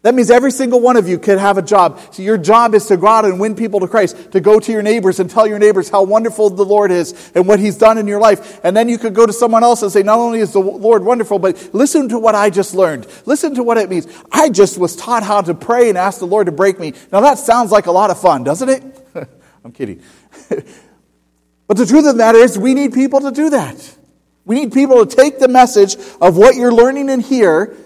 That 0.03 0.15
means 0.15 0.31
every 0.31 0.49
single 0.49 0.79
one 0.79 0.97
of 0.97 1.07
you 1.07 1.19
could 1.19 1.37
have 1.37 1.59
a 1.59 1.61
job. 1.61 1.99
So 2.11 2.23
your 2.23 2.37
job 2.37 2.73
is 2.73 2.87
to 2.87 2.97
go 2.97 3.05
out 3.05 3.23
and 3.23 3.39
win 3.39 3.55
people 3.55 3.79
to 3.81 3.87
Christ, 3.87 4.31
to 4.31 4.39
go 4.39 4.59
to 4.59 4.71
your 4.71 4.81
neighbors 4.81 5.19
and 5.19 5.29
tell 5.29 5.45
your 5.45 5.59
neighbors 5.59 5.89
how 5.89 6.01
wonderful 6.01 6.49
the 6.49 6.65
Lord 6.65 6.89
is 6.89 7.31
and 7.35 7.47
what 7.47 7.59
He's 7.59 7.77
done 7.77 7.99
in 7.99 8.07
your 8.07 8.19
life. 8.19 8.59
And 8.63 8.75
then 8.75 8.89
you 8.89 8.97
could 8.97 9.13
go 9.13 9.27
to 9.27 9.33
someone 9.33 9.63
else 9.63 9.83
and 9.83 9.91
say, 9.91 10.01
not 10.01 10.17
only 10.17 10.39
is 10.39 10.53
the 10.53 10.59
Lord 10.59 11.05
wonderful, 11.05 11.37
but 11.37 11.69
listen 11.71 12.09
to 12.09 12.17
what 12.17 12.33
I 12.33 12.49
just 12.49 12.73
learned. 12.73 13.05
Listen 13.27 13.53
to 13.55 13.63
what 13.63 13.77
it 13.77 13.91
means. 13.91 14.07
I 14.31 14.49
just 14.49 14.79
was 14.79 14.95
taught 14.95 15.21
how 15.21 15.41
to 15.41 15.53
pray 15.53 15.89
and 15.89 15.97
ask 15.99 16.17
the 16.19 16.25
Lord 16.25 16.47
to 16.47 16.51
break 16.51 16.79
me. 16.79 16.93
Now 17.11 17.21
that 17.21 17.37
sounds 17.37 17.71
like 17.71 17.85
a 17.85 17.91
lot 17.91 18.09
of 18.09 18.19
fun, 18.19 18.43
doesn't 18.43 18.69
it? 18.69 18.83
I'm 19.63 19.71
kidding. 19.71 20.01
but 20.49 21.77
the 21.77 21.85
truth 21.85 22.07
of 22.07 22.13
the 22.13 22.17
matter 22.17 22.39
is, 22.39 22.57
we 22.57 22.73
need 22.73 22.93
people 22.93 23.19
to 23.21 23.31
do 23.31 23.51
that. 23.51 23.97
We 24.45 24.55
need 24.55 24.73
people 24.73 25.05
to 25.05 25.15
take 25.15 25.37
the 25.37 25.47
message 25.47 25.95
of 26.19 26.37
what 26.37 26.55
you're 26.55 26.73
learning 26.73 27.09
in 27.09 27.19
here 27.19 27.77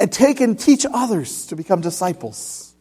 and 0.00 0.12
take 0.12 0.40
and 0.40 0.58
teach 0.58 0.86
others 0.92 1.46
to 1.46 1.56
become 1.56 1.80
disciples. 1.80 2.72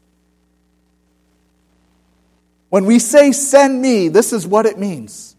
When 2.70 2.86
we 2.86 2.99
say 2.99 3.32
send 3.32 3.82
me, 3.82 4.09
this 4.09 4.34
is 4.34 4.45
what 4.45 4.65
it 4.65 4.78
means. 4.78 5.36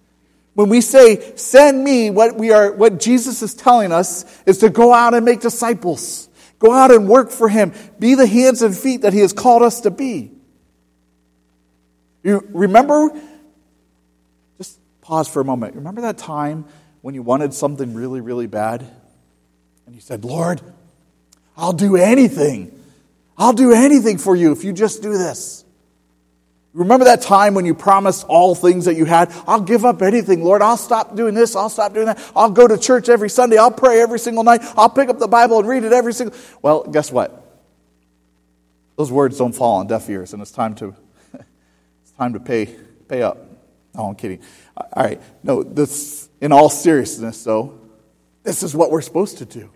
When 0.54 0.70
we 0.70 0.80
say 0.80 1.36
send 1.36 1.84
me, 1.84 2.10
what 2.10 2.36
we 2.36 2.50
are 2.50 2.72
what 2.72 2.98
Jesus 2.98 3.42
is 3.42 3.54
telling 3.54 3.92
us 3.92 4.24
is 4.44 4.58
to 4.58 4.70
go 4.70 4.92
out 4.92 5.14
and 5.14 5.24
make 5.24 5.40
disciples. 5.40 6.28
Go 6.58 6.72
out 6.72 6.90
and 6.90 7.08
work 7.08 7.30
for 7.30 7.48
him. 7.48 7.72
Be 7.98 8.14
the 8.14 8.26
hands 8.26 8.62
and 8.62 8.76
feet 8.76 9.02
that 9.02 9.12
he 9.12 9.20
has 9.20 9.32
called 9.32 9.62
us 9.62 9.82
to 9.82 9.90
be. 9.90 10.32
You 12.24 12.44
remember 12.50 13.10
just 14.56 14.80
pause 15.00 15.28
for 15.28 15.40
a 15.40 15.44
moment. 15.44 15.76
Remember 15.76 16.00
that 16.00 16.18
time 16.18 16.64
when 17.02 17.14
you 17.14 17.22
wanted 17.22 17.54
something 17.54 17.94
really, 17.94 18.20
really 18.20 18.48
bad? 18.48 18.84
And 19.86 19.94
you 19.94 20.00
said, 20.00 20.24
Lord, 20.24 20.60
I'll 21.58 21.72
do 21.72 21.96
anything. 21.96 22.72
I'll 23.36 23.52
do 23.52 23.72
anything 23.72 24.18
for 24.18 24.36
you 24.36 24.52
if 24.52 24.62
you 24.62 24.72
just 24.72 25.02
do 25.02 25.18
this. 25.18 25.64
Remember 26.72 27.06
that 27.06 27.22
time 27.22 27.54
when 27.54 27.66
you 27.66 27.74
promised 27.74 28.24
all 28.28 28.54
things 28.54 28.84
that 28.84 28.94
you 28.94 29.04
had? 29.04 29.32
I'll 29.48 29.62
give 29.62 29.84
up 29.84 30.00
anything, 30.00 30.44
Lord. 30.44 30.62
I'll 30.62 30.76
stop 30.76 31.16
doing 31.16 31.34
this. 31.34 31.56
I'll 31.56 31.68
stop 31.68 31.92
doing 31.92 32.06
that. 32.06 32.20
I'll 32.36 32.50
go 32.50 32.68
to 32.68 32.78
church 32.78 33.08
every 33.08 33.28
Sunday. 33.28 33.58
I'll 33.58 33.72
pray 33.72 34.00
every 34.00 34.20
single 34.20 34.44
night. 34.44 34.60
I'll 34.76 34.88
pick 34.88 35.08
up 35.08 35.18
the 35.18 35.26
Bible 35.26 35.58
and 35.58 35.66
read 35.68 35.82
it 35.82 35.92
every 35.92 36.12
single. 36.12 36.38
Well, 36.62 36.84
guess 36.84 37.10
what? 37.10 37.44
Those 38.96 39.10
words 39.10 39.38
don't 39.38 39.52
fall 39.52 39.78
on 39.78 39.88
deaf 39.88 40.08
ears, 40.08 40.32
and 40.32 40.42
it's 40.42 40.52
time 40.52 40.76
to 40.76 40.94
it's 41.34 42.12
time 42.16 42.34
to 42.34 42.40
pay 42.40 42.66
pay 43.08 43.22
up. 43.22 43.38
No, 43.94 44.06
I'm 44.06 44.14
kidding. 44.14 44.40
All 44.76 44.88
right. 44.96 45.20
No, 45.42 45.64
this 45.64 46.28
in 46.40 46.52
all 46.52 46.68
seriousness, 46.68 47.42
though, 47.42 47.80
this 48.44 48.62
is 48.62 48.76
what 48.76 48.92
we're 48.92 49.00
supposed 49.00 49.38
to 49.38 49.44
do. 49.44 49.70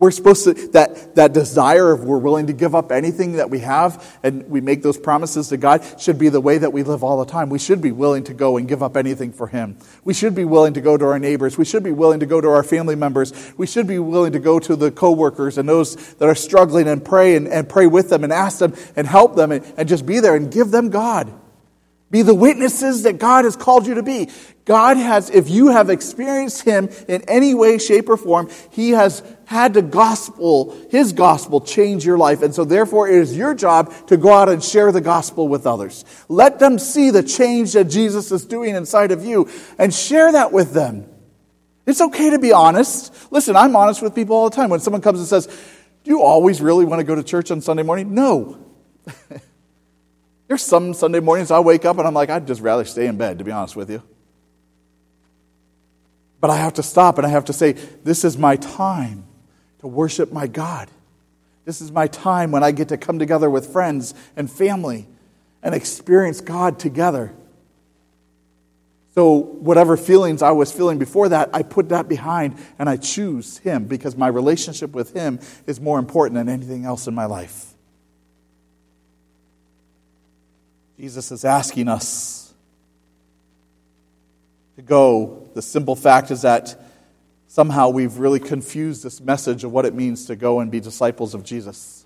We're 0.00 0.10
supposed 0.10 0.44
to, 0.44 0.54
that, 0.68 1.14
that 1.16 1.34
desire 1.34 1.92
of 1.92 2.04
we're 2.04 2.16
willing 2.16 2.46
to 2.46 2.54
give 2.54 2.74
up 2.74 2.90
anything 2.90 3.32
that 3.32 3.50
we 3.50 3.58
have 3.58 4.18
and 4.22 4.48
we 4.48 4.62
make 4.62 4.82
those 4.82 4.96
promises 4.96 5.48
to 5.48 5.58
God 5.58 5.84
should 6.00 6.18
be 6.18 6.30
the 6.30 6.40
way 6.40 6.56
that 6.56 6.72
we 6.72 6.82
live 6.82 7.04
all 7.04 7.22
the 7.22 7.30
time. 7.30 7.50
We 7.50 7.58
should 7.58 7.82
be 7.82 7.92
willing 7.92 8.24
to 8.24 8.32
go 8.32 8.56
and 8.56 8.66
give 8.66 8.82
up 8.82 8.96
anything 8.96 9.30
for 9.30 9.46
Him. 9.46 9.76
We 10.02 10.14
should 10.14 10.34
be 10.34 10.46
willing 10.46 10.72
to 10.72 10.80
go 10.80 10.96
to 10.96 11.04
our 11.04 11.18
neighbors. 11.18 11.58
We 11.58 11.66
should 11.66 11.82
be 11.82 11.92
willing 11.92 12.20
to 12.20 12.26
go 12.26 12.40
to 12.40 12.48
our 12.48 12.62
family 12.62 12.94
members. 12.94 13.52
We 13.58 13.66
should 13.66 13.86
be 13.86 13.98
willing 13.98 14.32
to 14.32 14.38
go 14.38 14.58
to 14.58 14.74
the 14.74 14.90
coworkers 14.90 15.58
and 15.58 15.68
those 15.68 16.14
that 16.14 16.26
are 16.26 16.34
struggling 16.34 16.88
and 16.88 17.04
pray 17.04 17.36
and, 17.36 17.46
and 17.46 17.68
pray 17.68 17.86
with 17.86 18.08
them 18.08 18.24
and 18.24 18.32
ask 18.32 18.58
them 18.58 18.74
and 18.96 19.06
help 19.06 19.36
them 19.36 19.52
and, 19.52 19.70
and 19.76 19.86
just 19.86 20.06
be 20.06 20.18
there 20.18 20.34
and 20.34 20.50
give 20.50 20.70
them 20.70 20.88
God. 20.88 21.30
Be 22.10 22.22
the 22.22 22.34
witnesses 22.34 23.04
that 23.04 23.18
God 23.18 23.44
has 23.44 23.54
called 23.54 23.86
you 23.86 23.94
to 23.94 24.02
be. 24.02 24.28
God 24.64 24.96
has, 24.96 25.30
if 25.30 25.48
you 25.48 25.68
have 25.68 25.90
experienced 25.90 26.62
Him 26.62 26.88
in 27.06 27.22
any 27.28 27.54
way, 27.54 27.78
shape, 27.78 28.08
or 28.08 28.16
form, 28.16 28.50
He 28.70 28.90
has 28.90 29.22
had 29.44 29.74
the 29.74 29.82
gospel, 29.82 30.76
His 30.90 31.12
gospel, 31.12 31.60
change 31.60 32.04
your 32.04 32.18
life. 32.18 32.42
And 32.42 32.52
so, 32.52 32.64
therefore, 32.64 33.08
it 33.08 33.14
is 33.14 33.36
your 33.36 33.54
job 33.54 33.92
to 34.08 34.16
go 34.16 34.32
out 34.32 34.48
and 34.48 34.62
share 34.62 34.90
the 34.90 35.00
gospel 35.00 35.46
with 35.46 35.68
others. 35.68 36.04
Let 36.28 36.58
them 36.58 36.80
see 36.80 37.10
the 37.10 37.22
change 37.22 37.74
that 37.74 37.84
Jesus 37.84 38.32
is 38.32 38.44
doing 38.44 38.74
inside 38.74 39.12
of 39.12 39.24
you 39.24 39.48
and 39.78 39.94
share 39.94 40.32
that 40.32 40.52
with 40.52 40.72
them. 40.72 41.06
It's 41.86 42.00
okay 42.00 42.30
to 42.30 42.40
be 42.40 42.52
honest. 42.52 43.32
Listen, 43.32 43.54
I'm 43.54 43.74
honest 43.76 44.02
with 44.02 44.16
people 44.16 44.34
all 44.34 44.50
the 44.50 44.56
time. 44.56 44.70
When 44.70 44.80
someone 44.80 45.02
comes 45.02 45.20
and 45.20 45.28
says, 45.28 45.46
Do 45.46 46.10
you 46.10 46.22
always 46.22 46.60
really 46.60 46.84
want 46.84 46.98
to 46.98 47.04
go 47.04 47.14
to 47.14 47.22
church 47.22 47.52
on 47.52 47.60
Sunday 47.60 47.84
morning? 47.84 48.14
No. 48.14 48.58
There's 50.50 50.62
some 50.62 50.94
Sunday 50.94 51.20
mornings 51.20 51.52
I 51.52 51.60
wake 51.60 51.84
up 51.84 51.98
and 51.98 52.08
I'm 52.08 52.12
like, 52.12 52.28
I'd 52.28 52.48
just 52.48 52.60
rather 52.60 52.84
stay 52.84 53.06
in 53.06 53.16
bed, 53.16 53.38
to 53.38 53.44
be 53.44 53.52
honest 53.52 53.76
with 53.76 53.88
you. 53.88 54.02
But 56.40 56.50
I 56.50 56.56
have 56.56 56.74
to 56.74 56.82
stop 56.82 57.18
and 57.18 57.26
I 57.26 57.30
have 57.30 57.44
to 57.44 57.52
say, 57.52 57.74
this 58.02 58.24
is 58.24 58.36
my 58.36 58.56
time 58.56 59.22
to 59.78 59.86
worship 59.86 60.32
my 60.32 60.48
God. 60.48 60.90
This 61.66 61.80
is 61.80 61.92
my 61.92 62.08
time 62.08 62.50
when 62.50 62.64
I 62.64 62.72
get 62.72 62.88
to 62.88 62.96
come 62.96 63.20
together 63.20 63.48
with 63.48 63.72
friends 63.72 64.12
and 64.34 64.50
family 64.50 65.06
and 65.62 65.72
experience 65.72 66.40
God 66.40 66.80
together. 66.80 67.32
So, 69.14 69.34
whatever 69.36 69.96
feelings 69.96 70.42
I 70.42 70.50
was 70.50 70.72
feeling 70.72 70.98
before 70.98 71.28
that, 71.28 71.50
I 71.52 71.62
put 71.62 71.90
that 71.90 72.08
behind 72.08 72.58
and 72.76 72.88
I 72.88 72.96
choose 72.96 73.58
Him 73.58 73.84
because 73.84 74.16
my 74.16 74.26
relationship 74.26 74.94
with 74.94 75.12
Him 75.12 75.38
is 75.68 75.80
more 75.80 76.00
important 76.00 76.34
than 76.34 76.48
anything 76.48 76.84
else 76.84 77.06
in 77.06 77.14
my 77.14 77.26
life. 77.26 77.69
Jesus 81.00 81.32
is 81.32 81.46
asking 81.46 81.88
us 81.88 82.52
to 84.76 84.82
go. 84.82 85.48
The 85.54 85.62
simple 85.62 85.96
fact 85.96 86.30
is 86.30 86.42
that 86.42 86.78
somehow 87.46 87.88
we've 87.88 88.18
really 88.18 88.38
confused 88.38 89.02
this 89.02 89.18
message 89.18 89.64
of 89.64 89.72
what 89.72 89.86
it 89.86 89.94
means 89.94 90.26
to 90.26 90.36
go 90.36 90.60
and 90.60 90.70
be 90.70 90.78
disciples 90.78 91.32
of 91.32 91.42
Jesus. 91.42 92.04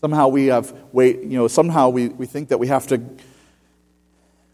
Somehow 0.00 0.26
we 0.26 0.46
have 0.46 0.74
wait, 0.90 1.20
you 1.20 1.38
know, 1.38 1.46
somehow 1.46 1.90
we, 1.90 2.08
we 2.08 2.26
think 2.26 2.48
that 2.48 2.58
we 2.58 2.66
have 2.66 2.88
to 2.88 3.00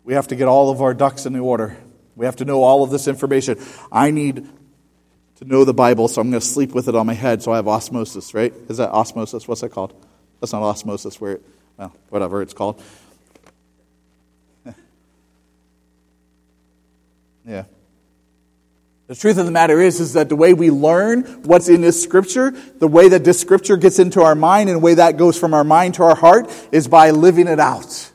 we 0.05 0.13
have 0.13 0.29
to 0.29 0.37
get 0.37 0.47
all 0.47 0.69
of 0.69 0.83
our 0.83 0.93
ducks 0.93 1.25
in 1.25 1.33
the 1.33 1.39
order. 1.39 1.75
We 2.17 2.27
have 2.27 2.37
to 2.37 2.45
know 2.45 2.63
all 2.63 2.83
of 2.83 2.91
this 2.91 3.09
information. 3.09 3.59
I 3.91 4.11
need 4.11 4.47
to 5.37 5.45
know 5.47 5.65
the 5.65 5.73
Bible, 5.73 6.09
so 6.09 6.21
I'm 6.21 6.29
going 6.31 6.43
to 6.43 6.47
sleep 6.47 6.75
with 6.75 6.87
it 6.87 6.95
on 6.95 7.07
my 7.07 7.15
head 7.15 7.43
so 7.43 7.53
I 7.53 7.57
have 7.57 7.69
osmosis, 7.69 8.35
right? 8.35 8.53
Is 8.69 8.77
that 8.77 8.91
osmosis? 8.91 9.49
What's 9.49 9.63
that 9.63 9.71
called? 9.71 9.95
That's 10.39 10.53
not 10.53 10.63
osmosis, 10.63 11.19
where, 11.19 11.41
well, 11.79 11.95
whatever 12.11 12.43
it's 12.43 12.53
called. 12.53 12.83
Yeah. 17.49 17.65
The 19.07 19.15
truth 19.15 19.39
of 19.39 19.47
the 19.47 19.53
matter 19.53 19.81
is, 19.81 20.01
is 20.01 20.13
that 20.13 20.29
the 20.29 20.37
way 20.37 20.53
we 20.53 20.71
learn 20.71 21.23
what's 21.45 21.71
in 21.71 21.81
this 21.81 22.01
scripture, 22.01 22.51
the 22.51 22.87
way 22.87 23.09
that 23.09 23.25
this 23.25 23.41
scripture 23.41 23.79
gets 23.79 23.99
into 23.99 24.21
our 24.21 24.35
mind 24.35 24.69
and 24.69 24.77
the 24.77 24.81
way 24.81 24.95
that 24.95 25.17
goes 25.17 25.39
from 25.39 25.55
our 25.55 25.65
mind 25.65 25.95
to 25.95 26.03
our 26.03 26.15
heart 26.15 26.51
is 26.73 26.87
by 26.87 27.11
living 27.11 27.49
it 27.49 27.59
out. 27.59 28.13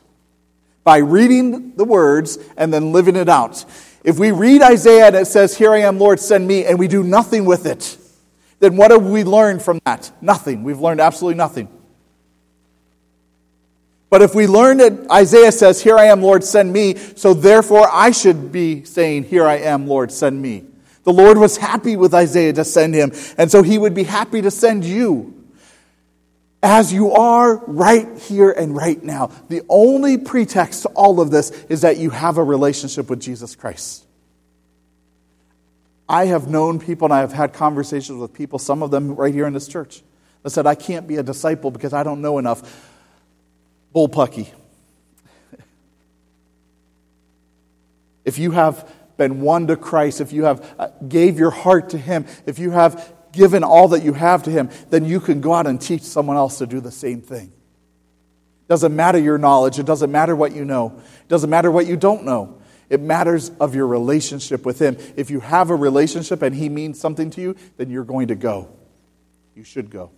By 0.84 0.98
reading 0.98 1.74
the 1.74 1.84
words 1.84 2.38
and 2.56 2.72
then 2.72 2.92
living 2.92 3.16
it 3.16 3.28
out. 3.28 3.64
If 4.04 4.20
we 4.20 4.30
read 4.30 4.62
Isaiah 4.62 5.08
and 5.08 5.16
it 5.16 5.26
says, 5.26 5.56
Here 5.56 5.72
I 5.72 5.78
am, 5.78 5.98
Lord, 5.98 6.20
send 6.20 6.46
me, 6.46 6.64
and 6.64 6.78
we 6.78 6.86
do 6.86 7.02
nothing 7.02 7.44
with 7.44 7.66
it, 7.66 7.98
then 8.60 8.76
what 8.76 8.92
have 8.92 9.04
we 9.04 9.24
learned 9.24 9.62
from 9.62 9.80
that? 9.84 10.12
Nothing. 10.20 10.62
We've 10.62 10.78
learned 10.78 11.00
absolutely 11.00 11.38
nothing. 11.38 11.68
But 14.10 14.22
if 14.22 14.34
we 14.34 14.46
learn 14.46 14.78
that 14.78 15.10
Isaiah 15.10 15.52
says, 15.52 15.82
Here 15.82 15.98
I 15.98 16.06
am, 16.06 16.22
Lord, 16.22 16.44
send 16.44 16.72
me, 16.72 16.96
so 16.96 17.34
therefore 17.34 17.88
I 17.90 18.10
should 18.10 18.52
be 18.52 18.84
saying, 18.84 19.24
Here 19.24 19.46
I 19.46 19.56
am, 19.56 19.86
Lord, 19.86 20.12
send 20.12 20.40
me. 20.40 20.64
The 21.04 21.12
Lord 21.12 21.36
was 21.36 21.56
happy 21.56 21.96
with 21.96 22.14
Isaiah 22.14 22.52
to 22.54 22.64
send 22.64 22.94
him, 22.94 23.12
and 23.36 23.50
so 23.50 23.62
he 23.62 23.78
would 23.78 23.94
be 23.94 24.04
happy 24.04 24.40
to 24.42 24.50
send 24.50 24.84
you 24.84 25.34
as 26.62 26.92
you 26.92 27.12
are 27.12 27.56
right 27.66 28.18
here 28.18 28.50
and 28.50 28.74
right 28.74 29.02
now. 29.02 29.30
The 29.48 29.62
only 29.68 30.16
pretext 30.16 30.82
to 30.82 30.88
all 30.90 31.20
of 31.20 31.30
this 31.30 31.50
is 31.68 31.82
that 31.82 31.98
you 31.98 32.08
have 32.08 32.38
a 32.38 32.42
relationship 32.42 33.10
with 33.10 33.20
Jesus 33.20 33.54
Christ. 33.54 34.06
I 36.08 36.26
have 36.26 36.48
known 36.48 36.80
people 36.80 37.06
and 37.06 37.14
I 37.14 37.20
have 37.20 37.32
had 37.32 37.52
conversations 37.52 38.18
with 38.18 38.32
people, 38.32 38.58
some 38.58 38.82
of 38.82 38.90
them 38.90 39.14
right 39.14 39.32
here 39.32 39.46
in 39.46 39.52
this 39.52 39.68
church, 39.68 40.02
that 40.42 40.50
said, 40.50 40.66
I 40.66 40.74
can't 40.74 41.06
be 41.06 41.16
a 41.16 41.22
disciple 41.22 41.70
because 41.70 41.92
I 41.92 42.02
don't 42.02 42.22
know 42.22 42.38
enough 42.38 42.90
bullpucky. 43.94 44.50
if 48.24 48.38
you 48.38 48.50
have 48.50 48.90
been 49.16 49.40
won 49.40 49.66
to 49.68 49.76
Christ, 49.76 50.20
if 50.20 50.32
you 50.32 50.44
have 50.44 50.74
uh, 50.78 50.88
gave 51.06 51.38
your 51.38 51.50
heart 51.50 51.90
to 51.90 51.98
him, 51.98 52.26
if 52.46 52.58
you 52.58 52.70
have 52.72 53.12
given 53.32 53.64
all 53.64 53.88
that 53.88 54.02
you 54.02 54.12
have 54.12 54.44
to 54.44 54.50
him, 54.50 54.70
then 54.90 55.04
you 55.04 55.20
can 55.20 55.40
go 55.40 55.54
out 55.54 55.66
and 55.66 55.80
teach 55.80 56.02
someone 56.02 56.36
else 56.36 56.58
to 56.58 56.66
do 56.66 56.80
the 56.80 56.90
same 56.90 57.20
thing. 57.20 57.46
It 57.46 58.68
Doesn't 58.68 58.94
matter 58.94 59.18
your 59.18 59.38
knowledge, 59.38 59.78
it 59.78 59.86
doesn't 59.86 60.10
matter 60.10 60.34
what 60.34 60.54
you 60.54 60.64
know. 60.64 61.00
It 61.22 61.28
doesn't 61.28 61.50
matter 61.50 61.70
what 61.70 61.86
you 61.86 61.96
don't 61.96 62.24
know. 62.24 62.60
It 62.90 63.00
matters 63.00 63.50
of 63.60 63.74
your 63.74 63.86
relationship 63.86 64.66
with 64.66 64.78
him. 64.78 64.96
If 65.16 65.30
you 65.30 65.40
have 65.40 65.70
a 65.70 65.74
relationship 65.74 66.42
and 66.42 66.54
he 66.54 66.68
means 66.68 67.00
something 67.00 67.30
to 67.30 67.40
you, 67.40 67.56
then 67.76 67.90
you're 67.90 68.04
going 68.04 68.28
to 68.28 68.34
go. 68.34 68.76
You 69.54 69.64
should 69.64 69.90
go. 69.90 70.10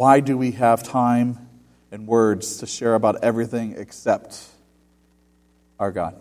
Why 0.00 0.20
do 0.20 0.38
we 0.38 0.52
have 0.52 0.82
time 0.82 1.46
and 1.92 2.06
words 2.06 2.60
to 2.60 2.66
share 2.66 2.94
about 2.94 3.22
everything 3.22 3.74
except 3.76 4.42
our 5.78 5.92
God? 5.92 6.16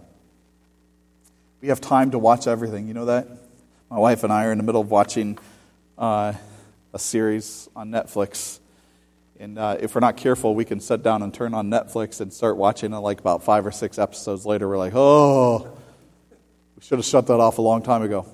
We 1.62 1.70
have 1.70 1.80
time 1.80 2.12
to 2.12 2.20
watch 2.20 2.46
everything. 2.46 2.90
You 2.90 2.94
know 2.94 3.06
that? 3.06 3.30
My 3.90 3.98
wife 3.98 4.26
and 4.26 4.34
I 4.34 4.48
are 4.48 4.52
in 4.52 4.58
the 4.58 4.66
middle 4.66 4.82
of 4.82 4.92
watching 4.92 5.38
uh, 5.98 6.34
a 6.92 7.00
series 7.00 7.70
on 7.74 7.90
Netflix. 7.90 8.60
And 9.40 9.58
uh, 9.58 9.78
if 9.80 9.96
we're 9.96 10.02
not 10.02 10.18
careful, 10.18 10.56
we 10.56 10.66
can 10.66 10.82
sit 10.82 11.02
down 11.02 11.22
and 11.22 11.34
turn 11.34 11.54
on 11.54 11.70
Netflix 11.70 12.20
and 12.20 12.34
start 12.34 12.58
watching 12.58 12.92
it 12.92 12.98
like 12.98 13.22
about 13.22 13.44
five 13.44 13.66
or 13.66 13.72
six 13.72 13.98
episodes 13.98 14.46
later. 14.46 14.68
We're 14.68 14.78
like, 14.78 14.94
oh, 14.94 15.72
we 16.76 16.84
should 16.84 16.98
have 16.98 17.06
shut 17.06 17.28
that 17.28 17.40
off 17.40 17.60
a 17.60 17.62
long 17.62 17.82
time 17.82 18.02
ago. 18.02 18.26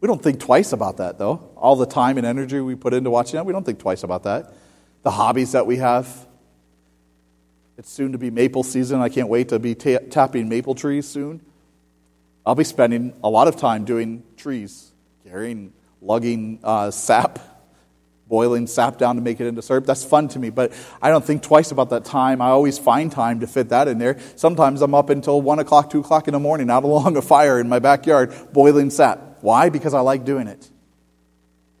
We 0.00 0.06
don't 0.06 0.22
think 0.22 0.40
twice 0.40 0.72
about 0.72 0.98
that, 0.98 1.18
though. 1.18 1.50
All 1.56 1.76
the 1.76 1.86
time 1.86 2.18
and 2.18 2.26
energy 2.26 2.60
we 2.60 2.74
put 2.74 2.94
into 2.94 3.10
watching 3.10 3.36
that, 3.36 3.46
we 3.46 3.52
don't 3.52 3.64
think 3.64 3.78
twice 3.78 4.04
about 4.04 4.24
that. 4.24 4.52
The 5.02 5.10
hobbies 5.10 5.52
that 5.52 5.66
we 5.66 5.76
have. 5.76 6.26
It's 7.76 7.90
soon 7.90 8.12
to 8.12 8.18
be 8.18 8.30
maple 8.30 8.62
season. 8.62 9.00
I 9.00 9.08
can't 9.08 9.28
wait 9.28 9.48
to 9.50 9.58
be 9.58 9.74
ta- 9.74 9.98
tapping 10.10 10.48
maple 10.48 10.74
trees 10.74 11.06
soon. 11.06 11.40
I'll 12.44 12.54
be 12.54 12.64
spending 12.64 13.14
a 13.22 13.28
lot 13.28 13.46
of 13.46 13.56
time 13.56 13.84
doing 13.84 14.24
trees, 14.36 14.90
carrying, 15.24 15.72
lugging 16.00 16.60
uh, 16.64 16.90
sap, 16.90 17.38
boiling 18.26 18.66
sap 18.66 18.98
down 18.98 19.16
to 19.16 19.22
make 19.22 19.40
it 19.40 19.46
into 19.46 19.62
syrup. 19.62 19.84
That's 19.84 20.04
fun 20.04 20.28
to 20.28 20.38
me, 20.38 20.50
but 20.50 20.72
I 21.02 21.10
don't 21.10 21.24
think 21.24 21.42
twice 21.42 21.70
about 21.70 21.90
that 21.90 22.04
time. 22.04 22.40
I 22.40 22.48
always 22.48 22.78
find 22.78 23.12
time 23.12 23.40
to 23.40 23.46
fit 23.46 23.68
that 23.68 23.86
in 23.86 23.98
there. 23.98 24.18
Sometimes 24.36 24.82
I'm 24.82 24.94
up 24.94 25.10
until 25.10 25.40
1 25.40 25.58
o'clock, 25.58 25.90
2 25.90 26.00
o'clock 26.00 26.28
in 26.28 26.32
the 26.32 26.40
morning 26.40 26.70
out 26.70 26.84
along 26.84 27.16
a 27.16 27.22
fire 27.22 27.60
in 27.60 27.68
my 27.68 27.80
backyard 27.80 28.32
boiling 28.52 28.90
sap. 28.90 29.27
Why? 29.40 29.68
Because 29.68 29.94
I 29.94 30.00
like 30.00 30.24
doing 30.24 30.46
it. 30.46 30.68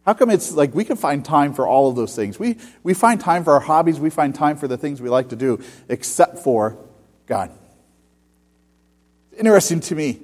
How 0.04 0.14
come 0.14 0.30
it's 0.30 0.52
like 0.52 0.74
we 0.74 0.84
can 0.84 0.96
find 0.96 1.24
time 1.24 1.52
for 1.52 1.66
all 1.66 1.90
of 1.90 1.96
those 1.96 2.16
things? 2.16 2.38
We, 2.38 2.56
we 2.82 2.94
find 2.94 3.20
time 3.20 3.44
for 3.44 3.52
our 3.52 3.60
hobbies, 3.60 4.00
we 4.00 4.10
find 4.10 4.34
time 4.34 4.56
for 4.56 4.66
the 4.66 4.78
things 4.78 5.02
we 5.02 5.10
like 5.10 5.28
to 5.30 5.36
do, 5.36 5.62
except 5.88 6.38
for 6.38 6.78
God. 7.26 7.50
It's 9.32 9.40
interesting 9.40 9.80
to 9.80 9.94
me 9.94 10.20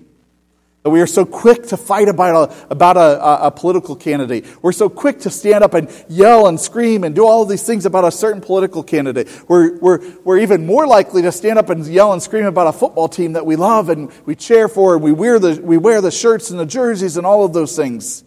that 0.84 0.90
we 0.90 1.00
are 1.00 1.06
so 1.06 1.24
quick 1.24 1.62
to 1.68 1.78
fight 1.78 2.10
about 2.10 2.50
a, 2.50 2.66
about 2.70 2.98
a, 2.98 3.46
a, 3.46 3.50
political 3.50 3.96
candidate. 3.96 4.44
We're 4.60 4.72
so 4.72 4.90
quick 4.90 5.20
to 5.20 5.30
stand 5.30 5.64
up 5.64 5.72
and 5.72 5.88
yell 6.10 6.46
and 6.46 6.60
scream 6.60 7.04
and 7.04 7.14
do 7.14 7.26
all 7.26 7.46
these 7.46 7.62
things 7.62 7.86
about 7.86 8.04
a 8.04 8.10
certain 8.10 8.42
political 8.42 8.82
candidate. 8.82 9.30
We're, 9.48 9.78
we're, 9.78 10.00
we're 10.24 10.38
even 10.40 10.66
more 10.66 10.86
likely 10.86 11.22
to 11.22 11.32
stand 11.32 11.58
up 11.58 11.70
and 11.70 11.86
yell 11.86 12.12
and 12.12 12.22
scream 12.22 12.44
about 12.44 12.66
a 12.66 12.72
football 12.72 13.08
team 13.08 13.32
that 13.32 13.46
we 13.46 13.56
love 13.56 13.88
and 13.88 14.12
we 14.26 14.34
cheer 14.34 14.68
for 14.68 14.94
and 14.94 15.02
we 15.02 15.12
wear 15.12 15.38
the, 15.38 15.58
we 15.62 15.78
wear 15.78 16.02
the 16.02 16.10
shirts 16.10 16.50
and 16.50 16.60
the 16.60 16.66
jerseys 16.66 17.16
and 17.16 17.26
all 17.26 17.46
of 17.46 17.54
those 17.54 17.74
things. 17.74 18.22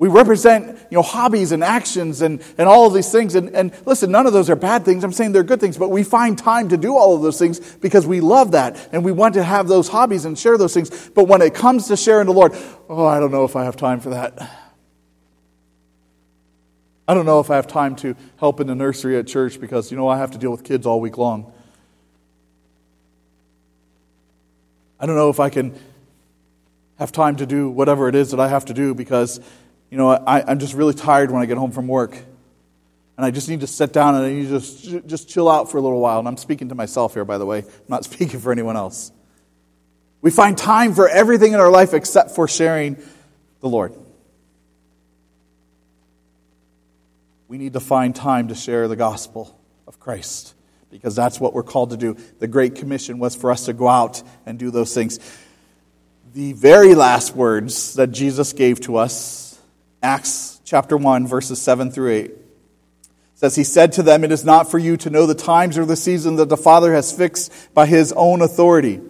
We 0.00 0.08
represent, 0.08 0.78
you 0.90 0.96
know, 0.96 1.02
hobbies 1.02 1.52
and 1.52 1.62
actions 1.62 2.22
and, 2.22 2.42
and 2.56 2.66
all 2.66 2.86
of 2.86 2.94
these 2.94 3.12
things. 3.12 3.34
And, 3.34 3.54
and 3.54 3.70
listen, 3.84 4.10
none 4.10 4.26
of 4.26 4.32
those 4.32 4.48
are 4.48 4.56
bad 4.56 4.82
things. 4.86 5.04
I'm 5.04 5.12
saying 5.12 5.32
they're 5.32 5.42
good 5.42 5.60
things, 5.60 5.76
but 5.76 5.90
we 5.90 6.04
find 6.04 6.38
time 6.38 6.70
to 6.70 6.78
do 6.78 6.96
all 6.96 7.14
of 7.14 7.20
those 7.20 7.38
things 7.38 7.60
because 7.76 8.06
we 8.06 8.22
love 8.22 8.52
that 8.52 8.88
and 8.92 9.04
we 9.04 9.12
want 9.12 9.34
to 9.34 9.44
have 9.44 9.68
those 9.68 9.88
hobbies 9.88 10.24
and 10.24 10.38
share 10.38 10.56
those 10.56 10.72
things. 10.72 11.10
But 11.10 11.28
when 11.28 11.42
it 11.42 11.52
comes 11.52 11.88
to 11.88 11.98
sharing 11.98 12.28
the 12.28 12.32
Lord, 12.32 12.56
oh, 12.88 13.04
I 13.04 13.20
don't 13.20 13.30
know 13.30 13.44
if 13.44 13.56
I 13.56 13.64
have 13.64 13.76
time 13.76 14.00
for 14.00 14.08
that. 14.08 14.40
I 17.06 17.12
don't 17.12 17.26
know 17.26 17.40
if 17.40 17.50
I 17.50 17.56
have 17.56 17.66
time 17.66 17.94
to 17.96 18.16
help 18.38 18.60
in 18.60 18.68
the 18.68 18.74
nursery 18.74 19.18
at 19.18 19.26
church 19.26 19.60
because, 19.60 19.90
you 19.90 19.98
know, 19.98 20.08
I 20.08 20.16
have 20.16 20.30
to 20.30 20.38
deal 20.38 20.50
with 20.50 20.64
kids 20.64 20.86
all 20.86 21.02
week 21.02 21.18
long. 21.18 21.52
I 24.98 25.04
don't 25.04 25.16
know 25.16 25.28
if 25.28 25.40
I 25.40 25.50
can 25.50 25.78
have 26.98 27.12
time 27.12 27.36
to 27.36 27.44
do 27.44 27.68
whatever 27.68 28.08
it 28.08 28.14
is 28.14 28.30
that 28.30 28.40
I 28.40 28.48
have 28.48 28.64
to 28.66 28.74
do 28.74 28.94
because 28.94 29.40
you 29.90 29.96
know, 29.96 30.10
I, 30.10 30.42
I'm 30.48 30.58
just 30.58 30.74
really 30.74 30.94
tired 30.94 31.30
when 31.30 31.42
I 31.42 31.46
get 31.46 31.58
home 31.58 31.72
from 31.72 31.88
work. 31.88 32.16
And 33.16 33.26
I 33.26 33.30
just 33.30 33.48
need 33.48 33.60
to 33.60 33.66
sit 33.66 33.92
down 33.92 34.14
and 34.14 34.24
I 34.24 34.32
need 34.32 34.48
to 34.48 34.60
just, 34.60 35.06
just 35.06 35.28
chill 35.28 35.48
out 35.48 35.70
for 35.70 35.76
a 35.76 35.80
little 35.80 36.00
while. 36.00 36.20
And 36.20 36.28
I'm 36.28 36.36
speaking 36.36 36.70
to 36.70 36.74
myself 36.74 37.12
here, 37.12 37.24
by 37.24 37.36
the 37.36 37.44
way. 37.44 37.58
I'm 37.58 37.84
not 37.88 38.04
speaking 38.10 38.40
for 38.40 38.52
anyone 38.52 38.76
else. 38.76 39.12
We 40.22 40.30
find 40.30 40.56
time 40.56 40.94
for 40.94 41.08
everything 41.08 41.52
in 41.52 41.60
our 41.60 41.70
life 41.70 41.92
except 41.92 42.30
for 42.30 42.46
sharing 42.46 42.96
the 43.60 43.68
Lord. 43.68 43.94
We 47.48 47.58
need 47.58 47.72
to 47.72 47.80
find 47.80 48.14
time 48.14 48.48
to 48.48 48.54
share 48.54 48.86
the 48.86 48.96
gospel 48.96 49.58
of 49.86 49.98
Christ 49.98 50.54
because 50.90 51.16
that's 51.16 51.40
what 51.40 51.52
we're 51.52 51.62
called 51.62 51.90
to 51.90 51.96
do. 51.96 52.16
The 52.38 52.46
Great 52.46 52.76
Commission 52.76 53.18
was 53.18 53.34
for 53.34 53.50
us 53.50 53.64
to 53.64 53.72
go 53.72 53.88
out 53.88 54.22
and 54.46 54.58
do 54.58 54.70
those 54.70 54.94
things. 54.94 55.18
The 56.32 56.52
very 56.52 56.94
last 56.94 57.34
words 57.34 57.94
that 57.94 58.12
Jesus 58.12 58.52
gave 58.52 58.80
to 58.82 58.96
us 58.96 59.49
Acts 60.02 60.60
chapter 60.64 60.96
1, 60.96 61.26
verses 61.26 61.60
7 61.60 61.90
through 61.90 62.10
8. 62.10 62.32
says, 63.34 63.56
He 63.56 63.64
said 63.64 63.92
to 63.92 64.02
them, 64.02 64.24
It 64.24 64.32
is 64.32 64.44
not 64.44 64.70
for 64.70 64.78
you 64.78 64.96
to 64.98 65.10
know 65.10 65.26
the 65.26 65.34
times 65.34 65.76
or 65.76 65.84
the 65.84 65.96
season 65.96 66.36
that 66.36 66.48
the 66.48 66.56
Father 66.56 66.94
has 66.94 67.12
fixed 67.12 67.52
by 67.74 67.86
His 67.86 68.12
own 68.16 68.40
authority. 68.40 69.00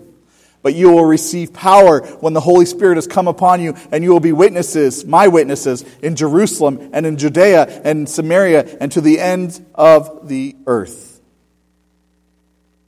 But 0.62 0.74
you 0.74 0.90
will 0.90 1.04
receive 1.04 1.54
power 1.54 2.00
when 2.16 2.32
the 2.32 2.40
Holy 2.40 2.66
Spirit 2.66 2.96
has 2.96 3.06
come 3.06 3.28
upon 3.28 3.62
you, 3.62 3.74
and 3.92 4.04
you 4.04 4.10
will 4.10 4.20
be 4.20 4.32
witnesses, 4.32 5.04
my 5.04 5.28
witnesses, 5.28 5.84
in 6.02 6.16
Jerusalem 6.16 6.90
and 6.92 7.06
in 7.06 7.16
Judea 7.16 7.82
and 7.84 8.08
Samaria 8.08 8.76
and 8.78 8.92
to 8.92 9.00
the 9.00 9.20
end 9.20 9.64
of 9.74 10.28
the 10.28 10.56
earth. 10.66 11.20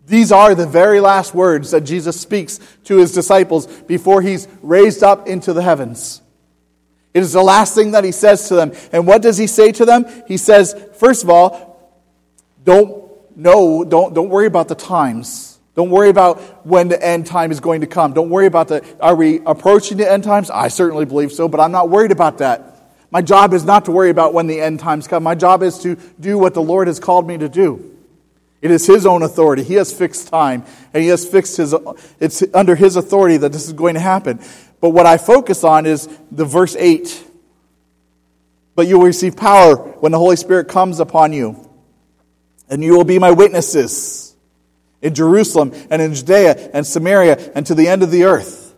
These 0.06 0.32
are 0.32 0.54
the 0.54 0.66
very 0.66 1.00
last 1.00 1.34
words 1.34 1.70
that 1.70 1.82
Jesus 1.82 2.20
speaks 2.20 2.58
to 2.84 2.98
his 2.98 3.12
disciples 3.12 3.66
before 3.66 4.20
he's 4.20 4.48
raised 4.60 5.02
up 5.02 5.26
into 5.28 5.52
the 5.52 5.62
heavens. 5.62 6.20
It 7.14 7.22
is 7.22 7.32
the 7.32 7.42
last 7.42 7.74
thing 7.74 7.90
that 7.92 8.04
he 8.04 8.12
says 8.12 8.48
to 8.48 8.54
them. 8.54 8.72
And 8.92 9.06
what 9.06 9.22
does 9.22 9.36
he 9.36 9.46
say 9.46 9.72
to 9.72 9.84
them? 9.84 10.06
He 10.26 10.36
says, 10.36 10.74
first 10.94 11.24
of 11.24 11.30
all, 11.30 11.96
don't 12.64 13.02
know, 13.36 13.84
don't, 13.84 14.14
don't 14.14 14.30
worry 14.30 14.46
about 14.46 14.68
the 14.68 14.74
times. 14.74 15.58
Don't 15.74 15.90
worry 15.90 16.10
about 16.10 16.66
when 16.66 16.88
the 16.88 17.02
end 17.02 17.26
time 17.26 17.50
is 17.50 17.60
going 17.60 17.80
to 17.80 17.86
come. 17.86 18.12
Don't 18.12 18.30
worry 18.30 18.46
about 18.46 18.68
the, 18.68 18.84
are 19.00 19.14
we 19.14 19.40
approaching 19.44 19.96
the 19.96 20.10
end 20.10 20.24
times? 20.24 20.50
I 20.50 20.68
certainly 20.68 21.06
believe 21.06 21.32
so, 21.32 21.48
but 21.48 21.60
I'm 21.60 21.72
not 21.72 21.88
worried 21.88 22.12
about 22.12 22.38
that. 22.38 22.68
My 23.10 23.22
job 23.22 23.52
is 23.52 23.64
not 23.64 23.86
to 23.86 23.92
worry 23.92 24.10
about 24.10 24.32
when 24.32 24.46
the 24.46 24.60
end 24.60 24.80
times 24.80 25.06
come. 25.06 25.22
My 25.22 25.34
job 25.34 25.62
is 25.62 25.78
to 25.80 25.96
do 26.18 26.38
what 26.38 26.54
the 26.54 26.62
Lord 26.62 26.88
has 26.88 26.98
called 26.98 27.26
me 27.26 27.36
to 27.38 27.48
do. 27.48 27.90
It 28.62 28.70
is 28.70 28.86
His 28.86 29.04
own 29.04 29.22
authority. 29.22 29.62
He 29.62 29.74
has 29.74 29.92
fixed 29.92 30.28
time, 30.28 30.64
and 30.94 31.02
He 31.02 31.08
has 31.08 31.26
fixed 31.26 31.56
His, 31.56 31.74
it's 32.20 32.42
under 32.54 32.74
His 32.74 32.96
authority 32.96 33.36
that 33.38 33.52
this 33.52 33.66
is 33.66 33.72
going 33.72 33.94
to 33.94 34.00
happen. 34.00 34.40
But 34.82 34.90
what 34.90 35.06
I 35.06 35.16
focus 35.16 35.62
on 35.62 35.86
is 35.86 36.08
the 36.32 36.44
verse 36.44 36.74
8. 36.76 37.30
But 38.74 38.88
you 38.88 38.98
will 38.98 39.06
receive 39.06 39.36
power 39.36 39.76
when 39.76 40.10
the 40.10 40.18
Holy 40.18 40.34
Spirit 40.34 40.66
comes 40.66 40.98
upon 40.98 41.32
you. 41.32 41.70
And 42.68 42.82
you 42.82 42.96
will 42.96 43.04
be 43.04 43.20
my 43.20 43.30
witnesses 43.30 44.34
in 45.00 45.14
Jerusalem 45.14 45.72
and 45.88 46.02
in 46.02 46.14
Judea 46.14 46.70
and 46.74 46.84
Samaria 46.84 47.52
and 47.54 47.64
to 47.66 47.76
the 47.76 47.86
end 47.86 48.02
of 48.02 48.10
the 48.10 48.24
earth. 48.24 48.74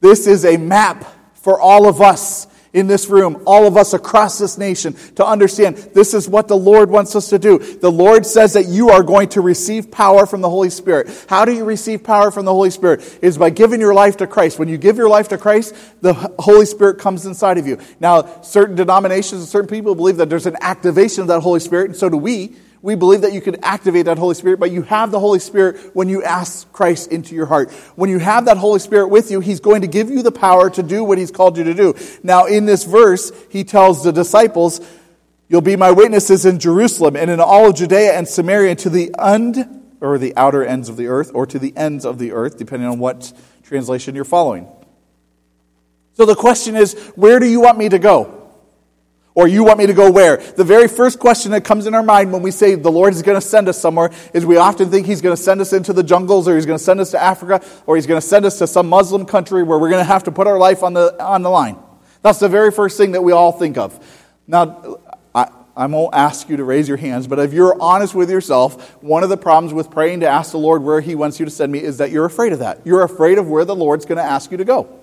This 0.00 0.26
is 0.26 0.44
a 0.44 0.56
map 0.56 1.04
for 1.34 1.60
all 1.60 1.88
of 1.88 2.00
us 2.00 2.48
in 2.72 2.86
this 2.86 3.08
room, 3.08 3.42
all 3.46 3.66
of 3.66 3.76
us 3.76 3.92
across 3.92 4.38
this 4.38 4.56
nation, 4.56 4.94
to 5.16 5.26
understand 5.26 5.76
this 5.94 6.14
is 6.14 6.28
what 6.28 6.48
the 6.48 6.56
Lord 6.56 6.90
wants 6.90 7.14
us 7.14 7.28
to 7.28 7.38
do. 7.38 7.58
The 7.58 7.90
Lord 7.90 8.24
says 8.24 8.54
that 8.54 8.66
you 8.66 8.90
are 8.90 9.02
going 9.02 9.28
to 9.30 9.40
receive 9.40 9.90
power 9.90 10.24
from 10.26 10.40
the 10.40 10.48
Holy 10.48 10.70
Spirit. 10.70 11.26
How 11.28 11.44
do 11.44 11.52
you 11.52 11.64
receive 11.64 12.02
power 12.02 12.30
from 12.30 12.44
the 12.44 12.52
Holy 12.52 12.70
Spirit? 12.70 13.00
It 13.20 13.26
is 13.26 13.36
by 13.36 13.50
giving 13.50 13.80
your 13.80 13.94
life 13.94 14.16
to 14.18 14.26
Christ. 14.26 14.58
When 14.58 14.68
you 14.68 14.78
give 14.78 14.96
your 14.96 15.08
life 15.08 15.28
to 15.28 15.38
Christ, 15.38 15.74
the 16.00 16.14
Holy 16.14 16.66
Spirit 16.66 16.98
comes 16.98 17.26
inside 17.26 17.58
of 17.58 17.66
you. 17.66 17.78
Now, 18.00 18.42
certain 18.42 18.74
denominations 18.74 19.42
and 19.42 19.48
certain 19.48 19.68
people 19.68 19.94
believe 19.94 20.16
that 20.16 20.30
there's 20.30 20.46
an 20.46 20.56
activation 20.60 21.22
of 21.22 21.28
that 21.28 21.40
Holy 21.40 21.60
Spirit, 21.60 21.90
and 21.90 21.96
so 21.96 22.08
do 22.08 22.16
we. 22.16 22.56
We 22.82 22.96
believe 22.96 23.20
that 23.20 23.32
you 23.32 23.40
can 23.40 23.64
activate 23.64 24.06
that 24.06 24.18
Holy 24.18 24.34
Spirit, 24.34 24.58
but 24.58 24.72
you 24.72 24.82
have 24.82 25.12
the 25.12 25.20
Holy 25.20 25.38
Spirit 25.38 25.94
when 25.94 26.08
you 26.08 26.24
ask 26.24 26.70
Christ 26.72 27.12
into 27.12 27.36
your 27.36 27.46
heart. 27.46 27.70
When 27.94 28.10
you 28.10 28.18
have 28.18 28.46
that 28.46 28.56
Holy 28.56 28.80
Spirit 28.80 29.06
with 29.06 29.30
you, 29.30 29.38
He's 29.38 29.60
going 29.60 29.82
to 29.82 29.86
give 29.86 30.10
you 30.10 30.22
the 30.22 30.32
power 30.32 30.68
to 30.70 30.82
do 30.82 31.04
what 31.04 31.16
He's 31.16 31.30
called 31.30 31.56
you 31.56 31.62
to 31.64 31.74
do. 31.74 31.94
Now, 32.24 32.46
in 32.46 32.66
this 32.66 32.82
verse, 32.82 33.30
He 33.50 33.62
tells 33.62 34.02
the 34.02 34.12
disciples, 34.12 34.80
You'll 35.48 35.60
be 35.60 35.76
my 35.76 35.92
witnesses 35.92 36.44
in 36.44 36.58
Jerusalem 36.58 37.14
and 37.14 37.30
in 37.30 37.38
all 37.38 37.68
of 37.68 37.76
Judea 37.76 38.14
and 38.14 38.26
Samaria 38.26 38.74
to 38.76 38.90
the 38.90 39.14
end, 39.18 39.82
or 40.00 40.18
the 40.18 40.34
outer 40.36 40.64
ends 40.64 40.88
of 40.88 40.96
the 40.96 41.06
earth, 41.06 41.30
or 41.34 41.46
to 41.46 41.58
the 41.58 41.76
ends 41.76 42.04
of 42.04 42.18
the 42.18 42.32
earth, 42.32 42.56
depending 42.56 42.88
on 42.88 42.98
what 42.98 43.32
translation 43.62 44.14
you're 44.16 44.24
following. 44.24 44.66
So 46.14 46.26
the 46.26 46.34
question 46.34 46.74
is, 46.74 46.94
where 47.14 47.38
do 47.38 47.46
you 47.46 47.60
want 47.60 47.78
me 47.78 47.88
to 47.90 47.98
go? 47.98 48.41
Or 49.34 49.48
you 49.48 49.64
want 49.64 49.78
me 49.78 49.86
to 49.86 49.94
go 49.94 50.10
where? 50.10 50.36
The 50.36 50.64
very 50.64 50.88
first 50.88 51.18
question 51.18 51.52
that 51.52 51.64
comes 51.64 51.86
in 51.86 51.94
our 51.94 52.02
mind 52.02 52.32
when 52.32 52.42
we 52.42 52.50
say 52.50 52.74
the 52.74 52.92
Lord 52.92 53.14
is 53.14 53.22
going 53.22 53.40
to 53.40 53.46
send 53.46 53.66
us 53.66 53.78
somewhere 53.78 54.10
is 54.34 54.44
we 54.44 54.58
often 54.58 54.90
think 54.90 55.06
He's 55.06 55.22
going 55.22 55.34
to 55.34 55.42
send 55.42 55.60
us 55.62 55.72
into 55.72 55.94
the 55.94 56.02
jungles 56.02 56.46
or 56.46 56.54
He's 56.54 56.66
going 56.66 56.78
to 56.78 56.84
send 56.84 57.00
us 57.00 57.12
to 57.12 57.22
Africa 57.22 57.64
or 57.86 57.96
He's 57.96 58.06
going 58.06 58.20
to 58.20 58.26
send 58.26 58.44
us 58.44 58.58
to 58.58 58.66
some 58.66 58.88
Muslim 58.88 59.24
country 59.24 59.62
where 59.62 59.78
we're 59.78 59.88
going 59.88 60.04
to 60.04 60.12
have 60.12 60.24
to 60.24 60.32
put 60.32 60.46
our 60.46 60.58
life 60.58 60.82
on 60.82 60.92
the, 60.92 61.22
on 61.22 61.42
the 61.42 61.48
line. 61.48 61.78
That's 62.20 62.40
the 62.40 62.48
very 62.48 62.70
first 62.70 62.98
thing 62.98 63.12
that 63.12 63.22
we 63.22 63.32
all 63.32 63.52
think 63.52 63.78
of. 63.78 63.98
Now, 64.46 64.98
I, 65.34 65.48
I 65.74 65.86
won't 65.86 66.14
ask 66.14 66.50
you 66.50 66.58
to 66.58 66.64
raise 66.64 66.86
your 66.86 66.98
hands, 66.98 67.26
but 67.26 67.38
if 67.38 67.54
you're 67.54 67.80
honest 67.80 68.14
with 68.14 68.30
yourself, 68.30 69.02
one 69.02 69.22
of 69.22 69.30
the 69.30 69.38
problems 69.38 69.72
with 69.72 69.90
praying 69.90 70.20
to 70.20 70.28
ask 70.28 70.52
the 70.52 70.58
Lord 70.58 70.82
where 70.82 71.00
He 71.00 71.14
wants 71.14 71.40
you 71.40 71.46
to 71.46 71.50
send 71.50 71.72
me 71.72 71.82
is 71.82 71.98
that 71.98 72.10
you're 72.10 72.26
afraid 72.26 72.52
of 72.52 72.58
that. 72.58 72.82
You're 72.84 73.02
afraid 73.02 73.38
of 73.38 73.48
where 73.48 73.64
the 73.64 73.74
Lord's 73.74 74.04
going 74.04 74.18
to 74.18 74.24
ask 74.24 74.50
you 74.50 74.58
to 74.58 74.64
go. 74.64 75.01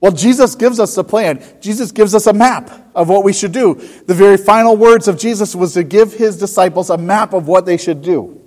Well, 0.00 0.12
Jesus 0.12 0.54
gives 0.54 0.78
us 0.78 0.96
a 0.98 1.04
plan. 1.04 1.42
Jesus 1.60 1.90
gives 1.90 2.14
us 2.14 2.26
a 2.26 2.32
map 2.32 2.70
of 2.94 3.08
what 3.08 3.24
we 3.24 3.32
should 3.32 3.52
do. 3.52 3.74
The 4.06 4.14
very 4.14 4.36
final 4.36 4.76
words 4.76 5.08
of 5.08 5.18
Jesus 5.18 5.54
was 5.54 5.74
to 5.74 5.84
give 5.84 6.12
his 6.12 6.38
disciples 6.38 6.90
a 6.90 6.98
map 6.98 7.32
of 7.32 7.48
what 7.48 7.64
they 7.64 7.76
should 7.76 8.02
do. 8.02 8.42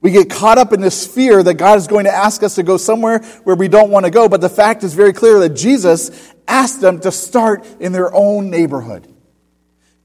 We 0.00 0.12
get 0.12 0.30
caught 0.30 0.58
up 0.58 0.72
in 0.72 0.80
this 0.80 1.06
fear 1.06 1.42
that 1.42 1.54
God 1.54 1.76
is 1.76 1.86
going 1.86 2.04
to 2.04 2.14
ask 2.14 2.42
us 2.42 2.54
to 2.54 2.62
go 2.62 2.76
somewhere 2.76 3.18
where 3.44 3.56
we 3.56 3.68
don't 3.68 3.90
want 3.90 4.06
to 4.06 4.10
go, 4.10 4.28
but 4.28 4.40
the 4.40 4.48
fact 4.48 4.84
is 4.84 4.94
very 4.94 5.12
clear 5.12 5.40
that 5.40 5.50
Jesus 5.50 6.32
asked 6.46 6.80
them 6.80 7.00
to 7.00 7.10
start 7.10 7.66
in 7.80 7.92
their 7.92 8.14
own 8.14 8.48
neighborhood. 8.48 9.12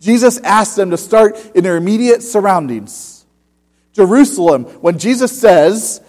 Jesus 0.01 0.37
asked 0.39 0.75
them 0.75 0.89
to 0.89 0.97
start 0.97 1.37
in 1.55 1.63
their 1.63 1.77
immediate 1.77 2.23
surroundings. 2.23 3.25
Jerusalem, 3.93 4.65
when 4.81 4.97
Jesus 4.97 5.39
says, 5.39 6.01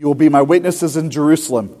You 0.00 0.06
will 0.06 0.14
be 0.14 0.30
my 0.30 0.40
witnesses 0.40 0.96
in 0.96 1.10
Jerusalem. 1.10 1.76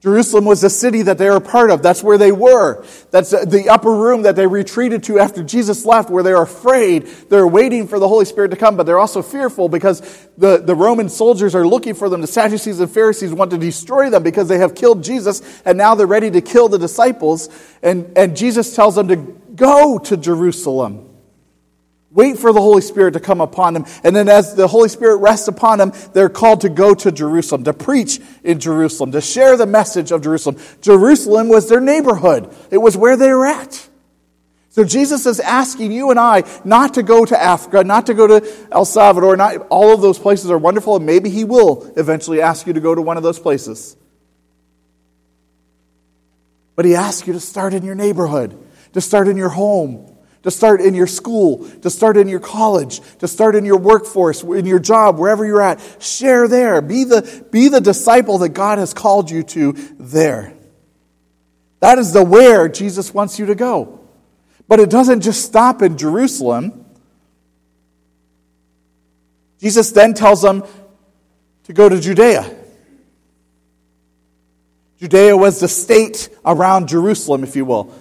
Jerusalem 0.00 0.44
was 0.44 0.60
the 0.60 0.70
city 0.70 1.02
that 1.02 1.18
they 1.18 1.30
were 1.30 1.38
part 1.38 1.70
of. 1.70 1.84
That's 1.84 2.02
where 2.02 2.18
they 2.18 2.32
were. 2.32 2.84
That's 3.12 3.30
the 3.30 3.68
upper 3.70 3.94
room 3.94 4.22
that 4.22 4.34
they 4.34 4.48
retreated 4.48 5.04
to 5.04 5.20
after 5.20 5.44
Jesus 5.44 5.84
left, 5.84 6.10
where 6.10 6.24
they're 6.24 6.42
afraid. 6.42 7.06
They're 7.30 7.46
waiting 7.46 7.86
for 7.86 8.00
the 8.00 8.08
Holy 8.08 8.24
Spirit 8.24 8.50
to 8.50 8.56
come, 8.56 8.76
but 8.76 8.86
they're 8.86 8.98
also 8.98 9.22
fearful 9.22 9.68
because 9.68 10.00
the, 10.36 10.58
the 10.58 10.74
Roman 10.74 11.08
soldiers 11.08 11.54
are 11.54 11.64
looking 11.64 11.94
for 11.94 12.08
them. 12.08 12.22
The 12.22 12.26
Sadducees 12.26 12.80
and 12.80 12.90
Pharisees 12.90 13.32
want 13.32 13.52
to 13.52 13.58
destroy 13.58 14.10
them 14.10 14.24
because 14.24 14.48
they 14.48 14.58
have 14.58 14.74
killed 14.74 15.04
Jesus, 15.04 15.40
and 15.64 15.78
now 15.78 15.94
they're 15.94 16.08
ready 16.08 16.32
to 16.32 16.40
kill 16.40 16.68
the 16.68 16.78
disciples. 16.78 17.50
And, 17.84 18.18
and 18.18 18.36
Jesus 18.36 18.74
tells 18.74 18.96
them 18.96 19.06
to 19.06 19.14
go 19.14 20.00
to 20.00 20.16
Jerusalem. 20.16 21.07
Wait 22.10 22.38
for 22.38 22.52
the 22.52 22.60
Holy 22.60 22.80
Spirit 22.80 23.12
to 23.12 23.20
come 23.20 23.40
upon 23.40 23.74
them. 23.74 23.84
And 24.02 24.16
then 24.16 24.28
as 24.28 24.54
the 24.54 24.66
Holy 24.66 24.88
Spirit 24.88 25.16
rests 25.16 25.46
upon 25.46 25.78
them, 25.78 25.92
they're 26.14 26.30
called 26.30 26.62
to 26.62 26.70
go 26.70 26.94
to 26.94 27.12
Jerusalem, 27.12 27.64
to 27.64 27.74
preach 27.74 28.18
in 28.42 28.60
Jerusalem, 28.60 29.12
to 29.12 29.20
share 29.20 29.56
the 29.58 29.66
message 29.66 30.10
of 30.10 30.22
Jerusalem. 30.22 30.56
Jerusalem 30.80 31.48
was 31.48 31.68
their 31.68 31.80
neighborhood. 31.80 32.54
It 32.70 32.78
was 32.78 32.96
where 32.96 33.16
they 33.16 33.30
were 33.30 33.46
at. 33.46 33.88
So 34.70 34.84
Jesus 34.84 35.26
is 35.26 35.40
asking 35.40 35.92
you 35.92 36.10
and 36.10 36.20
I 36.20 36.44
not 36.64 36.94
to 36.94 37.02
go 37.02 37.24
to 37.24 37.40
Africa, 37.40 37.84
not 37.84 38.06
to 38.06 38.14
go 38.14 38.26
to 38.26 38.48
El 38.70 38.84
Salvador, 38.84 39.36
not 39.36 39.66
all 39.70 39.92
of 39.92 40.00
those 40.00 40.18
places 40.18 40.50
are 40.50 40.58
wonderful, 40.58 40.96
and 40.96 41.04
maybe 41.04 41.28
he 41.30 41.44
will 41.44 41.92
eventually 41.96 42.40
ask 42.40 42.66
you 42.66 42.72
to 42.72 42.80
go 42.80 42.94
to 42.94 43.02
one 43.02 43.16
of 43.16 43.22
those 43.22 43.38
places. 43.38 43.96
But 46.76 46.84
he 46.84 46.94
asks 46.94 47.26
you 47.26 47.32
to 47.32 47.40
start 47.40 47.74
in 47.74 47.82
your 47.82 47.96
neighborhood, 47.96 48.56
to 48.92 49.00
start 49.00 49.26
in 49.26 49.36
your 49.36 49.48
home, 49.48 50.16
to 50.42 50.50
start 50.50 50.80
in 50.80 50.94
your 50.94 51.06
school, 51.06 51.68
to 51.80 51.90
start 51.90 52.16
in 52.16 52.28
your 52.28 52.40
college, 52.40 53.00
to 53.18 53.28
start 53.28 53.56
in 53.56 53.64
your 53.64 53.78
workforce, 53.78 54.42
in 54.42 54.66
your 54.66 54.78
job, 54.78 55.18
wherever 55.18 55.44
you're 55.44 55.60
at. 55.60 55.80
Share 56.00 56.46
there. 56.46 56.80
Be 56.80 57.04
the, 57.04 57.44
be 57.50 57.68
the 57.68 57.80
disciple 57.80 58.38
that 58.38 58.50
God 58.50 58.78
has 58.78 58.94
called 58.94 59.30
you 59.30 59.42
to 59.42 59.72
there. 59.98 60.54
That 61.80 61.98
is 61.98 62.12
the 62.12 62.22
where 62.22 62.68
Jesus 62.68 63.12
wants 63.12 63.38
you 63.38 63.46
to 63.46 63.54
go. 63.54 64.00
But 64.68 64.80
it 64.80 64.90
doesn't 64.90 65.22
just 65.22 65.44
stop 65.44 65.82
in 65.82 65.96
Jerusalem. 65.96 66.84
Jesus 69.60 69.90
then 69.90 70.14
tells 70.14 70.42
them 70.42 70.64
to 71.64 71.72
go 71.72 71.88
to 71.88 72.00
Judea. 72.00 72.54
Judea 75.00 75.36
was 75.36 75.60
the 75.60 75.68
state 75.68 76.28
around 76.44 76.88
Jerusalem, 76.88 77.44
if 77.44 77.54
you 77.54 77.64
will. 77.64 77.92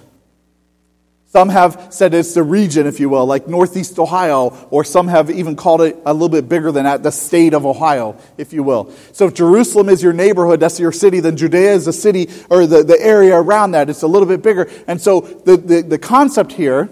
Some 1.29 1.49
have 1.49 1.87
said 1.89 2.13
it's 2.13 2.33
the 2.33 2.41
region, 2.41 2.87
if 2.87 3.01
you 3.01 3.09
will, 3.09 3.25
like 3.25 3.49
Northeast 3.49 3.99
Ohio, 3.99 4.67
or 4.69 4.85
some 4.85 5.09
have 5.09 5.29
even 5.29 5.57
called 5.57 5.81
it 5.81 5.97
a 6.05 6.13
little 6.13 6.29
bit 6.29 6.47
bigger 6.47 6.71
than 6.71 6.85
that, 6.85 7.03
the 7.03 7.11
state 7.11 7.53
of 7.53 7.65
Ohio, 7.65 8.17
if 8.37 8.53
you 8.53 8.63
will. 8.63 8.93
So 9.11 9.27
if 9.27 9.33
Jerusalem 9.33 9.89
is 9.89 10.01
your 10.01 10.13
neighborhood, 10.13 10.61
that's 10.61 10.79
your 10.79 10.93
city, 10.93 11.19
then 11.19 11.35
Judea 11.35 11.73
is 11.73 11.83
the 11.83 11.91
city, 11.91 12.29
or 12.49 12.65
the, 12.65 12.81
the 12.81 12.97
area 12.99 13.35
around 13.35 13.71
that. 13.71 13.89
It's 13.89 14.03
a 14.03 14.07
little 14.07 14.27
bit 14.27 14.41
bigger. 14.41 14.69
And 14.87 15.01
so 15.01 15.19
the, 15.19 15.57
the, 15.57 15.81
the 15.81 15.97
concept 15.99 16.53
here 16.53 16.89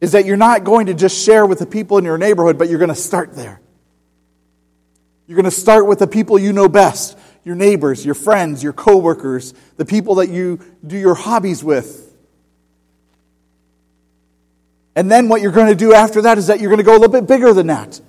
is 0.00 0.12
that 0.12 0.26
you're 0.26 0.36
not 0.36 0.62
going 0.62 0.86
to 0.86 0.94
just 0.94 1.24
share 1.24 1.44
with 1.44 1.58
the 1.58 1.66
people 1.66 1.98
in 1.98 2.04
your 2.04 2.18
neighborhood, 2.18 2.56
but 2.56 2.68
you're 2.68 2.78
going 2.78 2.88
to 2.88 2.94
start 2.94 3.34
there. 3.34 3.60
You're 5.26 5.36
going 5.36 5.44
to 5.44 5.50
start 5.50 5.88
with 5.88 5.98
the 5.98 6.06
people 6.06 6.38
you 6.38 6.52
know 6.52 6.68
best 6.68 7.17
your 7.48 7.56
neighbors, 7.56 8.04
your 8.04 8.14
friends, 8.14 8.62
your 8.62 8.74
coworkers, 8.74 9.54
the 9.78 9.84
people 9.86 10.16
that 10.16 10.28
you 10.28 10.60
do 10.86 10.98
your 10.98 11.14
hobbies 11.14 11.64
with. 11.64 12.14
And 14.94 15.10
then 15.10 15.30
what 15.30 15.40
you're 15.40 15.50
going 15.50 15.68
to 15.68 15.74
do 15.74 15.94
after 15.94 16.20
that 16.22 16.36
is 16.36 16.48
that 16.48 16.60
you're 16.60 16.68
going 16.68 16.76
to 16.76 16.84
go 16.84 16.92
a 16.92 17.00
little 17.00 17.08
bit 17.08 17.26
bigger 17.26 17.54
than 17.54 17.68
that. 17.68 18.02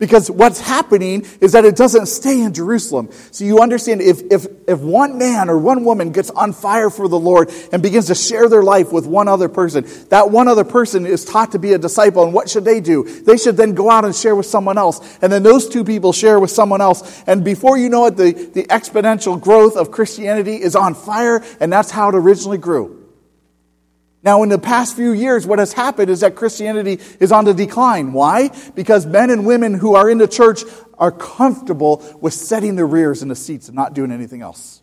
Because 0.00 0.30
what's 0.30 0.58
happening 0.58 1.26
is 1.42 1.52
that 1.52 1.66
it 1.66 1.76
doesn't 1.76 2.06
stay 2.06 2.40
in 2.40 2.54
Jerusalem. 2.54 3.10
So 3.32 3.44
you 3.44 3.60
understand 3.60 4.00
if, 4.00 4.22
if, 4.32 4.46
if 4.66 4.80
one 4.80 5.18
man 5.18 5.50
or 5.50 5.58
one 5.58 5.84
woman 5.84 6.10
gets 6.10 6.30
on 6.30 6.54
fire 6.54 6.88
for 6.88 7.06
the 7.06 7.18
Lord 7.18 7.52
and 7.70 7.82
begins 7.82 8.06
to 8.06 8.14
share 8.14 8.48
their 8.48 8.62
life 8.62 8.92
with 8.92 9.06
one 9.06 9.28
other 9.28 9.50
person, 9.50 9.86
that 10.08 10.30
one 10.30 10.48
other 10.48 10.64
person 10.64 11.04
is 11.04 11.26
taught 11.26 11.52
to 11.52 11.58
be 11.58 11.74
a 11.74 11.78
disciple. 11.78 12.24
And 12.24 12.32
what 12.32 12.48
should 12.48 12.64
they 12.64 12.80
do? 12.80 13.04
They 13.04 13.36
should 13.36 13.58
then 13.58 13.74
go 13.74 13.90
out 13.90 14.06
and 14.06 14.16
share 14.16 14.34
with 14.34 14.46
someone 14.46 14.78
else. 14.78 15.18
And 15.20 15.30
then 15.30 15.42
those 15.42 15.68
two 15.68 15.84
people 15.84 16.14
share 16.14 16.40
with 16.40 16.50
someone 16.50 16.80
else. 16.80 17.22
And 17.26 17.44
before 17.44 17.76
you 17.76 17.90
know 17.90 18.06
it, 18.06 18.16
the, 18.16 18.32
the 18.32 18.64
exponential 18.64 19.38
growth 19.38 19.76
of 19.76 19.90
Christianity 19.90 20.56
is 20.56 20.74
on 20.74 20.94
fire. 20.94 21.44
And 21.60 21.70
that's 21.70 21.90
how 21.90 22.08
it 22.08 22.14
originally 22.14 22.58
grew. 22.58 22.99
Now, 24.22 24.42
in 24.42 24.50
the 24.50 24.58
past 24.58 24.96
few 24.96 25.12
years, 25.12 25.46
what 25.46 25.58
has 25.58 25.72
happened 25.72 26.10
is 26.10 26.20
that 26.20 26.34
Christianity 26.34 27.00
is 27.20 27.32
on 27.32 27.46
the 27.46 27.54
decline. 27.54 28.12
Why? 28.12 28.50
Because 28.74 29.06
men 29.06 29.30
and 29.30 29.46
women 29.46 29.72
who 29.72 29.94
are 29.94 30.10
in 30.10 30.18
the 30.18 30.28
church 30.28 30.62
are 30.98 31.10
comfortable 31.10 32.04
with 32.20 32.34
setting 32.34 32.76
their 32.76 32.86
rears 32.86 33.22
in 33.22 33.28
the 33.28 33.36
seats 33.36 33.68
and 33.68 33.74
not 33.74 33.94
doing 33.94 34.12
anything 34.12 34.42
else. 34.42 34.82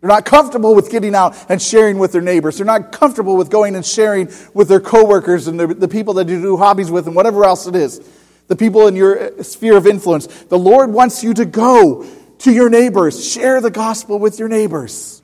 They're 0.00 0.08
not 0.08 0.24
comfortable 0.24 0.74
with 0.74 0.90
getting 0.90 1.14
out 1.14 1.36
and 1.50 1.60
sharing 1.60 1.98
with 1.98 2.12
their 2.12 2.22
neighbors. 2.22 2.56
They're 2.56 2.64
not 2.64 2.92
comfortable 2.92 3.36
with 3.36 3.50
going 3.50 3.74
and 3.74 3.84
sharing 3.84 4.30
with 4.54 4.68
their 4.68 4.80
coworkers 4.80 5.46
and 5.46 5.60
the, 5.60 5.66
the 5.66 5.88
people 5.88 6.14
that 6.14 6.28
you 6.28 6.40
do 6.40 6.56
hobbies 6.56 6.90
with 6.90 7.06
and 7.06 7.14
whatever 7.14 7.44
else 7.44 7.66
it 7.66 7.76
is. 7.76 8.00
The 8.46 8.56
people 8.56 8.86
in 8.86 8.96
your 8.96 9.40
uh, 9.40 9.42
sphere 9.42 9.76
of 9.76 9.86
influence. 9.86 10.26
The 10.26 10.58
Lord 10.58 10.90
wants 10.90 11.22
you 11.22 11.34
to 11.34 11.44
go 11.44 12.06
to 12.38 12.52
your 12.52 12.70
neighbors. 12.70 13.28
Share 13.30 13.60
the 13.60 13.70
gospel 13.70 14.18
with 14.18 14.38
your 14.38 14.48
neighbors. 14.48 15.22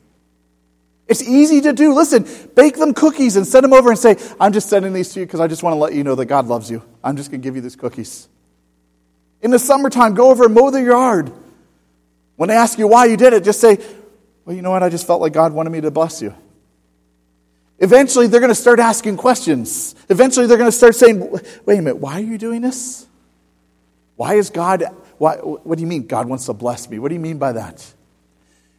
It's 1.09 1.22
easy 1.22 1.61
to 1.61 1.72
do. 1.72 1.94
Listen, 1.94 2.26
bake 2.54 2.76
them 2.76 2.92
cookies 2.92 3.36
and 3.36 3.46
send 3.46 3.64
them 3.64 3.72
over 3.72 3.90
and 3.90 3.98
say, 3.98 4.16
I'm 4.40 4.52
just 4.52 4.68
sending 4.68 4.92
these 4.92 5.12
to 5.12 5.20
you 5.20 5.26
because 5.26 5.40
I 5.40 5.46
just 5.46 5.62
want 5.62 5.74
to 5.74 5.78
let 5.78 5.94
you 5.94 6.02
know 6.02 6.16
that 6.16 6.26
God 6.26 6.46
loves 6.46 6.70
you. 6.70 6.82
I'm 7.02 7.16
just 7.16 7.30
going 7.30 7.40
to 7.40 7.44
give 7.46 7.54
you 7.54 7.62
these 7.62 7.76
cookies. 7.76 8.28
In 9.40 9.52
the 9.52 9.59
summertime, 9.59 10.14
go 10.14 10.30
over 10.30 10.46
and 10.46 10.54
mow 10.54 10.70
the 10.70 10.82
yard. 10.82 11.32
When 12.34 12.48
they 12.48 12.57
ask 12.57 12.78
you 12.78 12.88
why 12.88 13.07
you 13.07 13.16
did 13.16 13.32
it, 13.32 13.44
just 13.44 13.61
say, 13.61 13.78
Well, 14.44 14.57
you 14.57 14.62
know 14.62 14.70
what? 14.70 14.82
I 14.82 14.88
just 14.88 15.07
felt 15.07 15.20
like 15.20 15.32
God 15.32 15.52
wanted 15.52 15.70
me 15.70 15.80
to 15.82 15.90
bless 15.90 16.20
you. 16.20 16.34
Eventually, 17.78 18.26
they're 18.26 18.40
going 18.40 18.50
to 18.50 18.54
start 18.54 18.80
asking 18.80 19.16
questions. 19.16 19.94
Eventually, 20.09 20.46
they're 20.46 20.59
going 20.59 20.70
to 20.70 20.76
start 20.76 20.96
saying, 20.96 21.20
Wait 21.64 21.78
a 21.78 21.82
minute, 21.82 21.98
why 21.98 22.14
are 22.14 22.24
you 22.24 22.38
doing 22.38 22.62
this? 22.62 23.07
Why 24.16 24.34
is 24.34 24.50
God, 24.50 24.84
why, 25.18 25.36
what 25.36 25.76
do 25.76 25.82
you 25.82 25.86
mean 25.86 26.07
God 26.07 26.26
wants 26.28 26.46
to 26.46 26.54
bless 26.54 26.88
me? 26.88 26.98
What 26.98 27.09
do 27.09 27.14
you 27.14 27.20
mean 27.20 27.38
by 27.38 27.52
that? 27.52 27.94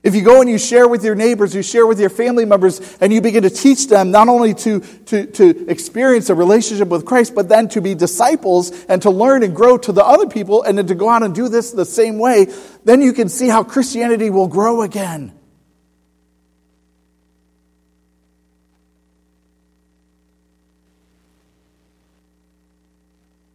If 0.08 0.16
you 0.16 0.22
go 0.22 0.40
and 0.40 0.50
you 0.50 0.58
share 0.58 0.88
with 0.88 1.04
your 1.04 1.16
neighbors, 1.16 1.54
you 1.54 1.62
share 1.62 1.86
with 1.86 2.00
your 2.00 2.10
family 2.10 2.46
members, 2.46 2.80
and 3.02 3.12
you 3.12 3.20
begin 3.20 3.44
to 3.44 3.50
teach 3.50 3.90
them 3.90 4.10
not 4.10 4.30
only 4.30 4.54
to, 4.54 4.80
to, 4.80 5.26
to 5.26 5.70
experience 5.70 6.30
a 6.30 6.34
relationship 6.34 6.88
with 6.88 7.06
Christ, 7.06 7.36
but 7.36 7.50
then 7.50 7.68
to 7.68 7.82
be 7.82 7.94
disciples 7.94 8.72
and 8.86 9.02
to 9.02 9.10
learn 9.10 9.44
and 9.44 9.54
grow 9.54 9.78
to 9.78 9.92
the 9.92 10.06
other 10.06 10.28
people, 10.28 10.64
and 10.64 10.78
then 10.78 10.88
to 10.88 10.96
go 10.96 11.10
out 11.10 11.24
and 11.24 11.36
do 11.36 11.50
this 11.50 11.72
the 11.72 11.84
same 11.84 12.20
way, 12.20 12.48
then 12.86 13.02
you 13.02 13.12
can 13.12 13.28
see 13.28 13.50
how 13.50 13.66
Christianity 13.66 14.30
will 14.30 14.48
grow 14.48 14.82
again. 14.82 15.34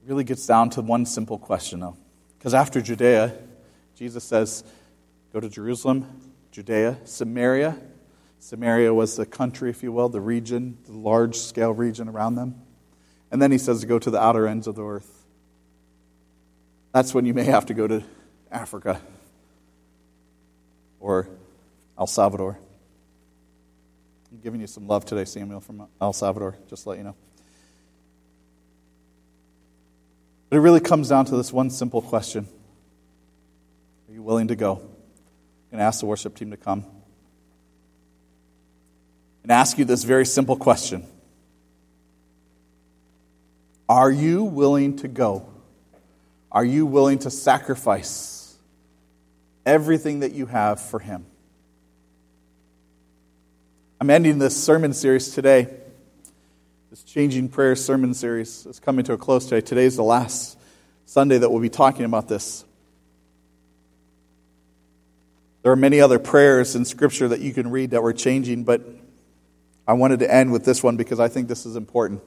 It 0.03 0.11
really 0.11 0.24
gets 0.24 0.46
down 0.46 0.68
to 0.68 0.82
one 0.82 1.07
simple 1.07 1.38
question, 1.38 1.80
though. 1.80 1.96
Because 2.36 2.53
after 2.53 2.82
Judea, 2.82 3.32
Jesus 3.96 4.22
says, 4.22 4.64
Go 5.32 5.40
to 5.40 5.48
Jerusalem, 5.48 6.21
Judea, 6.53 6.98
Samaria. 7.05 7.78
Samaria 8.38 8.92
was 8.92 9.16
the 9.16 9.24
country, 9.24 9.70
if 9.70 9.82
you 9.82 9.90
will, 9.90 10.11
the 10.11 10.20
region, 10.20 10.76
the 10.84 10.92
large 10.92 11.36
scale 11.36 11.72
region 11.72 12.09
around 12.09 12.34
them. 12.34 12.61
And 13.30 13.40
then 13.40 13.50
he 13.50 13.59
says 13.59 13.80
to 13.80 13.86
go 13.86 13.98
to 13.98 14.11
the 14.11 14.20
outer 14.20 14.46
ends 14.46 14.66
of 14.66 14.74
the 14.74 14.84
earth. 14.84 15.11
That's 16.92 17.14
when 17.14 17.24
you 17.24 17.32
may 17.32 17.44
have 17.44 17.66
to 17.66 17.74
go 17.74 17.86
to 17.88 18.05
Africa 18.50 19.00
or 21.00 21.26
El 21.98 22.07
Salvador. 22.07 22.59
I'm 24.30 24.40
giving 24.40 24.61
you 24.61 24.66
some 24.66 24.86
love 24.86 25.07
today, 25.07 25.24
Samuel, 25.24 25.61
from 25.61 25.88
El 26.00 26.12
Salvador, 26.12 26.59
just 26.68 26.82
to 26.82 26.90
let 26.90 26.98
you 26.98 27.05
know. 27.05 27.16
But 30.50 30.57
it 30.57 30.61
really 30.61 30.80
comes 30.80 31.09
down 31.09 31.24
to 31.26 31.36
this 31.36 31.50
one 31.50 31.70
simple 31.70 32.03
question 32.03 32.46
Are 34.07 34.12
you 34.12 34.22
willing 34.22 34.48
to 34.48 34.57
go? 34.57 34.91
Going 35.72 35.78
to 35.78 35.84
ask 35.84 36.00
the 36.00 36.06
worship 36.06 36.36
team 36.36 36.50
to 36.50 36.56
come 36.58 36.84
and 39.42 39.50
ask 39.50 39.78
you 39.78 39.86
this 39.86 40.04
very 40.04 40.26
simple 40.26 40.54
question 40.54 41.06
Are 43.88 44.10
you 44.10 44.44
willing 44.44 44.98
to 44.98 45.08
go? 45.08 45.48
Are 46.50 46.64
you 46.64 46.84
willing 46.84 47.20
to 47.20 47.30
sacrifice 47.30 48.54
everything 49.64 50.20
that 50.20 50.32
you 50.32 50.44
have 50.44 50.78
for 50.78 50.98
Him? 50.98 51.24
I'm 53.98 54.10
ending 54.10 54.38
this 54.38 54.62
sermon 54.62 54.92
series 54.92 55.30
today. 55.30 55.68
This 56.90 57.02
Changing 57.02 57.48
Prayers 57.48 57.82
sermon 57.82 58.12
series 58.12 58.66
is 58.66 58.78
coming 58.78 59.06
to 59.06 59.14
a 59.14 59.16
close 59.16 59.46
today. 59.46 59.62
Today 59.62 59.86
is 59.86 59.96
the 59.96 60.02
last 60.02 60.58
Sunday 61.06 61.38
that 61.38 61.50
we'll 61.50 61.62
be 61.62 61.70
talking 61.70 62.04
about 62.04 62.28
this. 62.28 62.66
There 65.62 65.70
are 65.70 65.76
many 65.76 66.00
other 66.00 66.18
prayers 66.18 66.74
in 66.74 66.84
Scripture 66.84 67.28
that 67.28 67.40
you 67.40 67.54
can 67.54 67.70
read 67.70 67.90
that 67.92 68.02
were 68.02 68.12
changing, 68.12 68.64
but 68.64 68.82
I 69.86 69.92
wanted 69.94 70.20
to 70.20 70.32
end 70.32 70.52
with 70.52 70.64
this 70.64 70.82
one 70.82 70.96
because 70.96 71.20
I 71.20 71.28
think 71.28 71.48
this 71.48 71.66
is 71.66 71.76
important. 71.76 72.22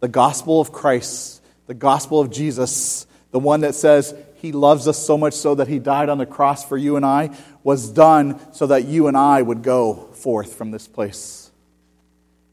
The 0.00 0.08
gospel 0.08 0.60
of 0.60 0.72
Christ, 0.72 1.42
the 1.66 1.74
gospel 1.74 2.20
of 2.20 2.30
Jesus, 2.30 3.06
the 3.30 3.38
one 3.38 3.60
that 3.60 3.74
says 3.74 4.14
he 4.36 4.52
loves 4.52 4.88
us 4.88 4.98
so 4.98 5.18
much 5.18 5.34
so 5.34 5.54
that 5.56 5.68
he 5.68 5.78
died 5.78 6.08
on 6.08 6.18
the 6.18 6.26
cross 6.26 6.64
for 6.64 6.76
you 6.76 6.96
and 6.96 7.04
I, 7.04 7.30
was 7.62 7.90
done 7.90 8.40
so 8.52 8.68
that 8.68 8.84
you 8.84 9.06
and 9.06 9.16
I 9.16 9.40
would 9.40 9.62
go 9.62 9.94
forth 10.12 10.54
from 10.54 10.70
this 10.70 10.86
place. 10.86 11.50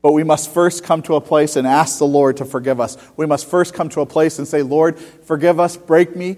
But 0.01 0.13
we 0.13 0.23
must 0.23 0.51
first 0.53 0.83
come 0.83 1.01
to 1.03 1.15
a 1.15 1.21
place 1.21 1.55
and 1.55 1.67
ask 1.67 1.99
the 1.99 2.07
Lord 2.07 2.37
to 2.37 2.45
forgive 2.45 2.79
us. 2.79 2.97
We 3.15 3.25
must 3.25 3.45
first 3.45 3.73
come 3.73 3.89
to 3.89 4.01
a 4.01 4.05
place 4.05 4.39
and 4.39 4.47
say, 4.47 4.63
Lord, 4.63 4.97
forgive 4.99 5.59
us, 5.59 5.77
break 5.77 6.15
me, 6.15 6.37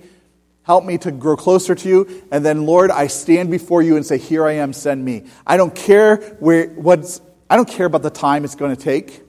Help 0.64 0.86
me 0.86 0.98
to 1.00 1.12
grow 1.12 1.36
closer 1.36 1.76
to 1.76 1.90
you. 1.90 2.24
And 2.32 2.46
then, 2.46 2.66
Lord, 2.66 2.90
I 2.90 3.08
stand 3.08 3.52
before 3.52 3.82
you 3.82 3.98
and 3.98 4.06
say, 4.06 4.18
Here 4.18 4.46
I 4.46 4.54
am, 4.54 4.74
send 4.74 5.04
me. 5.04 5.26
I 5.46 5.58
don't 5.58 5.76
care 5.76 6.18
where, 6.40 6.68
what's, 6.70 7.22
I 7.50 7.56
don't 7.58 7.68
care 7.68 7.86
about 7.86 8.02
the 8.02 8.10
time 8.10 8.46
it's 8.46 8.56
going 8.56 8.76
to 8.76 8.82
take. 8.82 9.22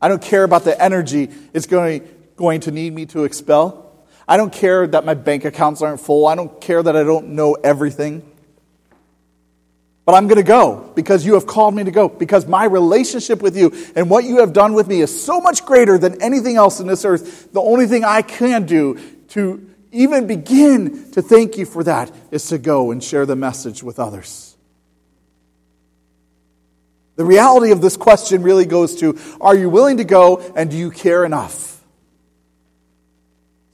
I 0.00 0.08
don't 0.08 0.22
care 0.22 0.44
about 0.44 0.64
the 0.64 0.80
energy 0.80 1.30
it's 1.52 1.66
going, 1.66 2.08
going 2.36 2.60
to 2.60 2.70
need 2.70 2.92
me 2.92 3.06
to 3.06 3.24
expel. 3.24 3.84
I 4.26 4.36
don't 4.36 4.52
care 4.52 4.86
that 4.86 5.04
my 5.04 5.14
bank 5.14 5.44
accounts 5.44 5.82
aren't 5.82 6.00
full. 6.00 6.26
I 6.26 6.34
don't 6.34 6.60
care 6.60 6.82
that 6.82 6.94
I 6.96 7.02
don't 7.02 7.30
know 7.30 7.54
everything. 7.54 8.30
But 10.04 10.14
I'm 10.14 10.26
going 10.26 10.36
to 10.36 10.42
go 10.42 10.90
because 10.94 11.24
you 11.24 11.34
have 11.34 11.46
called 11.46 11.74
me 11.74 11.84
to 11.84 11.90
go. 11.90 12.08
Because 12.08 12.46
my 12.46 12.64
relationship 12.64 13.40
with 13.40 13.56
you 13.56 13.72
and 13.94 14.10
what 14.10 14.24
you 14.24 14.38
have 14.40 14.52
done 14.52 14.74
with 14.74 14.88
me 14.88 15.00
is 15.00 15.24
so 15.24 15.40
much 15.40 15.64
greater 15.64 15.98
than 15.98 16.22
anything 16.22 16.56
else 16.56 16.80
in 16.80 16.86
this 16.86 17.04
earth. 17.04 17.52
The 17.52 17.60
only 17.60 17.86
thing 17.86 18.04
I 18.04 18.22
can 18.22 18.66
do 18.66 18.98
to 19.28 19.68
even 19.92 20.26
begin 20.26 21.10
to 21.12 21.22
thank 21.22 21.56
you 21.56 21.64
for 21.66 21.84
that 21.84 22.12
is 22.30 22.48
to 22.48 22.58
go 22.58 22.90
and 22.90 23.02
share 23.02 23.26
the 23.26 23.36
message 23.36 23.82
with 23.82 23.98
others. 23.98 24.56
The 27.16 27.24
reality 27.24 27.72
of 27.72 27.80
this 27.80 27.96
question 27.96 28.42
really 28.42 28.64
goes 28.64 28.96
to 28.96 29.18
are 29.40 29.56
you 29.56 29.68
willing 29.68 29.96
to 29.96 30.04
go 30.04 30.38
and 30.54 30.70
do 30.70 30.76
you 30.76 30.90
care 30.90 31.24
enough? 31.24 31.82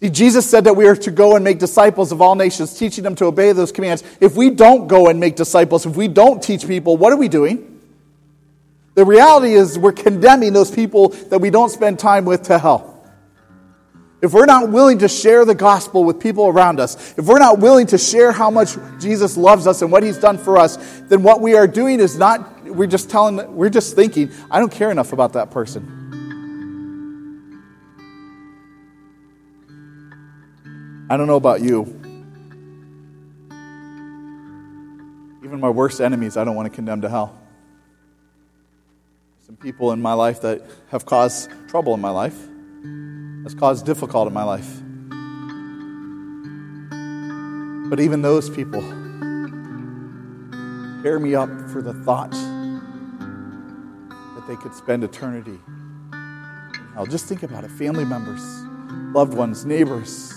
See, 0.00 0.10
Jesus 0.10 0.48
said 0.48 0.64
that 0.64 0.76
we 0.76 0.86
are 0.86 0.96
to 0.96 1.10
go 1.10 1.34
and 1.34 1.44
make 1.44 1.58
disciples 1.58 2.12
of 2.12 2.22
all 2.22 2.34
nations, 2.34 2.78
teaching 2.78 3.04
them 3.04 3.14
to 3.16 3.26
obey 3.26 3.52
those 3.52 3.72
commands. 3.72 4.02
If 4.20 4.36
we 4.36 4.50
don't 4.50 4.86
go 4.86 5.08
and 5.08 5.20
make 5.20 5.36
disciples, 5.36 5.86
if 5.86 5.96
we 5.96 6.08
don't 6.08 6.42
teach 6.42 6.66
people, 6.66 6.96
what 6.96 7.12
are 7.12 7.16
we 7.16 7.28
doing? 7.28 7.80
The 8.94 9.04
reality 9.04 9.54
is 9.54 9.78
we're 9.78 9.92
condemning 9.92 10.52
those 10.52 10.70
people 10.70 11.08
that 11.08 11.40
we 11.40 11.50
don't 11.50 11.70
spend 11.70 11.98
time 11.98 12.24
with 12.24 12.44
to 12.44 12.58
hell. 12.58 12.93
If 14.24 14.32
we're 14.32 14.46
not 14.46 14.70
willing 14.70 15.00
to 15.00 15.08
share 15.08 15.44
the 15.44 15.54
gospel 15.54 16.02
with 16.02 16.18
people 16.18 16.48
around 16.48 16.80
us, 16.80 17.12
if 17.18 17.26
we're 17.26 17.38
not 17.38 17.58
willing 17.58 17.86
to 17.88 17.98
share 17.98 18.32
how 18.32 18.50
much 18.50 18.74
Jesus 18.98 19.36
loves 19.36 19.66
us 19.66 19.82
and 19.82 19.92
what 19.92 20.02
he's 20.02 20.16
done 20.16 20.38
for 20.38 20.56
us, 20.56 20.78
then 21.08 21.22
what 21.22 21.42
we 21.42 21.56
are 21.56 21.66
doing 21.66 22.00
is 22.00 22.16
not, 22.16 22.64
we're 22.64 22.86
just 22.86 23.10
telling, 23.10 23.54
we're 23.54 23.68
just 23.68 23.94
thinking, 23.94 24.32
I 24.50 24.60
don't 24.60 24.72
care 24.72 24.90
enough 24.90 25.12
about 25.12 25.34
that 25.34 25.50
person. 25.50 25.84
I 31.10 31.18
don't 31.18 31.26
know 31.26 31.36
about 31.36 31.60
you. 31.60 31.82
Even 35.44 35.60
my 35.60 35.68
worst 35.68 36.00
enemies, 36.00 36.38
I 36.38 36.44
don't 36.44 36.56
want 36.56 36.64
to 36.64 36.74
condemn 36.74 37.02
to 37.02 37.10
hell. 37.10 37.38
Some 39.46 39.56
people 39.56 39.92
in 39.92 40.00
my 40.00 40.14
life 40.14 40.40
that 40.40 40.62
have 40.88 41.04
caused 41.04 41.50
trouble 41.68 41.92
in 41.92 42.00
my 42.00 42.08
life, 42.08 42.48
has 43.44 43.54
caused 43.54 43.86
difficulty 43.86 44.28
in 44.28 44.34
my 44.34 44.42
life. 44.42 44.80
But 47.88 48.00
even 48.00 48.22
those 48.22 48.50
people 48.50 48.82
tear 51.02 51.20
me 51.20 51.34
up 51.36 51.50
for 51.70 51.80
the 51.80 51.94
thought 52.04 52.32
that 54.32 54.44
they 54.48 54.56
could 54.56 54.74
spend 54.74 55.04
eternity 55.04 55.60
hell. 56.94 57.06
Just 57.06 57.26
think 57.26 57.42
about 57.42 57.64
it 57.64 57.70
family 57.70 58.04
members, 58.04 58.42
loved 59.14 59.34
ones, 59.34 59.64
neighbors 59.64 60.34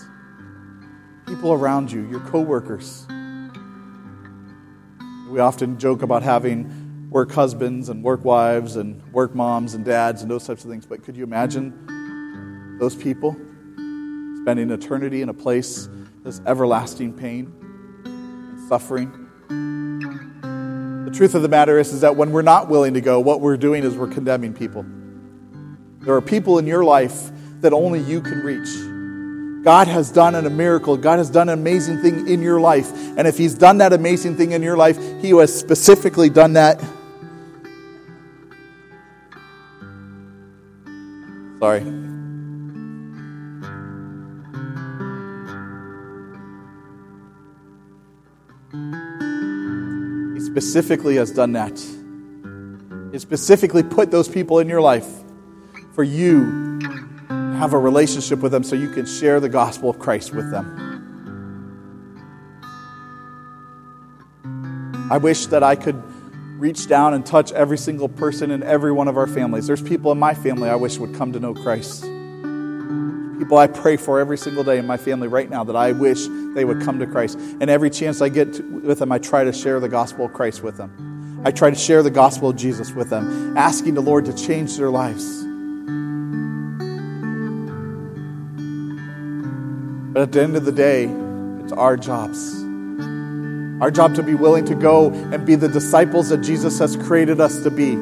people 1.27 1.51
around 1.51 1.91
you, 1.91 2.07
your 2.09 2.21
coworkers. 2.21 3.05
We 5.29 5.39
often 5.39 5.77
joke 5.77 6.01
about 6.01 6.23
having 6.23 7.09
work 7.09 7.31
husbands 7.31 7.89
and 7.89 8.01
work 8.01 8.23
wives 8.23 8.77
and 8.77 9.03
work 9.11 9.35
moms 9.35 9.73
and 9.73 9.83
dads 9.83 10.21
and 10.21 10.31
those 10.31 10.47
types 10.47 10.63
of 10.63 10.71
things, 10.71 10.85
but 10.85 11.03
could 11.03 11.17
you 11.17 11.25
imagine 11.25 11.73
those 12.79 12.95
people 12.95 13.35
spending 14.41 14.71
eternity 14.71 15.21
in 15.21 15.29
a 15.29 15.33
place 15.33 15.89
that's 16.23 16.41
everlasting 16.45 17.13
pain 17.13 17.53
and 18.05 18.67
suffering? 18.67 19.27
The 21.07 21.11
truth 21.13 21.35
of 21.35 21.41
the 21.41 21.47
matter 21.47 21.79
is, 21.79 21.93
is 21.93 22.01
that 22.01 22.15
when 22.15 22.31
we're 22.31 22.41
not 22.41 22.67
willing 22.67 22.93
to 22.95 23.01
go, 23.01 23.19
what 23.19 23.39
we're 23.39 23.57
doing 23.57 23.83
is 23.83 23.95
we're 23.95 24.07
condemning 24.07 24.53
people. 24.53 24.85
There 26.01 26.15
are 26.15 26.21
people 26.21 26.59
in 26.59 26.67
your 26.67 26.83
life 26.83 27.31
that 27.61 27.73
only 27.73 27.99
you 27.99 28.21
can 28.21 28.39
reach. 28.39 29.63
God 29.63 29.87
has 29.87 30.11
done 30.11 30.35
a 30.35 30.49
miracle. 30.49 30.95
God 30.95 31.17
has 31.17 31.29
done 31.29 31.49
an 31.49 31.59
amazing 31.59 32.01
thing 32.01 32.27
in 32.27 32.41
your 32.41 32.59
life. 32.59 32.91
And 33.17 33.27
if 33.27 33.37
He's 33.37 33.53
done 33.53 33.79
that 33.79 33.91
amazing 33.91 34.37
thing 34.37 34.51
in 34.51 34.63
your 34.63 34.77
life, 34.77 34.97
He 35.21 35.31
has 35.31 35.53
specifically 35.57 36.29
done 36.29 36.53
that. 36.53 36.81
Sorry. 41.59 42.06
Specifically 50.57 51.17
has 51.17 51.29
done 51.29 51.51
that. 51.51 51.79
It 53.13 53.19
specifically 53.19 53.83
put 53.83 54.09
those 54.09 54.27
people 54.27 54.57
in 54.57 54.67
your 54.67 54.81
life 54.81 55.07
for 55.93 56.03
you 56.03 56.79
have 57.29 57.73
a 57.73 57.77
relationship 57.77 58.39
with 58.39 58.53
them 58.53 58.63
so 58.63 58.75
you 58.75 58.89
can 58.89 59.05
share 59.05 59.39
the 59.39 59.49
gospel 59.49 59.91
of 59.91 59.99
Christ 59.99 60.33
with 60.33 60.49
them. 60.49 60.65
I 65.11 65.19
wish 65.19 65.45
that 65.45 65.61
I 65.61 65.75
could 65.75 66.01
reach 66.59 66.87
down 66.87 67.13
and 67.13 67.23
touch 67.23 67.51
every 67.51 67.77
single 67.77 68.09
person 68.09 68.49
in 68.49 68.63
every 68.63 68.91
one 68.91 69.07
of 69.07 69.15
our 69.15 69.27
families. 69.27 69.67
There's 69.67 69.83
people 69.83 70.11
in 70.11 70.17
my 70.17 70.33
family 70.33 70.69
I 70.69 70.75
wish 70.75 70.97
would 70.97 71.13
come 71.13 71.33
to 71.33 71.39
know 71.39 71.53
Christ. 71.53 72.03
People 73.37 73.57
I 73.57 73.67
pray 73.67 73.97
for 73.97 74.19
every 74.19 74.37
single 74.37 74.63
day 74.63 74.79
in 74.79 74.87
my 74.87 74.97
family 74.97 75.27
right 75.27 75.49
now 75.49 75.63
that 75.63 75.75
I 75.75 75.91
wish 75.91 76.25
they 76.55 76.65
would 76.65 76.81
come 76.81 76.99
to 76.99 77.05
Christ. 77.05 77.37
And 77.37 77.69
every 77.69 77.89
chance 77.89 78.21
I 78.21 78.29
get 78.29 78.53
to, 78.53 78.63
with 78.63 78.99
them, 78.99 79.11
I 79.11 79.19
try 79.19 79.43
to 79.43 79.53
share 79.53 79.79
the 79.79 79.89
gospel 79.89 80.25
of 80.25 80.33
Christ 80.33 80.63
with 80.63 80.77
them. 80.77 81.41
I 81.45 81.51
try 81.51 81.69
to 81.69 81.75
share 81.75 82.01
the 82.01 82.09
gospel 82.09 82.49
of 82.49 82.55
Jesus 82.55 82.91
with 82.91 83.11
them, 83.11 83.55
asking 83.55 83.93
the 83.93 84.01
Lord 84.01 84.25
to 84.25 84.33
change 84.33 84.75
their 84.77 84.89
lives. 84.89 85.43
But 90.13 90.23
at 90.23 90.31
the 90.31 90.41
end 90.41 90.55
of 90.55 90.65
the 90.65 90.71
day, 90.71 91.03
it's 91.63 91.71
our 91.73 91.95
jobs. 91.95 92.55
Our 93.81 93.91
job 93.91 94.15
to 94.15 94.23
be 94.23 94.33
willing 94.33 94.65
to 94.65 94.73
go 94.73 95.11
and 95.11 95.45
be 95.45 95.53
the 95.53 95.67
disciples 95.67 96.29
that 96.29 96.39
Jesus 96.39 96.79
has 96.79 96.97
created 96.97 97.39
us 97.39 97.61
to 97.61 97.69
be, 97.69 97.95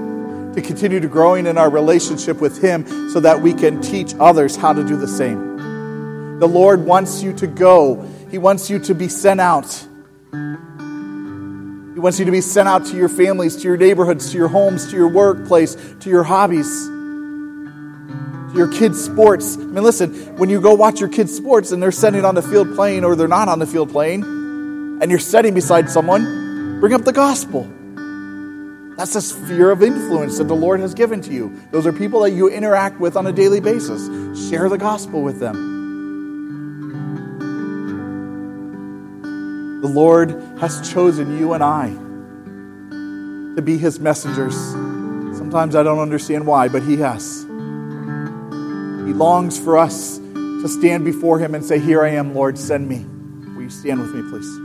to 0.55 0.61
continue 0.61 0.99
to 0.99 1.07
growing 1.07 1.45
in 1.47 1.57
our 1.57 1.69
relationship 1.69 2.41
with 2.41 2.61
Him 2.61 3.09
so 3.09 3.19
that 3.19 3.41
we 3.41 3.53
can 3.53 3.81
teach 3.81 4.13
others 4.19 4.55
how 4.55 4.73
to 4.73 4.83
do 4.83 4.97
the 4.97 5.07
same. 5.07 6.39
The 6.39 6.47
Lord 6.47 6.85
wants 6.85 7.21
you 7.21 7.33
to 7.33 7.47
go, 7.47 8.05
He 8.31 8.37
wants 8.37 8.69
you 8.69 8.79
to 8.79 8.95
be 8.95 9.07
sent 9.07 9.39
out. 9.39 9.71
He 10.33 11.99
wants 12.01 12.19
you 12.19 12.25
to 12.25 12.31
be 12.31 12.41
sent 12.41 12.67
out 12.67 12.85
to 12.87 12.97
your 12.97 13.09
families, 13.09 13.55
to 13.57 13.63
your 13.63 13.77
neighborhoods, 13.77 14.31
to 14.31 14.37
your 14.37 14.49
homes, 14.49 14.89
to 14.91 14.97
your 14.97 15.07
workplace, 15.07 15.75
to 16.01 16.09
your 16.09 16.23
hobbies 16.23 16.89
your 18.55 18.67
kids' 18.69 19.03
sports. 19.03 19.57
I 19.57 19.59
mean, 19.59 19.83
listen, 19.83 20.13
when 20.37 20.49
you 20.49 20.61
go 20.61 20.73
watch 20.73 20.99
your 20.99 21.09
kids' 21.09 21.35
sports 21.35 21.71
and 21.71 21.83
they're 21.83 21.91
sitting 21.91 22.23
on 22.23 22.35
the 22.35 22.41
field 22.41 22.73
playing 22.73 23.03
or 23.03 23.15
they're 23.15 23.27
not 23.27 23.49
on 23.49 23.59
the 23.59 23.67
field 23.67 23.91
playing, 23.91 24.23
and 24.23 25.11
you're 25.11 25.19
sitting 25.19 25.53
beside 25.53 25.89
someone, 25.89 26.79
bring 26.79 26.93
up 26.93 27.03
the 27.03 27.13
gospel. 27.13 27.69
That's 28.97 29.13
the 29.13 29.21
sphere 29.21 29.71
of 29.71 29.83
influence 29.83 30.37
that 30.37 30.45
the 30.45 30.55
Lord 30.55 30.79
has 30.79 30.93
given 30.93 31.21
to 31.21 31.31
you. 31.31 31.59
Those 31.71 31.85
are 31.85 31.93
people 31.93 32.21
that 32.21 32.31
you 32.31 32.49
interact 32.49 32.99
with 32.99 33.15
on 33.17 33.27
a 33.27 33.31
daily 33.31 33.59
basis. 33.59 34.07
Share 34.49 34.69
the 34.69 34.77
gospel 34.77 35.21
with 35.21 35.39
them. 35.39 35.73
The 39.81 39.89
Lord 39.89 40.31
has 40.59 40.91
chosen 40.91 41.37
you 41.37 41.53
and 41.53 41.63
I 41.63 41.89
to 43.55 43.61
be 43.61 43.77
his 43.77 43.99
messengers. 43.99 44.55
Sometimes 45.37 45.75
I 45.75 45.83
don't 45.83 45.99
understand 45.99 46.47
why, 46.47 46.69
but 46.69 46.83
he 46.83 46.97
has. 46.97 47.45
He 49.05 49.13
longs 49.13 49.59
for 49.59 49.77
us 49.77 50.17
to 50.17 50.67
stand 50.67 51.05
before 51.05 51.37
Him 51.37 51.53
and 51.53 51.63
say, 51.63 51.77
Here 51.77 52.03
I 52.03 52.09
am, 52.09 52.33
Lord, 52.33 52.57
send 52.57 52.89
me. 52.89 53.05
Will 53.53 53.61
you 53.61 53.69
stand 53.69 54.01
with 54.01 54.15
me, 54.15 54.27
please? 54.31 54.64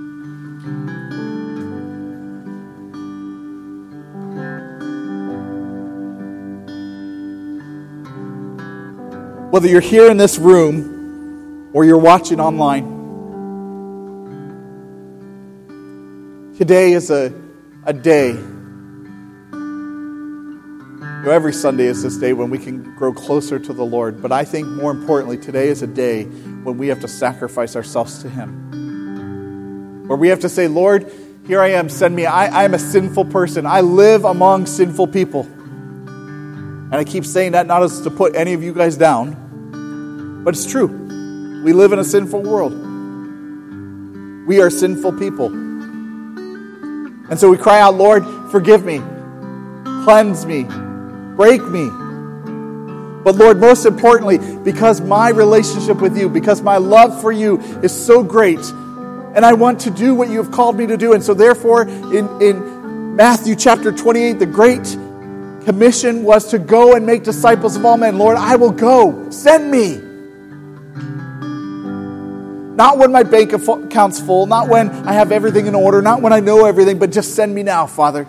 Whether 9.51 9.67
you're 9.67 9.81
here 9.81 10.09
in 10.09 10.17
this 10.17 10.39
room 10.39 11.71
or 11.73 11.85
you're 11.85 11.99
watching 11.99 12.39
online, 12.39 12.85
today 16.57 16.93
is 16.93 17.11
a, 17.11 17.35
a 17.85 17.93
day 17.93 18.31
you 21.21 21.27
know, 21.27 21.33
every 21.33 21.53
Sunday 21.53 21.87
is 21.87 22.03
this 22.05 22.17
day 22.17 22.33
when 22.33 22.49
we 22.49 22.59
can 22.59 22.95
grow 22.95 23.13
closer 23.13 23.59
to 23.59 23.73
the 23.73 23.85
Lord. 23.85 24.23
But 24.23 24.31
I 24.31 24.45
think 24.45 24.69
more 24.69 24.93
importantly, 24.93 25.37
today 25.37 25.67
is 25.67 25.83
a 25.83 25.87
day 25.89 26.25
when 26.25 26.79
we 26.79 26.87
have 26.87 27.01
to 27.01 27.09
sacrifice 27.09 27.75
ourselves 27.75 28.23
to 28.23 28.31
Him. 28.31 30.07
Where 30.07 30.17
we 30.17 30.29
have 30.29 30.41
to 30.41 30.49
say, 30.49 30.69
Lord, 30.69 31.13
here 31.47 31.61
I 31.61 31.73
am, 31.73 31.89
send 31.89 32.15
me. 32.15 32.25
I, 32.25 32.63
I 32.63 32.65
am 32.65 32.73
a 32.73 32.79
sinful 32.79 33.25
person. 33.27 33.67
I 33.67 33.81
live 33.81 34.25
among 34.25 34.67
sinful 34.67 35.09
people. 35.09 35.49
And 36.91 36.97
I 36.97 37.05
keep 37.05 37.25
saying 37.25 37.53
that 37.53 37.69
not 37.69 37.85
as 37.85 38.01
to 38.01 38.11
put 38.11 38.35
any 38.35 38.53
of 38.53 38.65
you 38.65 38.75
guys 38.75 38.97
down, 38.97 40.43
but 40.45 40.55
it's 40.55 40.69
true. 40.69 40.89
We 41.63 41.73
live 41.73 41.93
in 41.93 42.01
a 42.01 42.05
sinful 42.05 42.43
world. 42.43 42.73
We 44.49 44.61
are 44.61 44.71
sinful 44.71 45.13
people. 45.13 45.47
And 45.47 47.39
so 47.39 47.49
we 47.49 47.59
cry 47.59 47.81
out, 47.81 47.95
Lord, 47.95 48.25
forgive 48.51 48.85
me. 48.85 49.01
cleanse 50.05 50.45
me, 50.47 50.65
break 51.37 51.63
me. 51.63 51.91
But 53.23 53.37
Lord, 53.37 53.61
most 53.61 53.87
importantly, 53.87 54.39
because 54.65 55.01
my 55.01 55.29
relationship 55.29 56.01
with 56.01 56.19
you, 56.19 56.29
because 56.29 56.61
my 56.61 56.79
love 56.79 57.21
for 57.21 57.31
you 57.31 57.61
is 57.83 57.93
so 57.93 58.25
great, 58.25 58.59
and 58.59 59.45
I 59.47 59.53
want 59.53 59.81
to 59.83 59.91
do 59.91 60.15
what 60.15 60.29
you 60.29 60.43
have 60.43 60.51
called 60.51 60.77
me 60.77 60.89
to 60.89 60.97
do. 60.97 61.13
And 61.13 61.23
so, 61.23 61.35
therefore, 61.35 61.83
in, 61.87 62.43
in 62.43 63.15
Matthew 63.15 63.55
chapter 63.55 63.93
28, 63.93 64.41
the 64.41 64.47
Great 64.47 64.97
Commission 65.65 66.25
was 66.25 66.51
to 66.51 66.59
go 66.59 66.95
and 66.95 67.05
make 67.05 67.23
disciples 67.23 67.77
of 67.77 67.85
all 67.85 67.97
men. 67.97 68.19
Lord, 68.19 68.37
I 68.37 68.57
will 68.57 68.71
go. 68.71 69.31
Send 69.31 69.71
me. 69.71 70.01
Not 72.77 72.97
when 72.97 73.13
my 73.13 73.23
bank 73.23 73.53
account's 73.53 74.19
full, 74.19 74.47
not 74.47 74.69
when 74.69 74.89
I 75.07 75.13
have 75.13 75.33
everything 75.33 75.67
in 75.67 75.75
order, 75.75 76.01
not 76.01 76.23
when 76.23 76.33
I 76.33 76.41
know 76.41 76.65
everything, 76.65 76.99
but 76.99 77.13
just 77.13 77.35
send 77.35 77.55
me 77.55 77.63
now, 77.63 77.87
Father. 77.87 78.27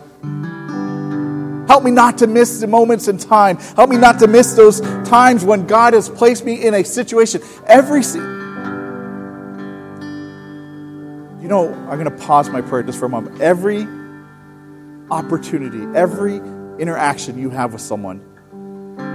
Help 1.68 1.86
me 1.86 1.92
not 1.92 2.18
to 2.18 2.28
miss 2.28 2.60
the 2.60 2.68
moments 2.68 3.08
in 3.08 3.18
time. 3.18 3.56
Help 3.78 3.90
me 3.90 3.96
not 3.96 4.20
to 4.20 4.28
miss 4.28 4.54
those 4.56 4.82
times 5.08 5.46
when 5.46 5.68
God 5.68 5.94
has 5.94 6.10
placed 6.10 6.44
me 6.44 6.66
in 6.66 6.74
a 6.74 6.84
situation. 6.84 7.42
Every 7.66 8.02
You 11.42 11.48
know, 11.48 11.74
I'm 11.90 11.98
going 11.98 12.04
to 12.04 12.26
pause 12.26 12.50
my 12.50 12.60
prayer 12.60 12.84
just 12.84 13.00
for 13.00 13.06
a 13.06 13.10
moment. 13.10 13.40
Every 13.40 13.88
opportunity, 15.10 15.98
every 15.98 16.42
interaction 16.82 17.38
you 17.38 17.52
have 17.52 17.74
with 17.74 17.82
someone 17.82 18.20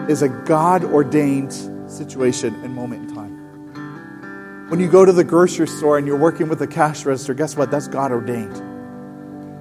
is 0.09 0.23
a 0.23 0.29
God 0.29 0.85
ordained 0.85 1.53
situation 1.91 2.55
and 2.63 2.73
moment 2.73 3.11
in 3.11 3.15
time. 3.15 4.71
When 4.71 4.79
you 4.79 4.89
go 4.89 5.05
to 5.05 5.13
the 5.13 5.25
grocery 5.25 5.67
store 5.67 5.99
and 5.99 6.07
you're 6.07 6.17
working 6.17 6.49
with 6.49 6.61
the 6.61 6.67
cash 6.67 7.05
register, 7.05 7.35
guess 7.35 7.57
what? 7.57 7.71
That's 7.71 7.89
God 7.89 8.13
ordained. 8.13 8.57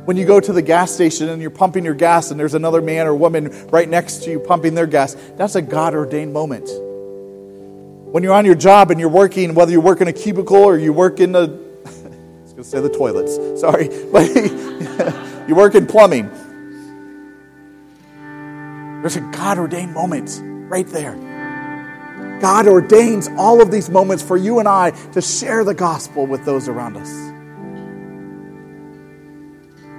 When 0.06 0.18
you 0.18 0.26
go 0.26 0.40
to 0.40 0.54
the 0.54 0.62
gas 0.62 0.92
station 0.92 1.30
and 1.30 1.42
you're 1.42 1.50
pumping 1.50 1.84
your 1.84 1.96
gas 1.96 2.30
and 2.30 2.40
there's 2.40 2.54
another 2.54 2.80
man 2.80 3.08
or 3.08 3.16
woman 3.16 3.50
right 3.70 3.90
next 3.90 4.24
to 4.24 4.32
you 4.32 4.40
pumping 4.40 4.76
their 4.76 4.86
gas, 4.86 5.16
that's 5.36 5.56
a 5.56 5.62
God 5.64 5.96
ordained 5.96 6.32
moment. 6.32 6.70
When 8.14 8.22
you're 8.22 8.34
on 8.34 8.46
your 8.46 8.56
job 8.56 8.92
and 8.92 9.00
you're 9.00 9.10
working, 9.10 9.56
whether 9.56 9.72
you 9.72 9.82
work 9.82 10.02
in 10.02 10.08
a 10.08 10.14
cubicle 10.14 10.58
or 10.58 10.78
you 10.78 10.94
work 10.94 11.20
in 11.20 11.32
the, 11.32 11.42
I 11.86 12.42
was 12.44 12.54
going 12.54 12.56
to 12.58 12.64
say 12.64 12.80
the 12.82 12.90
toilets, 12.90 13.36
sorry, 13.60 13.88
but 14.12 15.48
you 15.50 15.56
work 15.56 15.74
in 15.74 15.88
plumbing, 15.88 16.30
there's 19.06 19.18
a 19.18 19.32
God 19.38 19.60
ordained 19.60 19.94
moment 19.94 20.42
right 20.68 20.88
there. 20.88 21.14
God 22.42 22.68
ordains 22.68 23.30
all 23.38 23.62
of 23.62 23.70
these 23.70 23.88
moments 23.88 24.24
for 24.24 24.36
you 24.36 24.58
and 24.58 24.68
I 24.68 24.90
to 25.12 25.22
share 25.22 25.64
the 25.64 25.76
gospel 25.76 26.26
with 26.26 26.44
those 26.44 26.68
around 26.68 26.98
us 26.98 27.12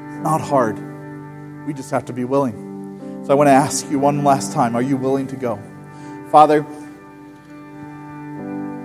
It's 0.09 0.25
not 0.25 0.41
hard. 0.41 0.77
We 1.69 1.73
just 1.73 1.93
have 1.93 2.07
to 2.07 2.13
be 2.13 2.25
willing. 2.25 3.23
So 3.25 3.31
I 3.31 3.37
want 3.37 3.47
to 3.47 3.53
ask 3.53 3.89
you 3.89 4.01
one 4.01 4.25
last 4.25 4.53
time 4.53 4.75
are 4.75 4.83
you 4.83 4.97
willing 4.97 5.29
to 5.29 5.37
go? 5.37 5.63
Father, 6.33 6.67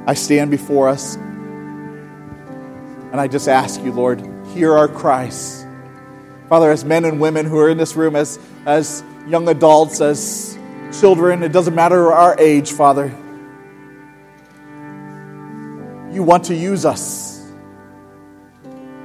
I 0.06 0.14
stand 0.14 0.52
before 0.52 0.88
us 0.88 1.16
and 1.16 3.16
I 3.16 3.28
just 3.28 3.48
ask 3.48 3.82
you, 3.82 3.92
Lord, 3.92 4.24
hear 4.54 4.78
our 4.78 4.88
cries. 4.88 5.66
Father, 6.48 6.70
as 6.70 6.86
men 6.86 7.06
and 7.06 7.20
women 7.20 7.48
who 7.48 7.58
are 7.58 7.70
in 7.70 7.80
this 7.80 7.96
room, 7.96 8.16
as, 8.16 8.38
as 8.68 9.04
young 9.32 9.48
adults, 9.48 10.02
as 10.02 10.58
children, 11.00 11.42
it 11.42 11.54
doesn't 11.54 11.74
matter 11.74 12.12
our 12.12 12.38
age, 12.38 12.74
Father. 12.74 13.08
You 16.12 16.22
want 16.22 16.44
to 16.46 16.54
use 16.54 16.86
us. 16.86 17.50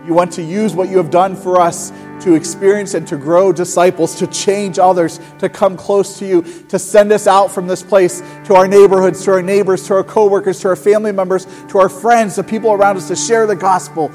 You 0.05 0.15
want 0.15 0.33
to 0.33 0.43
use 0.43 0.75
what 0.75 0.89
you 0.89 0.97
have 0.97 1.11
done 1.11 1.37
for 1.37 1.61
us 1.61 1.93
to 2.23 2.35
experience 2.35 2.95
and 2.95 3.07
to 3.07 3.17
grow 3.17 3.53
disciples, 3.53 4.17
to 4.17 4.27
change 4.27 4.81
others, 4.81 5.21
to 5.39 5.49
come 5.49 5.77
close 5.77 6.19
to 6.19 6.27
you, 6.27 6.43
to 6.71 6.79
send 6.79 7.13
us 7.13 7.29
out 7.29 7.53
from 7.53 7.69
this 7.69 7.85
place 7.85 8.21
to 8.47 8.55
our 8.55 8.67
neighborhoods, 8.67 9.25
to 9.25 9.33
our 9.33 9.43
neighbors, 9.43 9.87
to 9.87 9.95
our 9.95 10.05
coworkers, 10.05 10.59
to 10.61 10.69
our 10.69 10.77
family 10.77 11.13
members, 11.13 11.47
to 11.69 11.79
our 11.79 11.89
friends, 11.89 12.35
the 12.35 12.43
people 12.43 12.73
around 12.73 12.97
us, 12.97 13.07
to 13.09 13.17
share 13.17 13.47
the 13.47 13.55
gospel. 13.55 14.11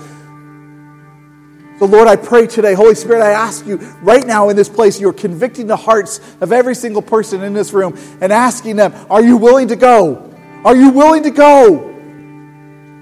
So, 1.82 1.88
Lord, 1.88 2.08
I 2.08 2.16
pray 2.16 2.46
today, 2.46 2.76
Holy 2.76 2.94
Spirit, 2.94 3.24
I 3.24 3.32
ask 3.32 3.66
you 3.66 3.78
right 4.04 4.24
now 4.24 4.50
in 4.50 4.56
this 4.56 4.70
place, 4.70 5.02
you're 5.02 5.12
convicting 5.12 5.66
the 5.66 5.76
hearts 5.76 6.22
of 6.40 6.52
every 6.52 6.76
single 6.76 7.02
person 7.02 7.42
in 7.42 7.56
this 7.56 7.74
room 7.74 7.98
and 8.22 8.32
asking 8.32 8.76
them, 8.76 8.94
Are 9.10 9.24
you 9.24 9.36
willing 9.36 9.70
to 9.70 9.76
go? 9.76 10.32
Are 10.64 10.76
you 10.76 10.92
willing 10.92 11.24
to 11.24 11.32
go? 11.32 11.90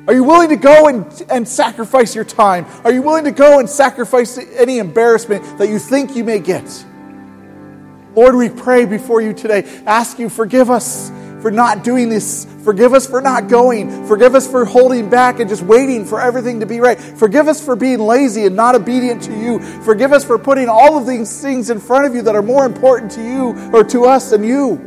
Are 0.07 0.13
you 0.13 0.23
willing 0.23 0.47
to 0.47 0.55
go 0.55 0.87
and, 0.87 1.23
and 1.29 1.45
sacrifice 1.45 2.15
your 2.15 2.23
time? 2.23 2.65
Are 2.85 2.93
you 2.93 3.01
willing 3.01 3.25
to 3.25 3.31
go 3.31 3.59
and 3.59 3.69
sacrifice 3.69 4.37
any 4.37 4.77
embarrassment 4.77 5.57
that 5.57 5.67
you 5.67 5.77
think 5.77 6.15
you 6.15 6.23
may 6.23 6.39
get? 6.39 6.85
Lord, 8.15 8.33
we 8.33 8.47
pray 8.47 8.85
before 8.85 9.19
you 9.19 9.33
today. 9.33 9.63
Ask 9.85 10.19
you, 10.19 10.29
forgive 10.29 10.69
us 10.69 11.09
for 11.41 11.51
not 11.51 11.83
doing 11.83 12.09
this. 12.09 12.45
Forgive 12.63 12.93
us 12.93 13.07
for 13.07 13.21
not 13.21 13.47
going. 13.47 14.05
Forgive 14.07 14.35
us 14.35 14.49
for 14.49 14.65
holding 14.65 15.09
back 15.09 15.39
and 15.39 15.49
just 15.49 15.63
waiting 15.63 16.05
for 16.05 16.19
everything 16.19 16.59
to 16.59 16.65
be 16.65 16.79
right. 16.79 16.99
Forgive 16.99 17.47
us 17.47 17.63
for 17.63 17.75
being 17.75 17.99
lazy 17.99 18.45
and 18.45 18.55
not 18.55 18.75
obedient 18.75 19.23
to 19.23 19.33
you. 19.37 19.59
Forgive 19.83 20.11
us 20.11 20.23
for 20.23 20.37
putting 20.37 20.67
all 20.67 20.97
of 20.97 21.07
these 21.07 21.41
things 21.41 21.69
in 21.69 21.79
front 21.79 22.05
of 22.05 22.15
you 22.15 22.21
that 22.23 22.35
are 22.35 22.41
more 22.41 22.65
important 22.65 23.11
to 23.13 23.23
you 23.23 23.71
or 23.73 23.83
to 23.85 24.05
us 24.05 24.31
than 24.31 24.43
you. 24.43 24.77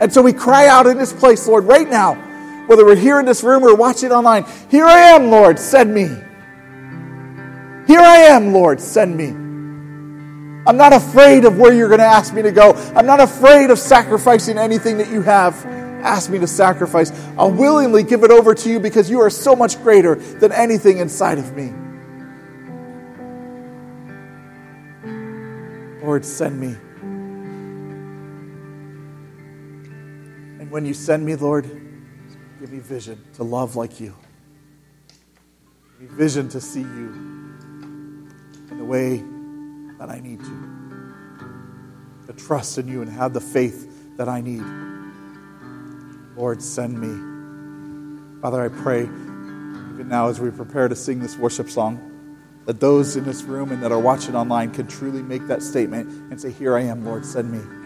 And 0.00 0.12
so 0.12 0.20
we 0.22 0.32
cry 0.32 0.66
out 0.66 0.86
in 0.86 0.98
this 0.98 1.12
place, 1.12 1.46
Lord, 1.48 1.64
right 1.64 1.88
now 1.88 2.22
whether 2.66 2.84
we're 2.84 2.96
here 2.96 3.20
in 3.20 3.26
this 3.26 3.42
room 3.42 3.62
or 3.62 3.74
watching 3.74 4.10
online, 4.10 4.44
here 4.70 4.84
I 4.84 4.98
am, 4.98 5.30
Lord, 5.30 5.58
send 5.58 5.94
me. 5.94 6.08
Here 7.86 8.00
I 8.00 8.26
am, 8.30 8.52
Lord, 8.52 8.80
send 8.80 9.16
me. 9.16 9.45
I'm 10.66 10.76
not 10.76 10.92
afraid 10.92 11.44
of 11.44 11.58
where 11.58 11.72
you're 11.72 11.88
going 11.88 12.00
to 12.00 12.04
ask 12.04 12.34
me 12.34 12.42
to 12.42 12.52
go. 12.52 12.72
I'm 12.94 13.06
not 13.06 13.20
afraid 13.20 13.70
of 13.70 13.78
sacrificing 13.78 14.58
anything 14.58 14.98
that 14.98 15.08
you 15.10 15.22
have 15.22 15.64
asked 15.66 16.30
me 16.30 16.38
to 16.38 16.46
sacrifice. 16.46 17.12
I'll 17.38 17.52
willingly 17.52 18.02
give 18.02 18.24
it 18.24 18.30
over 18.30 18.54
to 18.54 18.70
you 18.70 18.80
because 18.80 19.08
you 19.10 19.20
are 19.20 19.30
so 19.30 19.54
much 19.54 19.80
greater 19.82 20.16
than 20.16 20.52
anything 20.52 20.98
inside 20.98 21.38
of 21.38 21.56
me. 21.56 21.72
Lord, 26.02 26.24
send 26.24 26.60
me. 26.60 26.76
And 30.60 30.70
when 30.70 30.84
you 30.84 30.94
send 30.94 31.24
me, 31.24 31.36
Lord, 31.36 31.86
Give 32.60 32.72
me 32.72 32.78
vision 32.78 33.22
to 33.34 33.42
love 33.42 33.76
like 33.76 34.00
you. 34.00 34.14
Give 36.00 36.10
me 36.10 36.16
vision 36.16 36.48
to 36.50 36.60
see 36.60 36.80
you 36.80 37.12
in 38.70 38.78
the 38.78 38.84
way 38.84 39.22
that 39.98 40.10
I 40.10 40.20
need 40.20 40.40
to. 40.40 40.72
To 42.26 42.32
trust 42.32 42.78
in 42.78 42.88
you 42.88 43.02
and 43.02 43.10
have 43.10 43.32
the 43.32 43.40
faith 43.40 44.16
that 44.16 44.28
I 44.28 44.40
need. 44.40 44.62
Lord, 46.36 46.62
send 46.62 47.00
me. 47.00 48.40
Father, 48.42 48.64
I 48.64 48.68
pray, 48.68 49.02
even 49.02 50.08
now 50.08 50.28
as 50.28 50.40
we 50.40 50.50
prepare 50.50 50.88
to 50.88 50.96
sing 50.96 51.20
this 51.20 51.36
worship 51.36 51.70
song, 51.70 52.12
that 52.66 52.80
those 52.80 53.16
in 53.16 53.24
this 53.24 53.42
room 53.42 53.72
and 53.72 53.82
that 53.82 53.92
are 53.92 53.98
watching 53.98 54.34
online 54.34 54.72
can 54.72 54.86
truly 54.86 55.22
make 55.22 55.46
that 55.46 55.62
statement 55.62 56.08
and 56.30 56.40
say, 56.40 56.50
Here 56.50 56.76
I 56.76 56.82
am, 56.82 57.04
Lord, 57.04 57.24
send 57.24 57.50
me. 57.50 57.85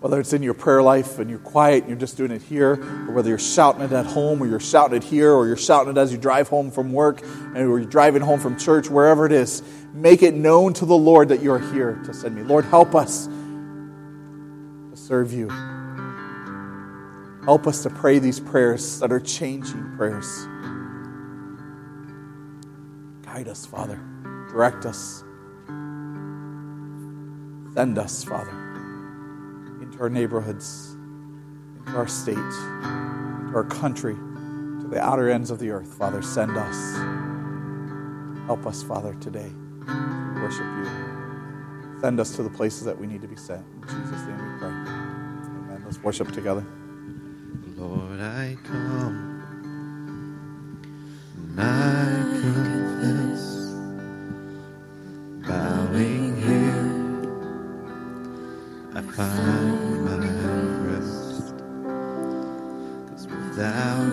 Whether 0.00 0.20
it's 0.20 0.32
in 0.32 0.42
your 0.42 0.54
prayer 0.54 0.82
life 0.82 1.18
and 1.18 1.28
you're 1.28 1.38
quiet 1.40 1.80
and 1.80 1.88
you're 1.88 1.98
just 1.98 2.16
doing 2.16 2.30
it 2.30 2.42
here, 2.42 2.74
or 3.08 3.12
whether 3.12 3.28
you're 3.28 3.38
shouting 3.38 3.82
it 3.82 3.92
at 3.92 4.06
home 4.06 4.40
or 4.42 4.46
you're 4.46 4.60
shouting 4.60 4.96
it 4.96 5.04
here, 5.04 5.32
or 5.32 5.46
you're 5.46 5.56
shouting 5.56 5.90
it 5.90 5.98
as 5.98 6.12
you 6.12 6.18
drive 6.18 6.48
home 6.48 6.70
from 6.70 6.92
work 6.92 7.22
or 7.54 7.78
you're 7.78 7.84
driving 7.84 8.22
home 8.22 8.38
from 8.38 8.56
church, 8.56 8.88
wherever 8.88 9.26
it 9.26 9.32
is, 9.32 9.62
make 9.92 10.22
it 10.22 10.34
known 10.34 10.72
to 10.74 10.86
the 10.86 10.96
Lord 10.96 11.28
that 11.30 11.42
you're 11.42 11.58
here 11.72 12.00
to 12.04 12.14
send 12.14 12.36
me. 12.36 12.42
Lord, 12.42 12.64
help 12.64 12.94
us 12.94 13.26
to 13.26 14.92
serve 14.94 15.32
you. 15.32 15.48
Help 17.44 17.66
us 17.66 17.82
to 17.82 17.90
pray 17.90 18.18
these 18.18 18.38
prayers 18.38 19.00
that 19.00 19.10
are 19.10 19.20
changing 19.20 19.96
prayers. 19.96 20.46
Guide 23.24 23.48
us, 23.48 23.66
Father. 23.66 24.00
Direct 24.50 24.86
us. 24.86 25.24
Send 27.74 27.98
us, 27.98 28.22
Father 28.22 28.67
to 29.98 30.04
our 30.04 30.08
neighborhoods, 30.08 30.96
to 31.86 31.92
our 31.96 32.06
state, 32.06 32.36
to 32.36 33.52
our 33.54 33.64
country, 33.64 34.14
to 34.14 34.86
the 34.88 35.00
outer 35.00 35.28
ends 35.28 35.50
of 35.50 35.58
the 35.58 35.70
earth. 35.70 35.92
Father, 35.94 36.22
send 36.22 36.56
us. 36.56 36.96
Help 38.46 38.64
us, 38.64 38.82
Father, 38.82 39.14
today 39.20 39.50
to 39.86 40.40
worship 40.40 40.60
you. 40.60 42.00
Send 42.00 42.20
us 42.20 42.36
to 42.36 42.44
the 42.44 42.50
places 42.50 42.84
that 42.84 42.96
we 42.98 43.08
need 43.08 43.20
to 43.22 43.28
be 43.28 43.36
sent. 43.36 43.64
In 43.82 43.82
Jesus' 43.82 44.22
name 44.26 44.52
we 44.52 44.58
pray. 44.60 44.68
Amen. 44.68 45.82
Let's 45.84 45.98
worship 45.98 46.30
together. 46.30 46.64
Lord, 47.76 48.20
I 48.20 48.56
come. 48.64 49.26
I 51.60 52.04
confess, 52.40 53.74
bowing 55.48 56.36
here, 56.40 57.34
I 58.94 59.02
find. 59.02 59.87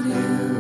You, 0.06 0.55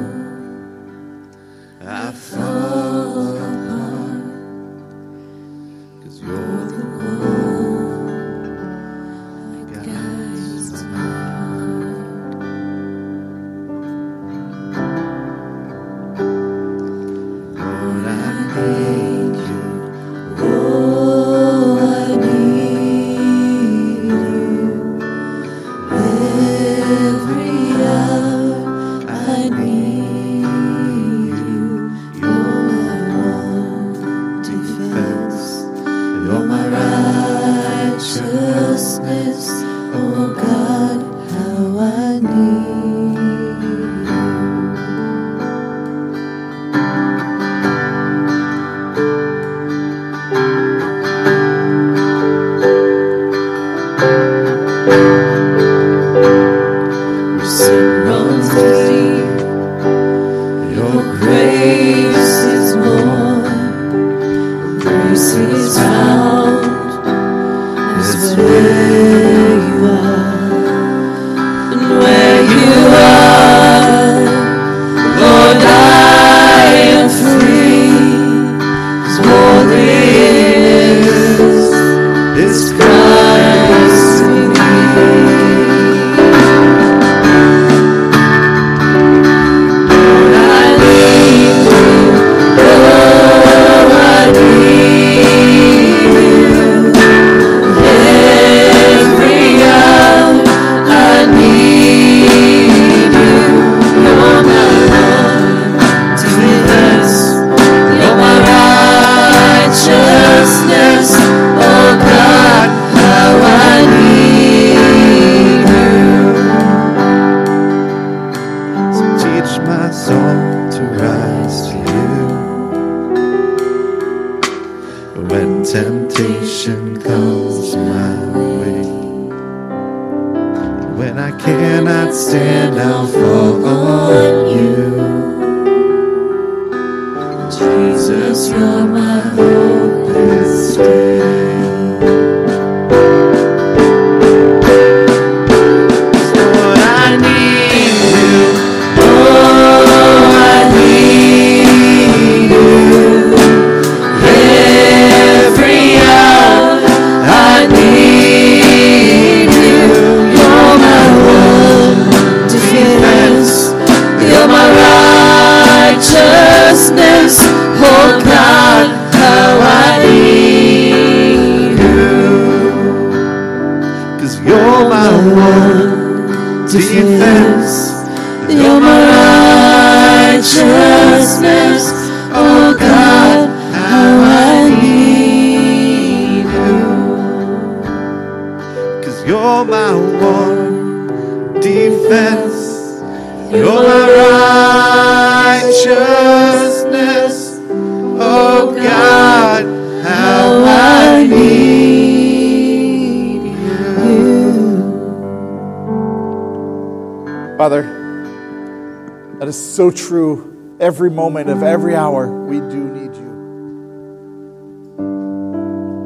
so 209.85 209.91
true. 210.07 210.77
Every 210.79 211.09
moment 211.09 211.49
of 211.49 211.63
every 211.63 211.95
hour, 211.95 212.45
we 212.47 212.59
do 212.59 212.89
need 212.89 213.15
you. 213.15 213.31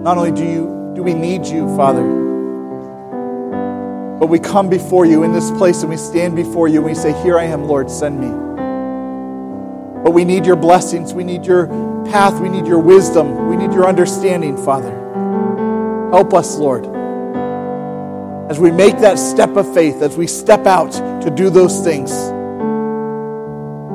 Not 0.04 0.18
only 0.18 0.32
do 0.32 0.44
you 0.44 0.94
do 0.96 1.02
we 1.02 1.14
need 1.14 1.46
you, 1.46 1.74
Father, 1.78 2.04
but 4.20 4.28
we 4.28 4.38
come 4.38 4.70
before 4.70 5.06
you 5.06 5.24
in 5.24 5.32
this 5.32 5.50
place 5.52 5.82
and 5.82 5.90
we 5.90 5.98
stand 5.98 6.36
before 6.36 6.68
you 6.68 6.80
and 6.80 6.86
we 6.86 6.94
say, 6.94 7.14
Here 7.24 7.40
I 7.40 7.46
am, 7.46 7.66
Lord, 7.66 7.90
send 7.90 8.20
me. 8.20 8.28
But 10.04 10.12
we 10.12 10.26
need 10.26 10.46
your 10.46 10.58
blessings. 10.58 11.14
We 11.14 11.24
need 11.24 11.46
your 11.46 11.68
path. 12.12 12.40
We 12.42 12.50
need 12.50 12.68
your 12.68 12.80
wisdom. 12.80 13.48
We 13.48 13.56
need 13.56 13.74
your 13.74 13.88
understanding, 13.88 14.58
Father. 14.58 14.92
Help 16.12 16.34
us, 16.34 16.58
Lord. 16.58 16.86
As 18.52 18.60
we 18.60 18.72
make 18.72 19.00
that 19.00 19.18
step 19.18 19.56
of 19.56 19.74
faith, 19.74 20.02
as 20.02 20.18
we 20.18 20.28
step 20.28 20.66
out 20.66 20.92
to 21.24 21.30
do 21.30 21.50
those 21.50 21.82
things, 21.84 22.12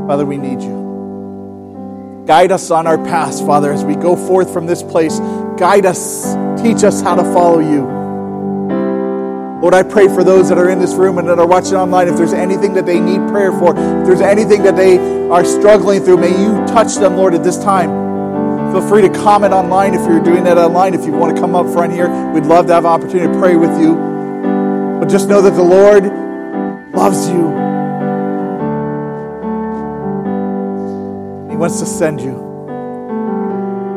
Father, 0.07 0.27
we 0.27 0.37
need 0.37 0.61
you. 0.61 2.25
Guide 2.27 2.53
us 2.53 2.71
on 2.71 2.87
our 2.87 2.99
paths, 2.99 3.41
Father, 3.41 3.73
as 3.73 3.85
we 3.85 3.95
go 3.95 4.17
forth 4.17 4.53
from 4.53 4.67
this 4.67 4.83
place. 4.83 5.19
Guide 5.59 5.87
us, 5.87 6.35
teach 6.63 6.85
us 6.85 7.01
how 7.01 7.15
to 7.15 7.23
follow 7.23 7.61
you. 7.61 7.83
Lord, 9.61 9.73
I 9.73 9.83
pray 9.83 10.09
for 10.09 10.23
those 10.23 10.51
that 10.51 10.59
are 10.59 10.69
in 10.69 10.79
this 10.79 10.93
room 10.95 11.17
and 11.17 11.27
that 11.29 11.39
are 11.39 11.47
watching 11.47 11.75
online. 11.75 12.09
If 12.09 12.17
there's 12.17 12.35
anything 12.35 12.75
that 12.75 12.85
they 12.85 13.01
need 13.01 13.27
prayer 13.29 13.51
for, 13.51 13.71
if 13.71 14.07
there's 14.07 14.21
anything 14.21 14.63
that 14.65 14.77
they 14.77 14.99
are 15.31 15.45
struggling 15.45 16.05
through, 16.05 16.19
may 16.19 16.29
you 16.31 16.53
touch 16.67 16.97
them, 16.97 17.17
Lord, 17.17 17.35
at 17.35 17.43
this 17.43 17.57
time. 17.57 18.73
Feel 18.73 18.87
free 18.87 19.03
to 19.03 19.09
comment 19.09 19.55
online 19.55 19.95
if 19.95 20.01
you're 20.07 20.23
doing 20.23 20.45
that 20.45 20.59
online. 20.59 20.93
If 20.93 21.07
you 21.07 21.13
want 21.13 21.35
to 21.35 21.41
come 21.41 21.55
up 21.55 21.73
front 21.73 21.93
here, 21.93 22.11
we'd 22.33 22.45
love 22.45 22.67
to 22.67 22.75
have 22.75 22.85
an 22.85 22.91
opportunity 22.91 23.33
to 23.33 23.39
pray 23.39 23.57
with 23.57 23.81
you. 23.81 23.95
But 25.01 25.09
just 25.09 25.29
know 25.29 25.41
that 25.41 25.55
the 25.55 25.63
Lord 25.63 26.05
loves 26.93 27.29
you. 27.29 27.64
Wants 31.65 31.81
to 31.81 31.87
send 31.87 32.21
you. 32.21 32.35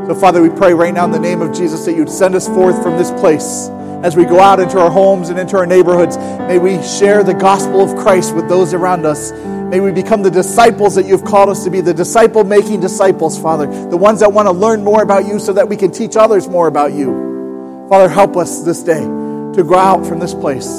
So, 0.07 0.15
Father, 0.15 0.41
we 0.41 0.47
pray 0.47 0.73
right 0.73 0.93
now 0.93 1.03
in 1.03 1.11
the 1.11 1.19
name 1.19 1.41
of 1.41 1.53
Jesus 1.53 1.83
that 1.83 1.97
you'd 1.97 2.09
send 2.09 2.33
us 2.33 2.47
forth 2.47 2.81
from 2.81 2.95
this 2.95 3.11
place 3.19 3.67
as 4.05 4.15
we 4.15 4.23
go 4.23 4.39
out 4.39 4.61
into 4.61 4.79
our 4.79 4.89
homes 4.89 5.27
and 5.27 5.37
into 5.37 5.57
our 5.57 5.65
neighborhoods. 5.65 6.17
May 6.17 6.59
we 6.59 6.81
share 6.81 7.25
the 7.25 7.33
gospel 7.33 7.81
of 7.81 7.97
Christ 7.97 8.33
with 8.33 8.47
those 8.47 8.73
around 8.73 9.05
us. 9.05 9.33
May 9.33 9.81
we 9.81 9.91
become 9.91 10.23
the 10.23 10.31
disciples 10.31 10.95
that 10.95 11.07
you've 11.07 11.25
called 11.25 11.49
us 11.49 11.65
to 11.65 11.69
be, 11.69 11.81
the 11.81 11.93
disciple 11.93 12.45
making 12.45 12.79
disciples, 12.79 13.37
Father, 13.37 13.65
the 13.89 13.97
ones 13.97 14.21
that 14.21 14.31
want 14.31 14.45
to 14.45 14.53
learn 14.53 14.81
more 14.81 15.01
about 15.01 15.27
you 15.27 15.37
so 15.37 15.51
that 15.51 15.67
we 15.67 15.75
can 15.75 15.91
teach 15.91 16.15
others 16.15 16.47
more 16.47 16.69
about 16.69 16.93
you. 16.93 17.85
Father, 17.89 18.07
help 18.07 18.37
us 18.37 18.61
this 18.61 18.81
day 18.81 19.01
to 19.01 19.65
go 19.67 19.75
out 19.75 20.05
from 20.05 20.19
this 20.19 20.33
place 20.33 20.69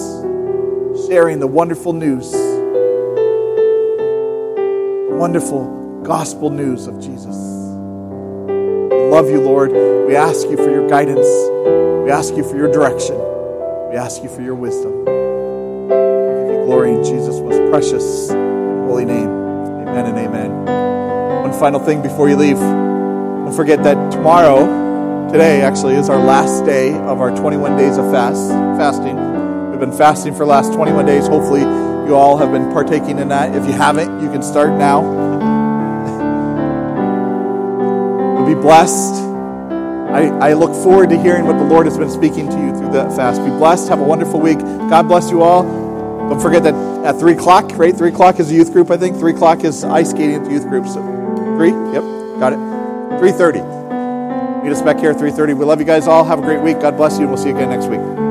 sharing 1.07 1.39
the 1.39 1.47
wonderful 1.47 1.93
news, 1.93 2.33
wonderful 5.19 5.78
gospel 6.03 6.51
news 6.51 6.87
of 6.87 7.01
Jesus. 7.01 7.37
We 7.37 9.11
love 9.11 9.29
you, 9.29 9.41
Lord. 9.41 9.73
We 10.07 10.17
ask 10.17 10.49
you 10.49 10.57
for 10.57 10.71
your 10.71 10.89
guidance. 10.89 11.27
We 12.05 12.11
ask 12.11 12.35
you 12.35 12.49
for 12.49 12.57
your 12.57 12.71
direction. 12.71 13.17
We 13.91 13.97
ask 13.97 14.23
you 14.23 14.29
for 14.29 14.43
your 14.43 14.55
wisdom. 14.55 15.01
We 15.01 15.05
give 15.05 16.61
you 16.61 16.65
glory 16.67 16.95
in 16.95 17.05
Jesus' 17.05 17.41
most 17.41 17.59
precious 17.71 18.31
and 18.31 18.89
holy 18.89 19.05
name. 19.05 19.29
Amen 19.29 20.07
and 20.07 20.19
amen. 20.19 21.43
One 21.43 21.59
final 21.59 21.81
thing 21.81 22.03
before 22.03 22.29
you 22.29 22.37
leave. 22.37 22.59
Don't 22.59 23.55
forget 23.55 23.83
that 23.85 24.13
tomorrow, 24.13 25.29
today 25.31 25.63
actually, 25.63 25.95
is 25.95 26.09
our 26.09 26.23
last 26.23 26.65
day 26.65 26.93
of 26.95 27.21
our 27.21 27.35
21 27.35 27.77
days 27.77 27.97
of 27.97 28.11
fast 28.11 28.51
fasting. 28.79 29.17
We've 29.71 29.81
been 29.81 29.97
fasting 29.97 30.33
for 30.33 30.41
the 30.41 30.47
last 30.47 30.73
21 30.73 31.07
days. 31.07 31.27
Hopefully, 31.27 31.61
you 31.61 32.15
all 32.15 32.37
have 32.39 32.53
been 32.53 32.71
partaking 32.73 33.19
in 33.19 33.29
that. 33.29 33.55
If 33.55 33.67
you 33.67 33.73
haven't, 33.73 34.21
you 34.23 34.31
can 34.31 34.43
start 34.43 34.71
now. 34.71 35.38
Be 38.49 38.55
blessed. 38.55 39.23
I, 40.11 40.29
I 40.39 40.53
look 40.55 40.73
forward 40.73 41.11
to 41.11 41.21
hearing 41.21 41.45
what 41.45 41.59
the 41.59 41.65
Lord 41.65 41.85
has 41.87 41.99
been 41.99 42.11
speaking 42.11 42.49
to 42.49 42.57
you 42.59 42.75
through 42.77 42.93
that 42.93 43.15
fast. 43.15 43.45
Be 43.45 43.51
blessed. 43.51 43.89
Have 43.91 44.01
a 44.01 44.05
wonderful 44.05 44.41
week. 44.41 44.59
God 44.59 45.03
bless 45.07 45.31
you 45.31 45.43
all. 45.43 45.63
Don't 46.29 46.41
forget 46.41 46.63
that 46.63 46.75
at 47.05 47.19
3 47.19 47.35
o'clock, 47.35 47.71
right? 47.77 47.95
3 47.95 48.09
o'clock 48.09 48.41
is 48.41 48.51
youth 48.51 48.73
group, 48.73 48.91
I 48.91 48.97
think. 48.97 49.19
3 49.19 49.35
o'clock 49.35 49.65
is 49.65 49.85
ice 49.85 50.11
skating 50.11 50.35
at 50.35 50.45
the 50.45 50.51
youth 50.51 50.67
group. 50.67 50.87
So 50.87 51.03
3? 51.57 51.69
Yep. 51.69 52.41
Got 52.41 52.55
it. 52.55 52.59
3.30. 53.21 54.63
Meet 54.63 54.73
us 54.73 54.83
back 54.83 54.99
here 54.99 55.11
at 55.11 55.17
3.30. 55.17 55.57
We 55.57 55.65
love 55.65 55.79
you 55.79 55.87
guys 55.87 56.07
all. 56.07 56.25
Have 56.25 56.39
a 56.39 56.43
great 56.43 56.63
week. 56.63 56.81
God 56.81 56.97
bless 56.97 57.19
you, 57.19 57.29
we'll 57.29 57.37
see 57.37 57.51
you 57.51 57.57
again 57.57 57.71
next 57.71 57.87
week. 57.87 58.28